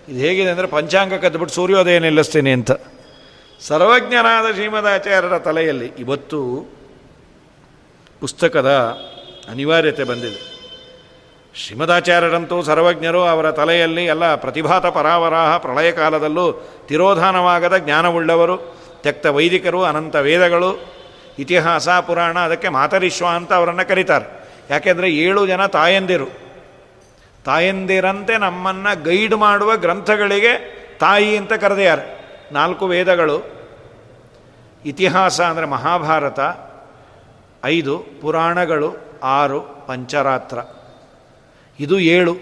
[0.08, 2.70] ಇದು ಹೇಗಿದೆ ಅಂದರೆ ಪಂಚಾಂಗ ಕದ್ಬಿಟ್ಟು ಸೂರ್ಯೋದಯ ನಿಲ್ಲಿಸ್ತೀನಿ ಅಂತ.
[3.66, 6.68] ಸರ್ವಜ್ಞರಾದ ಶ್ರೀಮದಾಚಾರ್ಯರ ತಲೆಯಲ್ಲಿ ಇವತ್ತು
[8.20, 8.70] ಪುಸ್ತಕದ
[9.50, 10.50] ಅನಿವಾರ್ಯತೆ ಬಂದಿದೆ.
[11.54, 16.52] ಶ್ರೀಮದಾಚಾರ್ಯರಂತೂ ಸರ್ವಜ್ಞರು ಅವರ ತಲೆಯಲ್ಲಿ ಎಲ್ಲ ಪ್ರತಿಭಾತ ಪರಾವರಾಹ ಪ್ರಳಯ ಕಾಲದಲ್ಲೂ
[16.88, 20.94] ತಿರೋಧಾನವಾಗದ ಜ್ಞಾನವುಳ್ಳವರು ತೆಕ್ತ ವೈದಿಕರು, ಅನಂತ ವೇದಗಳು,
[21.38, 24.48] ಇತಿಹಾಸ, ಪುರಾಣ, ಅದಕ್ಕೆ ಮಾತರಿಶ್ವ ಅಂತ ಅವರನ್ನು ಕರೀತಾರೆ.
[24.70, 26.26] ಯಾಕೆಂದರೆ ಏಳು ಜನ ತಾಯಂದಿರು.
[27.44, 32.19] ತಾಯಂದಿರಂತೆ ನಮ್ಮನ್ನು ಗೈಡ್ ಮಾಡುವ ಗ್ರಂಥಗಳಿಗೆ ತಾಯಿ ಅಂತ ಕರೆದಿದ್ದಾರೆ
[32.52, 33.46] ನಾಲ್ಕು ವೇದಗಳು,
[34.84, 36.40] ಇತಿಹಾಸ ಅಂದರೆ ಮಹಾಭಾರತ,
[37.64, 40.58] ಐದು ಪುರಾಣಗಳು, ಆರು ಪಂಚರಾತ್ರ.
[41.80, 42.36] ಇದು ಏಳು.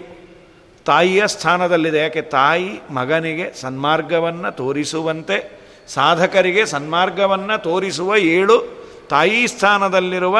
[0.85, 1.99] ತಾಯಿಯ ಸ್ಥಾನದಲ್ಲಿದೆ.
[1.99, 2.21] ಯಾಕೆ?
[2.21, 8.79] ತಾಯಿ ಮಗನಿಗೆ ಸನ್ಮಾರ್ಗವನ್ನು ತೋರಿಸುವಂತೆ, ಸಾಧಕರಿಗೆ ಸನ್ಮಾರ್ಗವನ್ನು ತೋರಿಸುವ ಏಳು
[9.09, 10.39] ತಾಯಿ ಸ್ಥಾನದಲ್ಲಿರುವ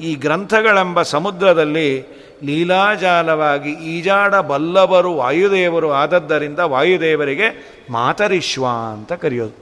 [0.00, 7.48] ಈ ಗ್ರಂಥಗಳೆಂಬ ಸಮುದ್ರದಲ್ಲಿ ಲೀಲಾಜಾಲವಾಗಿ ಈಜಾಡಬಲ್ಲವರು ವಾಯುದೇವರು ಆದದ್ದರಿಂದ ವಾಯುದೇವರಿಗೆ
[7.90, 9.56] ಮಾತರಿಶ್ವ ಅಂತ ಕರೆಯೋದು.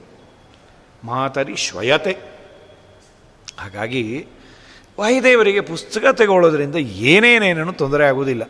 [1.03, 2.11] ಮಾತರಿ ಶ್ವಯತೆ
[3.59, 4.27] ಹಾಗಾಗಿ
[4.99, 8.43] ವಾಯುದೇವರಿಗೆ ಪುಸ್ತಕ ತಗೊಳ್ಳೋದ್ರಿಂದ ಏನೇನೇನೇನು ತೊಂದರೆ ಆಗುವುದಿಲ್ಲ.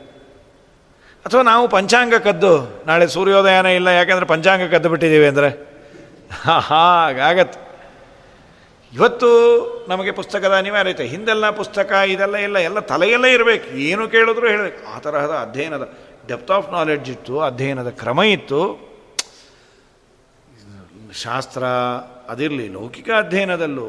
[1.25, 5.49] ಅಥವಾ ನಾವು ಪಂಚಾಂಗ ಕದ್ದು, ನಾಳೆ ಸೂರ್ಯೋದಯನೇ ಇಲ್ಲ, ಯಾಕೆಂದರೆ ಪಂಚಾಂಗ ಕದ್ದು ಬಿಟ್ಟಿದ್ದೀವಿ ಅಂದರೆ.
[6.47, 7.70] ಹಾಗಾಗತ್ತೆ.
[8.93, 9.27] ಇವತ್ತು
[9.89, 13.77] ನಮಗೆ ಪುಸ್ತಕದ ಅನಿವಾರ್ಯತೆ ಹಿಂದೆಲ್ಲ ಪುಸ್ತಕ, ಇದೆಲ್ಲ ಇಲ್ಲ, ಎಲ್ಲ ತಲೆಯಲ್ಲೇ ಇರಬೇಕು.
[13.77, 14.93] ಏನು ಕೇಳಿದ್ರು ಹೇಳಬೇಕು.
[14.93, 15.93] ಆ ತರಹದ ಅಧ್ಯಯನದ
[16.27, 18.61] ಡೆಪ್ತ್ ಆಫ್ ನಾಲೆಡ್ಜ್ ಇತ್ತು, ಅಧ್ಯಯನದ ಕ್ರಮ ಇತ್ತು.
[21.13, 21.63] ಶಾಸ್ತ್ರ
[22.29, 23.87] ಅದಿರಲಿ, ಲೌಕಿಕ ಅಧ್ಯಯನದಲ್ಲೂ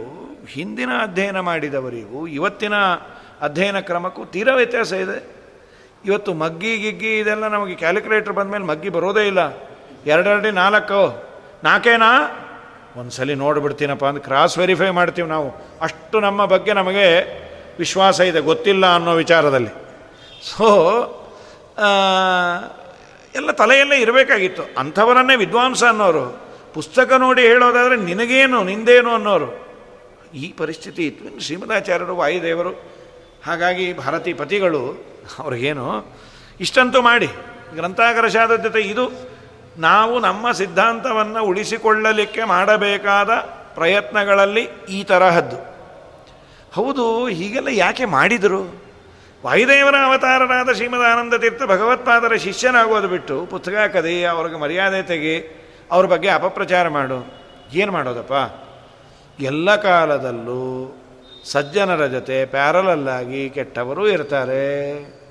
[0.49, 2.75] ಹಿಂದಿನ ಅಧ್ಯಯನ ಮಾಡಿದವರಿಗೂ ಇವತ್ತಿನ
[3.41, 5.19] ಅಧ್ಯಯನ ಕ್ರಮಕ್ಕೂ ತೀರಾ ವ್ಯತ್ಯಾಸ ಇದೆ.
[6.05, 9.43] ಇವತ್ತು ಮಗ್ಗಿ, ಗಿಗ್ಗಿ ಇದೆಲ್ಲ ನಮಗೆ ಕ್ಯಾಲ್ಕುಲೇಟ್ರ್ ಬಂದ ಮೇಲೆ ಮಗ್ಗಿ ಬರೋದೇ ಇಲ್ಲ.
[10.07, 11.25] ಎರಡೆರಡು ನಾಲ್ಕು,
[11.65, 12.13] ನಾಲ್ಕೇನಾ?
[12.97, 15.49] ಒಂದು ಸಲ ನೋಡಿಬಿಡ್ತೀನಪ್ಪ ಅಂದ್ರೆ ಕ್ರಾಸ್ ವೆರಿಫೈ ಮಾಡ್ತೀವಿ ನಾವು.
[15.81, 17.07] ಅಷ್ಟು ನಮ್ಮ ಬಗ್ಗೆ ನಮಗೆ
[17.79, 19.73] ವಿಶ್ವಾಸ ಇದೆ, ಗೊತ್ತಿಲ್ಲ ಅನ್ನೋ ವಿಚಾರದಲ್ಲಿ.
[20.51, 20.67] ಸೊ
[23.35, 24.63] ಎಲ್ಲ ತಲೆಯಲ್ಲೇ ಇರಬೇಕಾಗಿತ್ತು.
[24.79, 26.25] ಅಂಥವರನ್ನೇ ವಿದ್ವಾಂಸ ಅನ್ನೋರು,
[26.75, 29.49] ಪುಸ್ತಕ ನೋಡಿ ಹೇಳೋದಾದರೆ ನಿನಗೇನು, ನಿಂದೇನು ಅನ್ನೋರು.
[30.35, 32.71] ಈ ಪರಿಸ್ಥಿತಿ ಇತ್ತು ಶ್ರೀಮದಾಚಾರ್ಯರು, ವಾಯುದೇವರು,
[33.47, 34.83] ಹಾಗಾಗಿ ಭಾರತೀ ಪತಿಗಳು
[35.39, 36.07] ಅವ್ರಿಗೇನು,
[36.61, 37.29] ಇಷ್ಟಂತೂ ಮಾಡಿ.
[37.75, 39.32] ಗ್ರಂಥಾಗರ ಜೊತೆ ಇದು
[39.79, 43.31] ನಾವು ನಮ್ಮ ಸಿದ್ಧಾಂತವನ್ನು ಉಳಿಸಿಕೊಳ್ಳಲಿಕ್ಕೆ ಮಾಡಬೇಕಾದ
[43.75, 45.57] ಪ್ರಯತ್ನಗಳಲ್ಲಿ ಈ ತರಹದ್ದು.
[46.75, 48.83] ಹೌದು, ಹೀಗೆಲ್ಲ ಯಾಕೆ ಮಾಡಿದರು?
[49.45, 56.29] ವಾಯುದೇವರ ಅವತಾರರಾದ ಶ್ರೀಮದ್ ಆನಂದ ತೀರ್ಥ ಭಗವತ್ಪಾದರ ಶಿಷ್ಯನಾಗೋದು ಬಿಟ್ಟು ಪುಸ್ತಕ ಕದಿ ಅವ್ರಿಗೆ ಮರ್ಯಾದೆ ತೆಗಿ, ಅವ್ರ ಬಗ್ಗೆ
[56.29, 57.35] ಅಪಪ್ರಚಾರ ಮಾಡು.
[57.73, 58.33] ಏನು ಮಾಡೋದಪ್ಪ?
[59.43, 60.97] ಎಲ್ಲ ಕಾಲದಲ್ಲೂ
[61.45, 65.22] ಸಜ್ಜನರ ಜೊತೆ ಪ್ಯಾರಲಲ್ಲಾಗಿ ಕೆಟ್ಟವರು ಇರ್ತಾರೆ.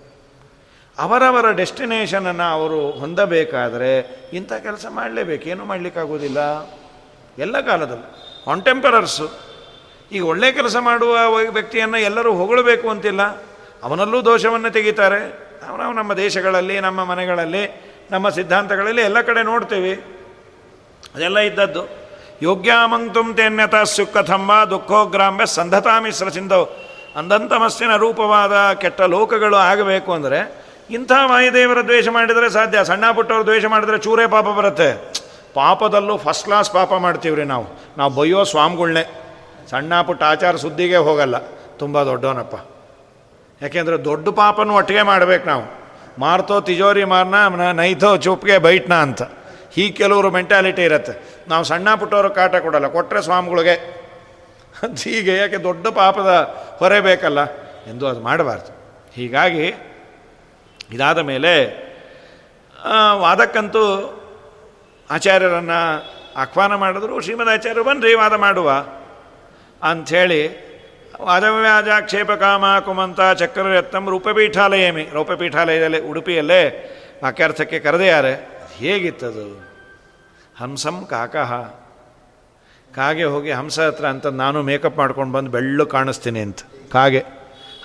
[1.01, 3.91] ಅವರವರ ಡೆಸ್ಟಿನೇಷನನ್ನು ಅವರು ಹೊಂದಬೇಕಾದರೆ
[4.33, 5.49] ಇಂಥ ಕೆಲಸ ಮಾಡಲೇಬೇಕು.
[5.49, 6.69] ಏನೂ ಮಾಡಲಿಕ್ಕಾಗೋದಿಲ್ಲ
[7.37, 8.07] ಎಲ್ಲ ಕಾಲದಲ್ಲೂ.
[8.45, 9.29] ಕಾಂಟೆಂಪರರ್ಸು
[10.11, 11.17] ಈಗ ಒಳ್ಳೆ ಕೆಲಸ ಮಾಡುವ
[11.49, 13.21] ವ್ಯಕ್ತಿಯನ್ನು ಎಲ್ಲರೂ ಹೊಗಳಬೇಕು ಅಂತಿಲ್ಲ.
[13.83, 15.19] ಅವನಲ್ಲೂ ದೋಷವನ್ನು ತೆಗಿತಾರೆ.
[15.63, 17.81] ನಾವು ನಮ್ಮ ದೇಶಗಳಲ್ಲಿ, ನಮ್ಮ ಮನೆಗಳಲ್ಲಿ,
[18.11, 19.93] ನಮ್ಮ ಸಿದ್ಧಾಂತಗಳಲ್ಲಿ ಎಲ್ಲ ಕಡೆ ನೋಡ್ತೇವೆ.
[21.15, 21.83] ಅದೆಲ್ಲ ಇದ್ದದ್ದು.
[22.41, 26.65] ಯೋಗ್ಯಾಮಂತುಂ ತೇನ್ಯತ ಸುಖಥಂಬ ದುಃಖೋಗ್ರಾಂಬೆ ಸಂಧತಾಮಿಶ್ರ ಸಿಂಧವು
[27.15, 30.60] ಅಂದಂತಮಸ್ಸಿನ ರೂಪವಾದ ಕೆಟ್ಟ ಲೋಕಗಳು ಆಗಬೇಕು ಅಂದರೆ
[30.91, 32.83] ಇಂಥ ವಾಯುದೇವರ ದ್ವೇಷ ಮಾಡಿದರೆ ಸಾಧ್ಯ.
[32.83, 35.13] ಸಣ್ಣ ಪುಟ್ಟವರು ದ್ವೇಷ ಮಾಡಿದರೆ ಚೂರೇ ಪಾಪ ಬರುತ್ತೆ.
[35.53, 37.65] ಪಾಪದಲ್ಲೂ ಫಸ್ಟ್ ಕ್ಲಾಸ್ ಪಾಪ ಮಾಡ್ತೀವ್ರಿ ನಾವು.
[37.97, 39.21] ನಾವು ಬಯ್ಯೋ ಸ್ವಾಮಿಗಳ್ನೆ.
[39.69, 41.37] ಸಣ್ಣ ಪುಟ್ಟ ಆಚಾರ ಸುದ್ದಿಗೆ ಹೋಗಲ್ಲ.
[41.77, 42.69] ತುಂಬ ದೊಡ್ಡವನಪ್ಪ.
[43.61, 45.81] ಯಾಕೆಂದರೆ ದೊಡ್ಡ ಪಾಪನೂ ಒಟ್ಟಿಗೆ ಮಾಡ್ಬೇಕು ನಾವು.
[46.19, 49.21] ಮಾರ್ತೋ ತಿಜೋರಿ ಮಾರ್ನ ನೈತೋ ಚುಪ್ಗೆ ಬೈಟ್ನ ಅಂತ.
[49.71, 51.43] ಹೀಗೆ ಕೆಲವರು ಮೆಂಟಾಲಿಟಿ ಇರುತ್ತೆ.
[51.47, 52.87] ನಾವು ಸಣ್ಣ ಪುಟ್ಟವರು ಕಾಟ ಕೊಡಲ್ಲ.
[52.87, 54.01] ಕೊಟ್ಟರೆ ಸ್ವಾಮಿಗಳಿಗೆ.
[55.03, 57.45] ಹೀಗೆ ಯಾಕೆ ದೊಡ್ಡ ಪಾಪದ ಹೊರೆ ಬೇಕಲ್ಲ?
[57.87, 58.81] ಎಂದು ಅದು ಮಾಡಬಾರ್ದು.
[59.13, 59.75] ಹೀಗಾಗಿ
[60.91, 61.53] ಇದಾದ ಮೇಲೆ
[63.13, 63.83] ವಾದಕ್ಕಂತೂ
[65.09, 65.79] ಆಚಾರ್ಯರನ್ನು
[66.37, 68.85] ಆಹ್ವಾನ ಮಾಡಿದ್ರು ಶ್ರೀಮದ್ ಆಚಾರ್ಯರು ಬನ್ನಿರಿ ವಾದ ಮಾಡುವ
[69.83, 70.71] ಅಂಥೇಳಿ
[71.21, 75.03] ವಾದವ್ಯಾಜಾಕ್ಷೇಪ ಕಾಮ ಕುಮಂತ ಚಕ್ರರತ್ನಂ ರೂಪಪೀಠಾಲಯಮಿ.
[75.13, 76.61] ರೂಪಪೀಠಾಲಯದಲ್ಲಿ ಉಡುಪಿಯಲ್ಲೇ
[77.23, 78.33] ವಾಕ್ಯಾರ್ಥಕ್ಕೆ ಕರೆದೆಯಾರೆ
[78.77, 79.45] ಹೇಗಿತ್ತದು?
[80.59, 81.53] ಹಂಸಂ ಕಾಕಹ
[82.95, 86.59] ಕಾಗೆ ಹೋಗಿ ಹಂಸ ಹತ್ರ ಅಂತ ನಾನು ಮೇಕಪ್ ಮಾಡ್ಕೊಂಡು ಬಂದು ಬೆಳ್ಳು ಕಾಣಿಸ್ತೀನಿ ಅಂತ.
[86.91, 87.25] ಕಾಗೆ.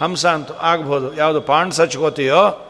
[0.00, 1.14] ಹಂಸ ಅಂತೂ ಆಗ್ಬೋದು.
[1.14, 2.65] ಯಾವುದು ಪಾಂಡ್ಸ್ ಹಚ್ಕೋತೀಯೋ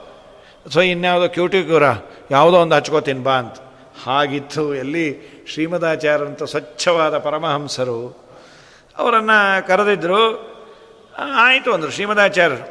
[0.66, 1.86] ಅಥವಾ ಇನ್ಯಾವುದೋ ಕ್ಯೂಟಿಕ್ಯೂರ
[2.30, 3.56] ಯಾವುದೋ ಒಂದು ಹಚ್ಕೋತೀನಿ ಬಾ ಅಂತ.
[4.04, 5.06] ಹಾಗಿತ್ತು, ಎಲ್ಲಿ
[5.52, 8.00] ಶ್ರೀಮದಾಚಾರ್ಯಂತ ಸ್ವಚ್ಛವಾದ ಪರಮಹಂಸರು,
[8.98, 10.20] ಅವರನ್ನು ಕರೆದಿದ್ದರು
[11.16, 12.66] ಆಯಿತು ಅಂದರು ಶ್ರೀಮದಾಚಾರ್ಯರು.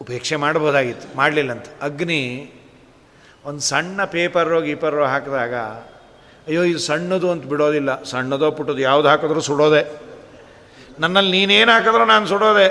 [0.00, 2.22] ಉಪೇಕ್ಷೆ ಮಾಡ್ಬೋದಾಗಿತ್ತು ಮಾಡಲಿಲ್ಲಂತ ಅಗ್ನಿ,
[3.44, 5.54] ಒಂದು ಸಣ್ಣ ಪೇಪರೋ ಗೀಪರೋ ಹಾಕಿದಾಗ,
[6.46, 8.02] ಅಯ್ಯೋ, ಇದು ಸಣ್ಣದು ಅಂತ ಬಿಡೋದಿಲ್ಲ.
[8.02, 9.82] ಸಣ್ಣದೋ ಪುಟ್ಟದು, ಯಾವುದು ಹಾಕಿದ್ರೂ ಸುಡೋದೆ.
[10.98, 12.68] ನನ್ನಲ್ಲಿ ನೀನೇನು ಹಾಕಿದ್ರೂ ನಾನು ಸುಡೋದೆ.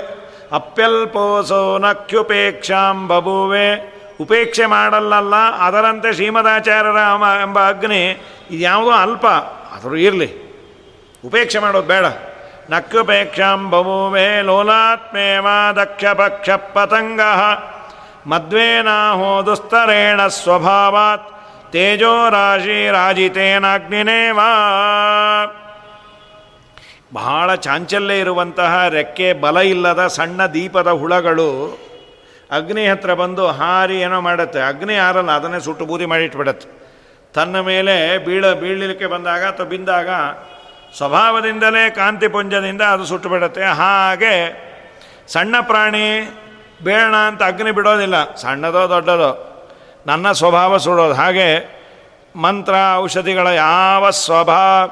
[0.52, 3.89] ಅಪ್ಯಲ್ಪೋಸೋ ನಕ್ಯುಪೇಕ್ಷಾಂ ಬಬುವೆ
[4.20, 5.34] ಉಪೇಕ್ಷೆ ಮಾಡಲ್ಲಲ್ಲ,
[5.66, 7.00] ಅದರಂತೆ ಶ್ರೀಮದಾಚಾರ್ಯರ
[7.42, 8.02] ಎಂಬ ಅಗ್ನಿ,
[8.50, 9.26] ಇದು ಯಾವುದೋ ಅಲ್ಪ,
[9.74, 10.28] ಆದರೂ ಇರಲಿ.
[11.24, 12.06] ಉಪೇಕ್ಷೆ ಮಾಡೋದು ಬೇಡ.
[12.70, 15.46] ನಕ್ಕುಪೇಕ್ಷಾಂ ಬಭುವೆ ಲೋಲಾತ್ಮೇವ
[15.76, 17.20] ದಕ್ಷ ಪಕ್ಷ ಪತಂಗ
[18.26, 21.28] ಮದ್ವೇನಾಹೋ ದುಸ್ತರೇಣ ಸ್ವಭಾವಾತ್,
[21.72, 24.50] ತೇಜೋ ರಾಶಿ ರಾಜಿತೇನಾಗ್ನಿನೇವಾ
[27.14, 31.50] ಬಹಳ ಚಾಂಚಲ್ಯ ಇರುವಂತಹ ರೆಕ್ಕೆ ಬಲ ಇಲ್ಲದ ಸಣ್ಣ ದೀಪದ ಹುಳಗಳು
[32.56, 34.60] ಅಗ್ನಿ ಹತ್ರ ಬಂದು ಹಾರಿ ಏನೋ ಮಾಡುತ್ತೆ.
[34.60, 36.68] ಅಗ್ನಿ ಹಾರಲ್ಲ, ಅದನ್ನೇ ಸುಟ್ಟು ಬೂದಿ ಮಾಡಿಟ್ಬಿಡತ್ತೆ
[37.34, 40.08] ತನ್ನ ಮೇಲೆ ಬೀಳ ಬೀಳಲಿಕ್ಕೆ ಬಂದಾಗ ಅಥವಾ ಬಿಂದಾಗ
[40.96, 44.34] ಸ್ವಭಾವದಿಂದಲೇ ಕಾಂತಿಪುಂಜದಿಂದ ಅದು ಸುಟ್ಟು ಬಿಡುತ್ತೆ ಹಾಗೆ
[45.28, 46.06] ಸಣ್ಣ ಪ್ರಾಣಿ
[46.84, 48.34] ಬೇಡ ಅಂತ ಅಗ್ನಿ ಬಿಡೋದಿಲ್ಲ.
[48.34, 49.30] ಸಣ್ಣದೋ ದೊಡ್ಡದೋ
[50.06, 51.14] ನನ್ನ ಸ್ವಭಾವ ಸುಡೋದು.
[51.14, 51.48] ಹಾಗೆ
[52.36, 54.90] ಮಂತ್ರ, ಔಷಧಿಗಳ ಯಾವ ಸ್ವಭಾವ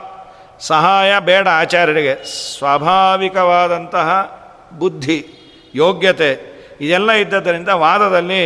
[0.61, 2.15] ಸಹಾಯ ಬೇಡ ಆಚಾರ್ಯರಿಗೆ.
[2.59, 4.09] ಸ್ವಾಭಾವಿಕವಾದಂತಹ
[4.79, 5.19] ಬುದ್ಧಿ,
[5.75, 8.43] ಯೋಗ್ಯತೆ ಇದೆಲ್ಲ ಇದ್ದದರಿಂದ ವಾದದಲ್ಲಿ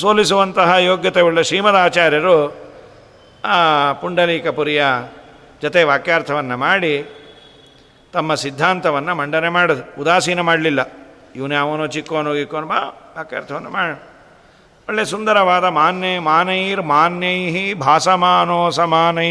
[0.00, 2.36] ಸೋಲಿಸುವಂತಹ ಯೋಗ್ಯತೆ ಉಳ್ಳ ಶ್ರೀಮದಾಚಾರ್ಯರು
[4.00, 4.82] ಪುಂಡಲೀಕಪುರಿಯ
[5.62, 6.94] ಜೊತೆ ವಾಕ್ಯಾರ್ಥವನ್ನು ಮಾಡಿ
[8.12, 10.80] ತಮ್ಮ ಸಿದ್ಧಾಂತವನ್ನು ಮಂಡನೆ ಮಾಡೋದು ಉದಾಸೀನ ಮಾಡಲಿಲ್ಲ.
[11.36, 12.80] ಇವನೇ ಅವನು ಚಿಕ್ಕವನು ಗಿಕ್ಕೋನು ಬಾ,
[13.18, 13.92] ವಾಕ್ಯಾರ್ಥವನ್ನು ಮಾಡ.
[14.88, 19.30] ಒಳ್ಳೆ ಸುಂದರವಾದ ಮಾನ್ಯ ಮಾನೈರ್ ಮಾನ್ಯೈ ಭಾಸಮಾನೋ ಸಮಾನೈ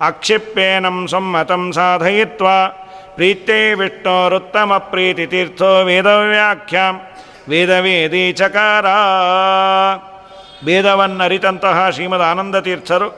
[0.00, 2.46] ಆಕ್ಷಿಪ್ಯೇನಂ ಸಮ್ಮತಂ ಸಾಧಯಿತ್ವ.
[3.16, 7.00] ಪ್ರೀತ್ಯೈ ವಿಷ್ಣೋರುತ್ತಮ ಪ್ರೀತಿ ತೀರ್ಥೋ ವೇದವ್ಯಾಖ್ಯಾಂ
[7.48, 8.86] ವೇದವೇದಿ ಚಕಾರ
[10.64, 13.10] ವೇದವನ್ನರಿತಂತಹ ಶ್ರೀಮದ್ ಆನಂದ ತೀರ್ಥರು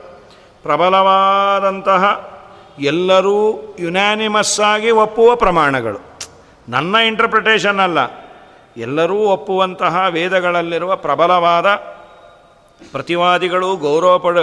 [0.63, 2.29] ಪ್ರಬಲವಾದಂತಹ
[2.79, 5.99] ಎಲ್ಲರೂ ಯುನಾನಿಮಸ್ ಆಗಿ ಒಪ್ಪುವ ಪ್ರಮಾಣಗಳು.
[6.69, 7.97] ನನ್ನ ಇಂಟರ್ಪ್ರಿಟೇಷನ್ ಅಲ್ಲ.
[8.77, 11.65] ಎಲ್ಲರೂ ಒಪ್ಪುವಂತಹ ವೇದಗಳಲ್ಲಿರುವ ಪ್ರಬಲವಾದ
[12.91, 14.37] ಪ್ರತಿವಾದಿಗಳು ಗೌರವ ಪಡ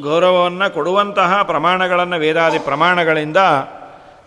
[0.00, 3.36] ಗೌರವವನ್ನು ಕೊಡುವಂತಹ ಪ್ರಮಾಣಗಳನ್ನು ವೇದಾದಿ ಪ್ರಮಾಣಗಳಿಂದ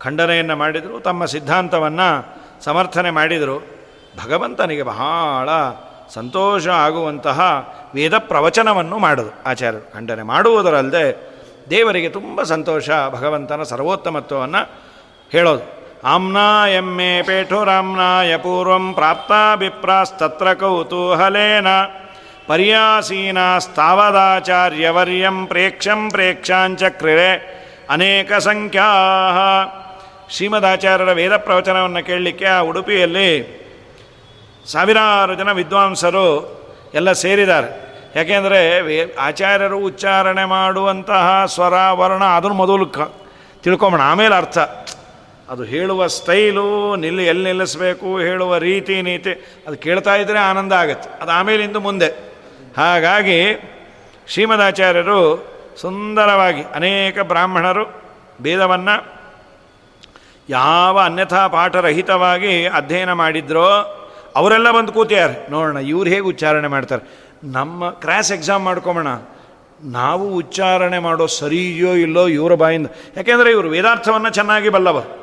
[0.04, 3.82] ಖಂಡನೆಯನ್ನು ಮಾಡಿದರು, ತಮ್ಮ ಸಿದ್ಧಾಂತವನ್ನು ಸಮರ್ಥನೆ ಮಾಡಿದರು.
[4.26, 5.49] ಭಗವಂತನಿಗೆ ಬಹಳ
[6.14, 9.93] ಸಂತೋಷ ಆಗುವಂತಹ ವೇದ ಪ್ರವಚನವನ್ನು ಮಾಡೋದು ಆಚಾರ್ಯರು.
[9.93, 11.32] ಖಂಡನೆ ಮಾಡುವುದರಲ್ಲದೆ
[11.70, 14.72] ದೇವರಿಗೆ ತುಂಬ ಸಂತೋಷ, ಭಗವಂತನ ಸರ್ವೋತ್ತಮತ್ವವನ್ನು
[15.32, 15.82] ಹೇಳೋದು.
[16.04, 21.68] ಆಮ್ನಾ ಎಮ್ಮೆ ಪೇಠುರಾಮ್ನಾಯ ಪೂರ್ವಂ ಪ್ರಾಪ್ತಾಭಿಪ್ರಾಸ್ತತ್ರ ಕೌತೂಹಲೇನ
[22.47, 28.88] ಪರ್ಯಾಸೀನಾಸ್ತಾವದಾಚಾರ್ಯವರ್ಯಂ ಪ್ರೇಕ್ಷಂ ಪ್ರೇಕ್ಷಾಂಚಕ್ರಿರೆ ಅನೇಕ ಸಂಖ್ಯಾ.
[30.32, 33.62] ಶ್ರೀಮದಾಚಾರ್ಯರ ವೇದ ಪ್ರವಚನವನ್ನು ಕೇಳಲಿಕ್ಕೆ ಆ ಉಡುಪಿಯಲ್ಲಿ
[34.66, 36.62] ಸಾವಿರಾರು ಜನ ವಿದ್ವಾಂಸರು
[36.94, 37.92] ಎಲ್ಲ ಸೇರಿದ್ದಾರೆ.
[38.16, 43.00] ಯಾಕೆಂದರೆ ವೇ, ಆಚಾರ್ಯರು ಉಚ್ಚಾರಣೆ ಮಾಡುವಂತಹ ಸ್ವರ ವರ್ಣ ಅದನ್ನು ಮೊದಲು ಕ
[43.64, 44.58] ತಿಳ್ಕೊಂಬೋಣ ಆಮೇಲೆ ಅರ್ಥ.
[45.50, 51.10] ಅದು ಹೇಳುವ ಸ್ಟೈಲು, ನಿಲ್ಲಿ, ಎಲ್ಲಿ ನಿಲ್ಲಿಸಬೇಕು, ಹೇಳುವ ರೀತಿ, ನೀತಿ, ಅದು ಕೇಳ್ತಾ ಇದ್ದರೆ ಆನಂದ ಆಗುತ್ತೆ.
[51.22, 52.08] ಅದು ಆಮೇಲಿಂದ ಮುಂದೆ.
[52.78, 53.70] ಹಾಗಾಗಿ
[54.28, 55.48] ಶ್ರೀಮದಾಚಾರ್ಯರು
[55.82, 58.04] ಸುಂದರವಾಗಿ ಅನೇಕ ಬ್ರಾಹ್ಮಣರು,
[58.42, 59.21] ಭೇದವನ್ನು
[60.52, 63.68] ಯಾವ ಅನ್ಯಥಾ ಪಾಠರಹಿತವಾಗಿ ಅಧ್ಯಯನ ಮಾಡಿದ್ರೋ
[64.36, 67.04] ಅವರೆಲ್ಲ ಬಂದು ಕೂತಿಯಾರೆ ನೋಡೋಣ, ಇವ್ರು ಹೇಗೆ ಉಚ್ಚಾರಣೆ ಮಾಡ್ತಾರೆ.
[67.43, 69.08] ನಮ್ಮ ಕ್ರ್ಯಾಸ್ ಎಕ್ಸಾಮ್ ಮಾಡ್ಕೊಬೋಣ.
[69.84, 72.88] ನಾವು ಉಚ್ಚಾರಣೆ ಮಾಡೋ ಸರಿಯೋ ಇಲ್ಲೋ ಇವರ ಬಾಯಿಂದ.
[73.18, 75.22] ಯಾಕೆಂದರೆ ಇವರು ವೇದಾರ್ಥವನ್ನು ಚೆನ್ನಾಗಿ ಬಲ್ಲವರು.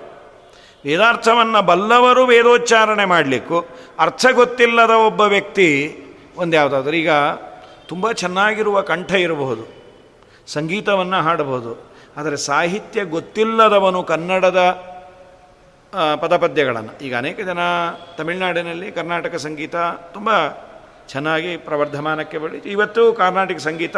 [0.85, 3.69] ವೇದಾರ್ಥವನ್ನು ಬಲ್ಲವರು ವೇದೋಚ್ಚಾರಣೆ ಮಾಡಲಿಕ್ಕೂ.
[3.99, 5.71] ಅರ್ಥ ಗೊತ್ತಿಲ್ಲದ ಒಬ್ಬ ವ್ಯಕ್ತಿ,
[6.37, 7.11] ಒಂದು ಯಾವುದಾದ್ರೂ, ಈಗ
[7.87, 9.65] ತುಂಬ ಚೆನ್ನಾಗಿರುವ ಕಂಠ ಇರಬಹುದು.
[10.47, 11.93] ಸಂಗೀತವನ್ನು ಹಾಡಬಹುದು.
[12.17, 14.89] ಆದರೆ ಸಾಹಿತ್ಯ ಗೊತ್ತಿಲ್ಲದವನು ಕನ್ನಡದ
[15.93, 17.05] ಪದಪದ್ಯಗಳನ್ನು.
[17.05, 17.59] ಈಗ ಅನೇಕ ಜನ
[18.17, 19.77] ತಮಿಳುನಾಡಿನಲ್ಲಿ ಕರ್ನಾಟಕ ಸಂಗೀತ
[20.13, 20.31] ತುಂಬ
[21.09, 23.97] ಚೆನ್ನಾಗಿ ಪ್ರವರ್ಧಮಾನಕ್ಕೆ ಬಳಿ ಇವತ್ತು ಕರ್ನಾಟಕ ಸಂಗೀತ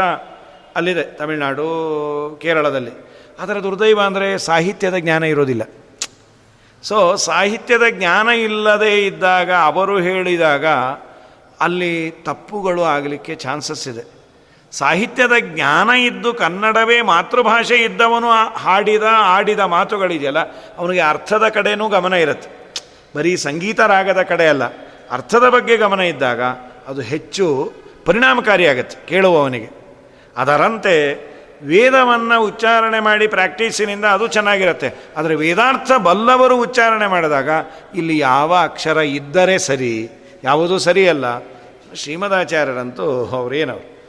[0.76, 1.68] ಅಲ್ಲಿದೆ, ತಮಿಳುನಾಡು,
[2.42, 2.90] ಕೇರಳದಲ್ಲಿ.
[3.40, 5.62] ಅದರ ದುರ್ದೈವ ಅಂದರೆ ಸಾಹಿತ್ಯದ ಜ್ಞಾನ ಇರೋದಿಲ್ಲ.
[6.82, 10.66] ಸೊ ಸಾಹಿತ್ಯದ ಜ್ಞಾನ ಇಲ್ಲದೇ ಇದ್ದಾಗ, ಅವರು ಹೇಳಿದಾಗ
[11.60, 14.19] ಅಲ್ಲಿ ತಪ್ಪುಗಳು ಆಗಲಿಕ್ಕೆ ಚಾನ್ಸಸ್ ಇದೆ.
[14.72, 20.38] ಸಾಹಿತ್ಯದ ಜ್ಞಾನ ಇದ್ದು ಕನ್ನಡವೇ ಮಾತೃಭಾಷೆ ಇದ್ದವನು ಹಾಡಿದ, ಆಡಿದ ಮಾತುಗಳಿದೆಯಲ್ಲ,
[20.78, 22.48] ಅವನಿಗೆ ಅರ್ಥದ ಕಡೆನೂ ಗಮನ ಇರುತ್ತೆ.
[23.16, 24.64] ಬರೀ ಸಂಗೀತ ರಾಗದ ಕಡೆ ಅಲ್ಲ,
[25.10, 26.42] ಅರ್ಥದ ಬಗ್ಗೆ ಗಮನ ಇದ್ದಾಗ
[26.88, 27.72] ಅದು ಹೆಚ್ಚು
[28.04, 29.68] ಪರಿಣಾಮಕಾರಿಯಾಗತ್ತೆ ಕೇಳುವವನಿಗೆ.
[30.36, 30.94] ಅದರಂತೆ
[31.62, 34.88] ವೇದವನ್ನು ಉಚ್ಚಾರಣೆ ಮಾಡಿ ಪ್ರಾಕ್ಟೀಸಿನಿಂದ ಅದು ಚೆನ್ನಾಗಿರುತ್ತೆ.
[35.16, 37.48] ಆದರೆ ವೇದಾರ್ಥ ಬಲ್ಲವರು ಉಚ್ಚಾರಣೆ ಮಾಡಿದಾಗ
[37.94, 39.94] ಇಲ್ಲಿ ಯಾವ ಅಕ್ಷರ ಇದ್ದರೆ ಸರಿ,
[40.44, 41.38] ಯಾವುದೂ ಸರಿಯಲ್ಲ.
[41.94, 43.99] ಶ್ರೀಮದಾಚಾರ್ಯರಂತೂ ಅವರೇನವರು?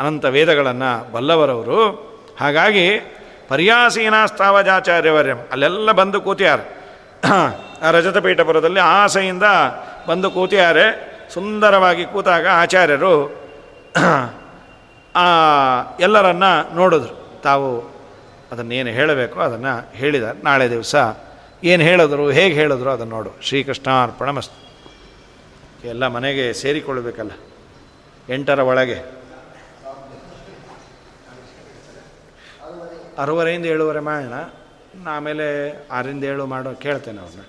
[0.00, 1.80] ಅನಂತ ವೇದಗಳನ್ನು ಬಲ್ಲವರವರು.
[2.40, 2.86] ಹಾಗಾಗಿ
[3.48, 6.64] ಪರ್ಯಾಸೀನಾಸ್ತಾವಜಾಚಾರ್ಯವರ್ಯಂ ಅಲ್ಲೆಲ್ಲ ಬಂದು ಕೂತಿಯಾರೆ.
[7.82, 9.42] ಆ ರಜತಪೀಠಪುರದಲ್ಲಿ ಆಸೆಯಿಂದ
[10.08, 10.86] ಬಂದು ಕೂತಿಯಾರೆ.
[11.34, 13.14] ಸುಂದರವಾಗಿ ಕೂತಾಗ ಆಚಾರ್ಯರು
[16.00, 17.14] ಎಲ್ಲರನ್ನ ನೋಡಿದ್ರು.
[17.42, 17.68] ತಾವು
[18.52, 20.94] ಅದನ್ನೇನು ಹೇಳಬೇಕು ಅದನ್ನು ಹೇಳಿದ ನಾಳೆ ದಿವಸ
[21.64, 23.30] ಏನು ಹೇಳಿದ್ರು, ಹೇಗೆ ಹೇಳಿದ್ರು ಅದನ್ನು ನೋಡು.
[23.42, 24.54] ಶ್ರೀಕೃಷ್ಣಾರ್ಪಣ ಮಸ್ತ್
[25.84, 27.30] ಎಲ್ಲ ಮನೆಗೆ ಸೇರಿಕೊಳ್ಬೇಕಲ್ಲ
[28.32, 29.21] ಎಂಟರ ಒಳಗೆ.
[33.22, 34.36] ಅರುವರೆಯಿಂದ ಏಳುವರೆ ಮಾಡೋಣ
[35.14, 35.46] ಆಮೇಲೆ
[35.96, 37.44] ಆರಿಂದ ಏಳು ಮಾಡೋ ಕೇಳ್ತೇನೆ ಅವ್ರನ್ನ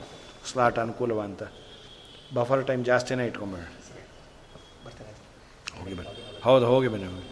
[0.49, 1.43] ಸ್ಲಾಟ್ ಅನುಕೂಲವ ಅಂತ.
[2.37, 3.65] ಬಫರ್ ಟೈಮ್ ಜಾಸ್ತಿನೇ ಇಟ್ಕೊಂಬೇಡ
[5.77, 6.13] ಹೋಗಿ ಬನ್ನಿ.
[6.45, 7.29] ಹೌದು, ಹೋಗಿ ಬನ್ನಿ, ಹೋಗಿ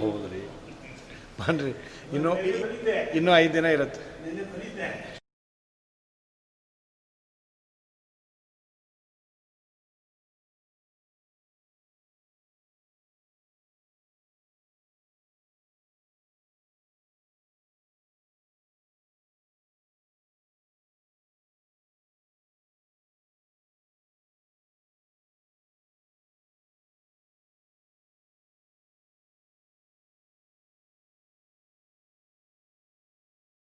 [0.00, 0.40] ಹೌದು ರೀ
[1.40, 1.72] ಬನ್ನಿರಿ
[2.16, 2.30] ಇನ್ನೂ
[3.18, 4.02] ಇನ್ನೂ ಐದು ದಿನ ಇರುತ್ತೆ.